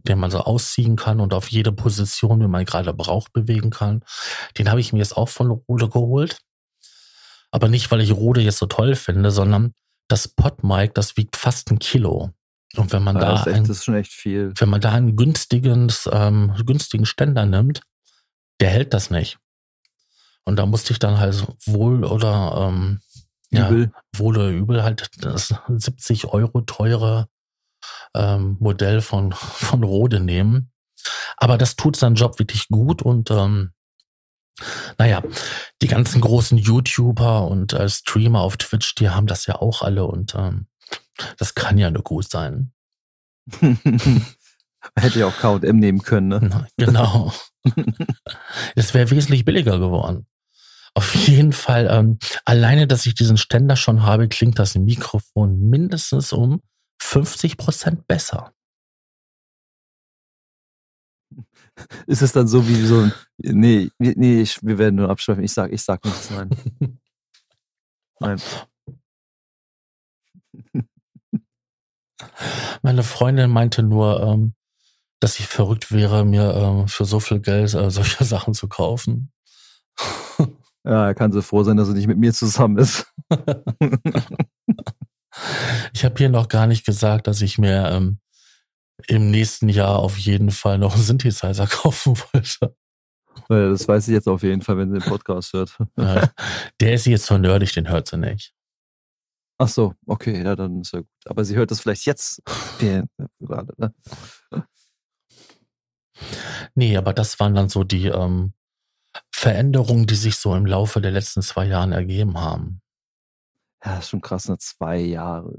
den 0.03 0.19
man 0.19 0.31
so 0.31 0.39
ausziehen 0.39 0.95
kann 0.95 1.19
und 1.19 1.33
auf 1.33 1.49
jede 1.49 1.71
Position, 1.71 2.41
wie 2.41 2.47
man 2.47 2.65
gerade 2.65 2.93
braucht, 2.93 3.33
bewegen 3.33 3.69
kann. 3.69 4.03
Den 4.57 4.69
habe 4.69 4.79
ich 4.81 4.93
mir 4.93 4.99
jetzt 4.99 5.17
auch 5.17 5.29
von 5.29 5.49
Rode 5.51 5.89
geholt. 5.89 6.39
Aber 7.51 7.67
nicht, 7.69 7.91
weil 7.91 8.01
ich 8.01 8.11
Rode 8.11 8.41
jetzt 8.41 8.57
so 8.57 8.65
toll 8.65 8.95
finde, 8.95 9.31
sondern 9.31 9.73
das 10.07 10.27
Podmic, 10.27 10.93
das 10.95 11.17
wiegt 11.17 11.35
fast 11.35 11.71
ein 11.71 11.79
Kilo. 11.79 12.31
Und 12.75 12.91
wenn 12.91 13.03
man 13.03 13.15
Ja, 13.15 13.43
da 13.43 13.43
ein, 13.43 13.63
das 13.65 13.77
ist 13.77 13.85
schon 13.85 13.95
echt 13.95 14.11
viel. 14.11 14.53
wenn 14.57 14.69
man 14.69 14.81
da 14.81 14.91
einen 14.91 15.15
günstigen, 15.15 15.91
ähm, 16.11 16.53
günstigen 16.65 17.05
Ständer 17.05 17.45
nimmt, 17.45 17.81
der 18.59 18.69
hält 18.69 18.93
das 18.93 19.09
nicht. 19.09 19.37
Und 20.43 20.57
da 20.57 20.65
musste 20.65 20.91
ich 20.91 20.99
dann 20.99 21.19
halt 21.19 21.45
wohl 21.65 22.03
oder 22.03 22.69
ähm, 22.69 22.99
ja, 23.51 23.69
Übel. 23.69 23.91
wohl 24.15 24.37
oder 24.37 24.49
übel 24.49 24.83
halt 24.83 25.09
das 25.23 25.53
70 25.69 26.25
Euro 26.25 26.61
teure 26.61 27.27
ähm, 28.15 28.57
Modell 28.59 29.01
von, 29.01 29.31
von 29.33 29.83
Rode 29.83 30.19
nehmen. 30.19 30.71
Aber 31.37 31.57
das 31.57 31.75
tut 31.75 31.95
seinen 31.95 32.15
Job 32.15 32.39
wirklich 32.39 32.67
gut 32.69 33.01
und 33.01 33.29
ähm, 33.31 33.73
naja, 34.97 35.21
die 35.81 35.87
ganzen 35.87 36.21
großen 36.21 36.57
YouTuber 36.57 37.47
und 37.47 37.73
äh, 37.73 37.89
Streamer 37.89 38.41
auf 38.41 38.57
Twitch, 38.57 38.95
die 38.95 39.09
haben 39.09 39.27
das 39.27 39.45
ja 39.47 39.55
auch 39.55 39.81
alle 39.81 40.05
und 40.05 40.35
ähm, 40.35 40.67
das 41.37 41.55
kann 41.55 41.77
ja 41.77 41.91
nur 41.91 42.03
gut 42.03 42.29
sein. 42.29 42.71
Hätte 44.95 45.19
ja 45.19 45.27
auch 45.27 45.37
K&M 45.37 45.79
nehmen 45.79 46.01
können, 46.01 46.27
ne? 46.27 46.39
Na, 46.41 46.67
Genau. 46.77 47.33
Es 48.75 48.93
wäre 48.93 49.09
wesentlich 49.09 49.45
billiger 49.45 49.79
geworden. 49.79 50.27
Auf 50.93 51.15
jeden 51.15 51.53
Fall, 51.53 51.87
ähm, 51.89 52.19
alleine, 52.45 52.87
dass 52.87 53.05
ich 53.05 53.15
diesen 53.15 53.37
Ständer 53.37 53.75
schon 53.75 54.03
habe, 54.03 54.27
klingt 54.27 54.59
das 54.59 54.75
Mikrofon 54.75 55.59
mindestens 55.59 56.33
um 56.33 56.61
50 57.03 57.57
Prozent 57.57 58.07
besser. 58.07 58.53
Ist 62.07 62.21
es 62.21 62.31
dann 62.31 62.47
so 62.47 62.67
wie 62.67 62.85
so 62.85 63.01
ein, 63.01 63.13
nee, 63.37 63.89
nee, 63.97 64.41
ich, 64.41 64.63
wir 64.63 64.77
werden 64.77 64.95
nur 64.95 65.09
abschweifen. 65.09 65.43
Ich 65.43 65.53
sag, 65.53 65.71
ich 65.71 65.81
sag 65.83 66.03
nichts, 66.05 66.29
nein. 66.31 66.49
Nein. 68.19 68.39
Meine 72.83 73.03
Freundin 73.03 73.49
meinte 73.49 73.83
nur, 73.83 74.21
ähm, 74.21 74.53
dass 75.19 75.39
ich 75.39 75.47
verrückt 75.47 75.91
wäre, 75.91 76.23
mir 76.23 76.53
ähm, 76.53 76.87
für 76.87 77.03
so 77.05 77.19
viel 77.19 77.41
Geld 77.41 77.73
äh, 77.73 77.91
solche 77.91 78.23
Sachen 78.25 78.53
zu 78.53 78.69
kaufen. 78.69 79.31
Ja, 80.85 81.07
er 81.07 81.15
kann 81.15 81.31
so 81.33 81.41
froh 81.41 81.63
sein, 81.63 81.75
dass 81.75 81.89
er 81.89 81.95
nicht 81.95 82.07
mit 82.07 82.17
mir 82.17 82.33
zusammen 82.33 82.77
ist. 82.77 83.11
Ich 85.93 86.05
habe 86.05 86.15
hier 86.17 86.29
noch 86.29 86.47
gar 86.47 86.67
nicht 86.67 86.85
gesagt, 86.85 87.27
dass 87.27 87.41
ich 87.41 87.57
mir 87.57 87.89
ähm, 87.89 88.19
im 89.07 89.31
nächsten 89.31 89.69
Jahr 89.69 89.99
auf 89.99 90.17
jeden 90.17 90.51
Fall 90.51 90.77
noch 90.77 90.93
einen 90.93 91.03
Synthesizer 91.03 91.67
kaufen 91.71 92.17
wollte. 92.17 92.75
Das 93.49 93.87
weiß 93.87 94.07
ich 94.07 94.13
jetzt 94.13 94.27
auf 94.27 94.43
jeden 94.43 94.61
Fall, 94.61 94.77
wenn 94.77 94.91
sie 94.91 94.99
den 94.99 95.09
Podcast 95.09 95.53
hört. 95.53 95.77
Der 96.79 96.93
ist 96.93 97.05
jetzt 97.05 97.25
so 97.25 97.37
nerdig, 97.37 97.73
den 97.73 97.89
hört 97.89 98.07
sie 98.07 98.17
nicht. 98.17 98.53
Ach 99.57 99.67
so, 99.67 99.93
okay, 100.05 100.43
ja, 100.43 100.55
dann 100.55 100.81
ist 100.81 100.93
ja 100.93 100.99
gut. 100.99 101.09
Aber 101.25 101.43
sie 101.45 101.55
hört 101.55 101.71
das 101.71 101.81
vielleicht 101.81 102.05
jetzt 102.05 102.41
gerade, 103.39 103.73
ne? 103.77 103.93
Nee, 106.75 106.97
aber 106.97 107.13
das 107.13 107.39
waren 107.39 107.55
dann 107.55 107.69
so 107.69 107.83
die 107.83 108.07
ähm, 108.07 108.53
Veränderungen, 109.31 110.05
die 110.07 110.15
sich 110.15 110.35
so 110.35 110.55
im 110.55 110.65
Laufe 110.65 111.01
der 111.01 111.11
letzten 111.11 111.41
zwei 111.41 111.65
Jahren 111.65 111.91
ergeben 111.91 112.39
haben. 112.39 112.82
Ja, 113.83 114.01
schon 114.01 114.21
krass, 114.21 114.47
ne? 114.47 114.57
Zwei 114.57 114.97
Jahre. 114.97 115.53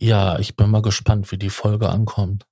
Ja, 0.00 0.38
ich 0.38 0.56
bin 0.56 0.70
mal 0.70 0.82
gespannt, 0.82 1.30
wie 1.30 1.38
die 1.38 1.50
Folge 1.50 1.88
ankommt. 1.88 2.46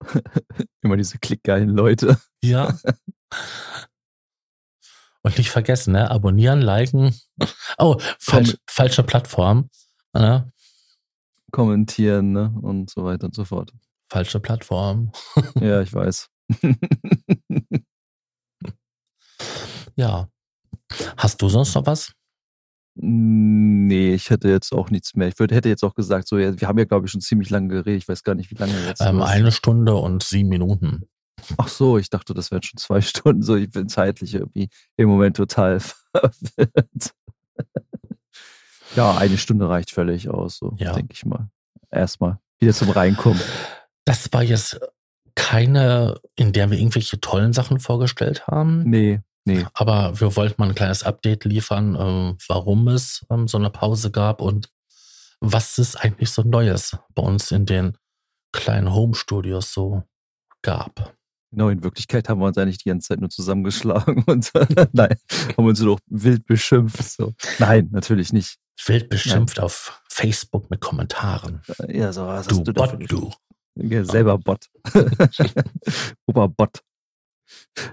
Immer 0.82 0.96
diese 0.96 1.18
klickgeilen 1.18 1.70
Leute. 1.70 2.20
Ja. 2.42 2.76
Und 5.22 5.38
nicht 5.38 5.50
vergessen, 5.50 5.92
ne? 5.92 6.10
Abonnieren, 6.10 6.60
liken. 6.60 7.14
Oh, 7.78 7.96
falsch, 8.18 8.58
falsche 8.68 9.04
Plattform. 9.04 9.70
Ne? 10.12 10.52
Kommentieren, 11.52 12.32
ne? 12.32 12.52
Und 12.60 12.90
so 12.90 13.04
weiter 13.04 13.26
und 13.26 13.34
so 13.34 13.44
fort. 13.44 13.72
Falsche 14.10 14.40
Plattform. 14.40 15.12
Ja, 15.60 15.80
ich 15.80 15.94
weiß. 15.94 16.28
Ja. 19.96 20.28
Hast 21.16 21.40
du 21.42 21.48
sonst 21.48 21.74
noch 21.74 21.86
was? 21.86 22.12
Nee, 22.94 24.14
ich 24.14 24.30
hätte 24.30 24.48
jetzt 24.48 24.72
auch 24.72 24.90
nichts 24.90 25.14
mehr. 25.14 25.28
Ich 25.28 25.38
würde, 25.38 25.54
hätte 25.54 25.68
jetzt 25.68 25.82
auch 25.84 25.94
gesagt, 25.94 26.28
so, 26.28 26.38
ja, 26.38 26.60
wir 26.60 26.68
haben 26.68 26.78
ja, 26.78 26.84
glaube 26.84 27.06
ich, 27.06 27.12
schon 27.12 27.20
ziemlich 27.20 27.50
lange 27.50 27.68
geredet. 27.68 28.02
Ich 28.02 28.08
weiß 28.08 28.22
gar 28.22 28.34
nicht, 28.34 28.50
wie 28.50 28.56
lange 28.56 28.72
jetzt. 28.86 29.00
Ähm, 29.00 29.22
eine 29.22 29.52
Stunde 29.52 29.94
und 29.94 30.22
sieben 30.22 30.48
Minuten. 30.48 31.08
Ach 31.56 31.68
so, 31.68 31.98
ich 31.98 32.10
dachte, 32.10 32.34
das 32.34 32.50
wären 32.50 32.62
schon 32.62 32.78
zwei 32.78 33.00
Stunden. 33.02 33.42
So, 33.42 33.56
ich 33.56 33.70
bin 33.70 33.88
zeitlich 33.88 34.34
irgendwie 34.34 34.68
im 34.96 35.08
Moment 35.08 35.36
total 35.36 35.80
verwirrt. 36.14 37.14
ja, 38.96 39.16
eine 39.16 39.38
Stunde 39.38 39.68
reicht 39.68 39.90
völlig 39.90 40.28
aus, 40.28 40.58
so 40.58 40.74
Ja. 40.78 40.92
denke 40.94 41.12
ich 41.14 41.24
mal. 41.24 41.48
Erstmal 41.90 42.38
wieder 42.58 42.72
zum 42.72 42.90
Reinkommen. 42.90 43.40
Das 44.04 44.32
war 44.32 44.42
jetzt 44.42 44.80
keine, 45.34 46.20
in 46.36 46.52
der 46.52 46.70
wir 46.70 46.78
irgendwelche 46.78 47.20
tollen 47.20 47.52
Sachen 47.52 47.80
vorgestellt 47.80 48.46
haben. 48.46 48.82
Nee, 48.84 49.20
nee. 49.44 49.66
Aber 49.74 50.18
wir 50.20 50.34
wollten 50.36 50.60
mal 50.60 50.68
ein 50.68 50.74
kleines 50.74 51.02
Update 51.02 51.44
liefern, 51.44 51.96
ähm, 51.98 52.38
warum 52.48 52.88
es 52.88 53.24
ähm, 53.30 53.48
so 53.48 53.58
eine 53.58 53.70
Pause 53.70 54.10
gab 54.10 54.40
und 54.40 54.68
was 55.40 55.78
es 55.78 55.96
eigentlich 55.96 56.30
so 56.30 56.42
Neues 56.42 56.96
bei 57.14 57.22
uns 57.22 57.50
in 57.50 57.66
den 57.66 57.98
kleinen 58.52 58.92
Home-Studios 58.94 59.72
so 59.72 60.04
gab. 60.62 61.16
Genau, 61.50 61.68
in 61.68 61.82
Wirklichkeit 61.82 62.28
haben 62.28 62.40
wir 62.40 62.46
uns 62.46 62.56
eigentlich 62.56 62.78
die 62.78 62.88
ganze 62.88 63.08
Zeit 63.08 63.20
nur 63.20 63.28
zusammengeschlagen 63.28 64.22
und 64.26 64.50
nein, 64.92 65.16
haben 65.56 65.66
uns 65.66 65.80
noch 65.80 65.98
wild 66.06 66.46
beschimpft. 66.46 67.02
So. 67.02 67.34
Nein, 67.58 67.88
natürlich 67.92 68.32
nicht. 68.32 68.56
Wild 68.86 69.10
beschimpft 69.10 69.60
auf 69.60 70.02
Facebook 70.08 70.70
mit 70.70 70.80
Kommentaren. 70.80 71.60
Ja, 71.88 72.12
so 72.12 72.26
was 72.26 72.46
Du, 72.46 72.56
hast 72.56 72.66
du 72.66 72.72
Bot, 72.72 73.10
du. 73.10 73.30
Ja, 73.74 74.04
selber 74.04 74.38
Bot. 74.38 74.66
Opa 76.26 76.46
Bot. 76.46 76.80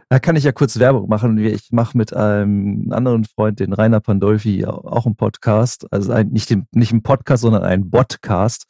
Da 0.10 0.20
kann 0.20 0.36
ich 0.36 0.44
ja 0.44 0.52
kurz 0.52 0.78
Werbung 0.80 1.08
machen. 1.08 1.38
Ich 1.38 1.72
mache 1.72 1.98
mit 1.98 2.14
einem 2.14 2.92
anderen 2.92 3.24
Freund, 3.26 3.60
den 3.60 3.74
Rainer 3.74 4.00
Pandolfi, 4.02 4.66
auch 4.66 5.06
einen 5.06 5.16
Podcast. 5.16 5.92
Also 5.92 6.12
ein, 6.12 6.30
nicht, 6.30 6.50
den, 6.50 6.68
nicht 6.72 6.92
einen 6.92 7.04
Podcast, 7.04 7.42
sondern 7.42 7.64
einen 7.64 7.90
Podcast. 7.90 8.66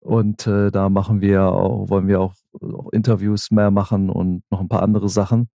Und 0.00 0.46
äh, 0.46 0.70
da 0.70 0.90
machen 0.90 1.20
wir 1.20 1.44
auch, 1.44 1.88
wollen 1.88 2.08
wir 2.08 2.20
auch, 2.20 2.34
auch 2.60 2.92
Interviews 2.92 3.50
mehr 3.50 3.70
machen 3.70 4.10
und 4.10 4.42
noch 4.50 4.60
ein 4.60 4.68
paar 4.68 4.82
andere 4.82 5.08
Sachen. 5.08 5.48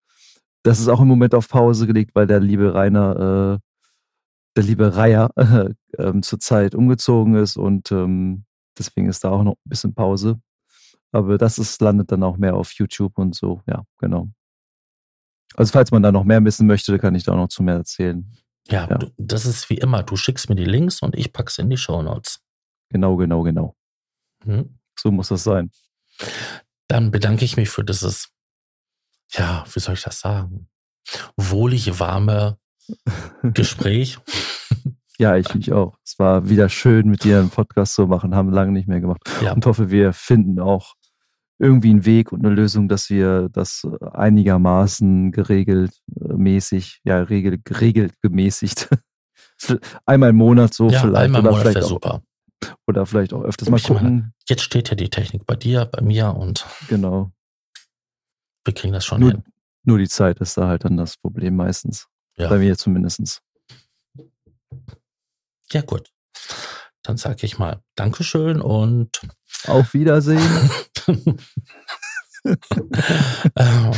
Das 0.64 0.80
ist 0.80 0.88
auch 0.88 1.02
im 1.02 1.08
Moment 1.08 1.36
auf 1.36 1.48
Pause 1.48 1.88
gelegt, 1.88 2.12
weil 2.16 2.28
der 2.28 2.40
liebe 2.40 2.74
Rainer, 2.74 3.60
äh, 3.60 3.60
der 4.56 4.64
liebe 4.64 4.96
Reier 4.96 5.30
äh, 5.98 6.22
zurzeit 6.22 6.74
umgezogen 6.74 7.36
ist 7.36 7.58
und 7.58 7.92
ähm, 7.92 8.46
deswegen 8.78 9.08
ist 9.08 9.24
da 9.24 9.30
auch 9.30 9.44
noch 9.44 9.54
ein 9.54 9.70
bisschen 9.70 9.94
Pause. 9.94 10.40
Aber 11.12 11.38
das 11.38 11.58
ist, 11.60 11.82
landet 11.82 12.12
dann 12.12 12.24
auch 12.24 12.38
mehr 12.38 12.56
auf 12.56 12.72
YouTube 12.74 13.18
und 13.18 13.36
so, 13.36 13.62
ja, 13.68 13.84
genau. 14.00 14.30
Also 15.56 15.72
falls 15.72 15.92
man 15.92 16.04
da 16.04 16.12
noch 16.12 16.24
mehr 16.24 16.44
wissen 16.46 16.68
möchte, 16.68 16.98
kann 17.00 17.16
ich 17.16 17.24
da 17.24 17.34
auch 17.34 17.38
noch 17.38 17.50
zu 17.50 17.64
mehr 17.64 17.76
erzählen. 17.76 18.26
Ja, 18.68 18.88
Ja. 18.90 18.98
Du, 18.98 19.12
das 19.18 19.46
ist 19.46 19.70
wie 19.70 19.78
immer. 19.78 20.04
Du 20.04 20.16
schickst 20.16 20.50
mir 20.50 20.56
die 20.56 20.66
Links 20.66 21.02
und 21.02 21.16
ich 21.16 21.34
pack's 21.34 21.58
in 21.58 21.70
die 21.70 21.78
Shownotes. 21.78 22.42
Genau, 22.90 23.16
genau, 23.18 23.42
genau. 23.44 23.76
Hm? 24.44 24.80
So 24.98 25.12
muss 25.12 25.30
das 25.30 25.44
sein. 25.44 25.72
Dann 26.88 27.12
bedanke 27.12 27.46
ich 27.46 27.58
mich 27.58 27.70
für 27.70 27.84
dieses, 27.84 28.30
ja, 29.32 29.64
wie 29.74 29.80
soll 29.80 29.94
ich 29.96 30.04
das 30.04 30.20
sagen? 30.20 30.68
Wohlige, 31.38 32.00
warme 32.00 32.58
Gespräch. 33.44 34.20
Ja, 35.18 35.36
ich 35.36 35.54
mich 35.54 35.74
auch. 35.74 35.98
Es 36.04 36.18
war 36.18 36.50
wieder 36.50 36.70
schön, 36.70 37.10
mit 37.10 37.24
dir 37.24 37.40
einen 37.40 37.50
Podcast 37.50 37.94
zu 37.96 38.08
machen, 38.08 38.36
haben 38.36 38.52
lange 38.52 38.72
nicht 38.72 38.88
mehr 38.88 39.02
gemacht. 39.02 39.22
Ja, 39.42 39.54
Und 39.54 39.66
hoffe, 39.66 39.92
wir 39.92 40.14
finden 40.14 40.60
auch 40.60 40.96
irgendwie 41.60 41.90
einen 41.90 42.06
Weg 42.06 42.32
und 42.32 42.46
eine 42.46 42.54
Lösung, 42.56 42.88
dass 42.88 43.10
wir 43.10 43.50
das 43.50 43.86
einigermaßen 44.14 45.32
geregelt, 45.32 45.92
äh, 46.20 46.34
mäßig, 46.34 47.02
ja, 47.04 47.22
regel, 47.22 47.60
geregelt, 47.64 48.14
gemäßigt. 48.22 48.90
Einmal 50.06 50.30
im 50.30 50.38
Monat 50.38 50.74
so 50.74 50.90
ja 50.90 51.02
vielleicht. 51.02 51.18
einmal 51.26 51.42
im 51.42 51.48
oder, 51.48 51.52
Monat 51.52 51.62
vielleicht 51.62 51.76
wäre 51.76 51.86
auch, 51.86 51.90
super. 51.90 52.22
oder 52.88 53.06
vielleicht 53.06 53.34
auch 53.34 53.44
öfters 53.44 53.70
mal 53.70 53.78
Ich 53.78 53.90
meine- 53.90 54.00
gucken. 54.00 54.34
Jetzt 54.48 54.64
steht 54.64 54.90
ja 54.90 54.96
die 54.96 55.10
Technik 55.10 55.46
bei 55.46 55.56
dir, 55.56 55.86
bei 55.86 56.02
mir 56.02 56.34
und 56.36 56.66
Genau. 56.88 57.32
wir 58.66 58.74
kriegen 58.74 58.94
das 58.94 59.06
schon 59.06 59.20
Nur, 59.20 59.32
hin. 59.32 59.44
nur 59.84 59.98
die 60.00 60.08
Zeit 60.08 60.40
ist 60.40 60.58
da 60.58 60.68
halt 60.68 60.86
dann 60.86 60.96
das 60.98 61.18
Problem 61.18 61.56
meistens. 61.58 62.08
Ja. 62.38 62.48
Bei 62.50 62.58
mir 62.58 62.78
zumindestens. 62.78 63.42
Ja, 65.72 65.82
gut. 65.82 66.10
Dann 67.04 67.18
sage 67.18 67.46
ich 67.46 67.60
mal 67.60 67.82
Dankeschön 67.96 68.62
und 68.62 69.22
Auf 69.68 69.94
Wiedersehen. 69.94 70.40
äh, 73.56 73.92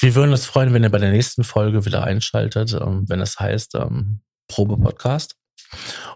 wir 0.00 0.14
würden 0.14 0.30
uns 0.32 0.46
freuen, 0.46 0.72
wenn 0.72 0.82
ihr 0.82 0.90
bei 0.90 0.98
der 0.98 1.10
nächsten 1.12 1.44
Folge 1.44 1.84
wieder 1.84 2.04
einschaltet, 2.04 2.72
ähm, 2.72 3.04
wenn 3.08 3.20
es 3.20 3.38
heißt 3.38 3.74
ähm, 3.76 4.20
Probe-Podcast 4.48 5.36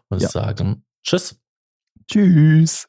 und 0.09 0.20
Ja. 0.23 0.29
sagen 0.29 0.85
Tschüss. 1.05 1.39
Tschüss. 2.11 2.89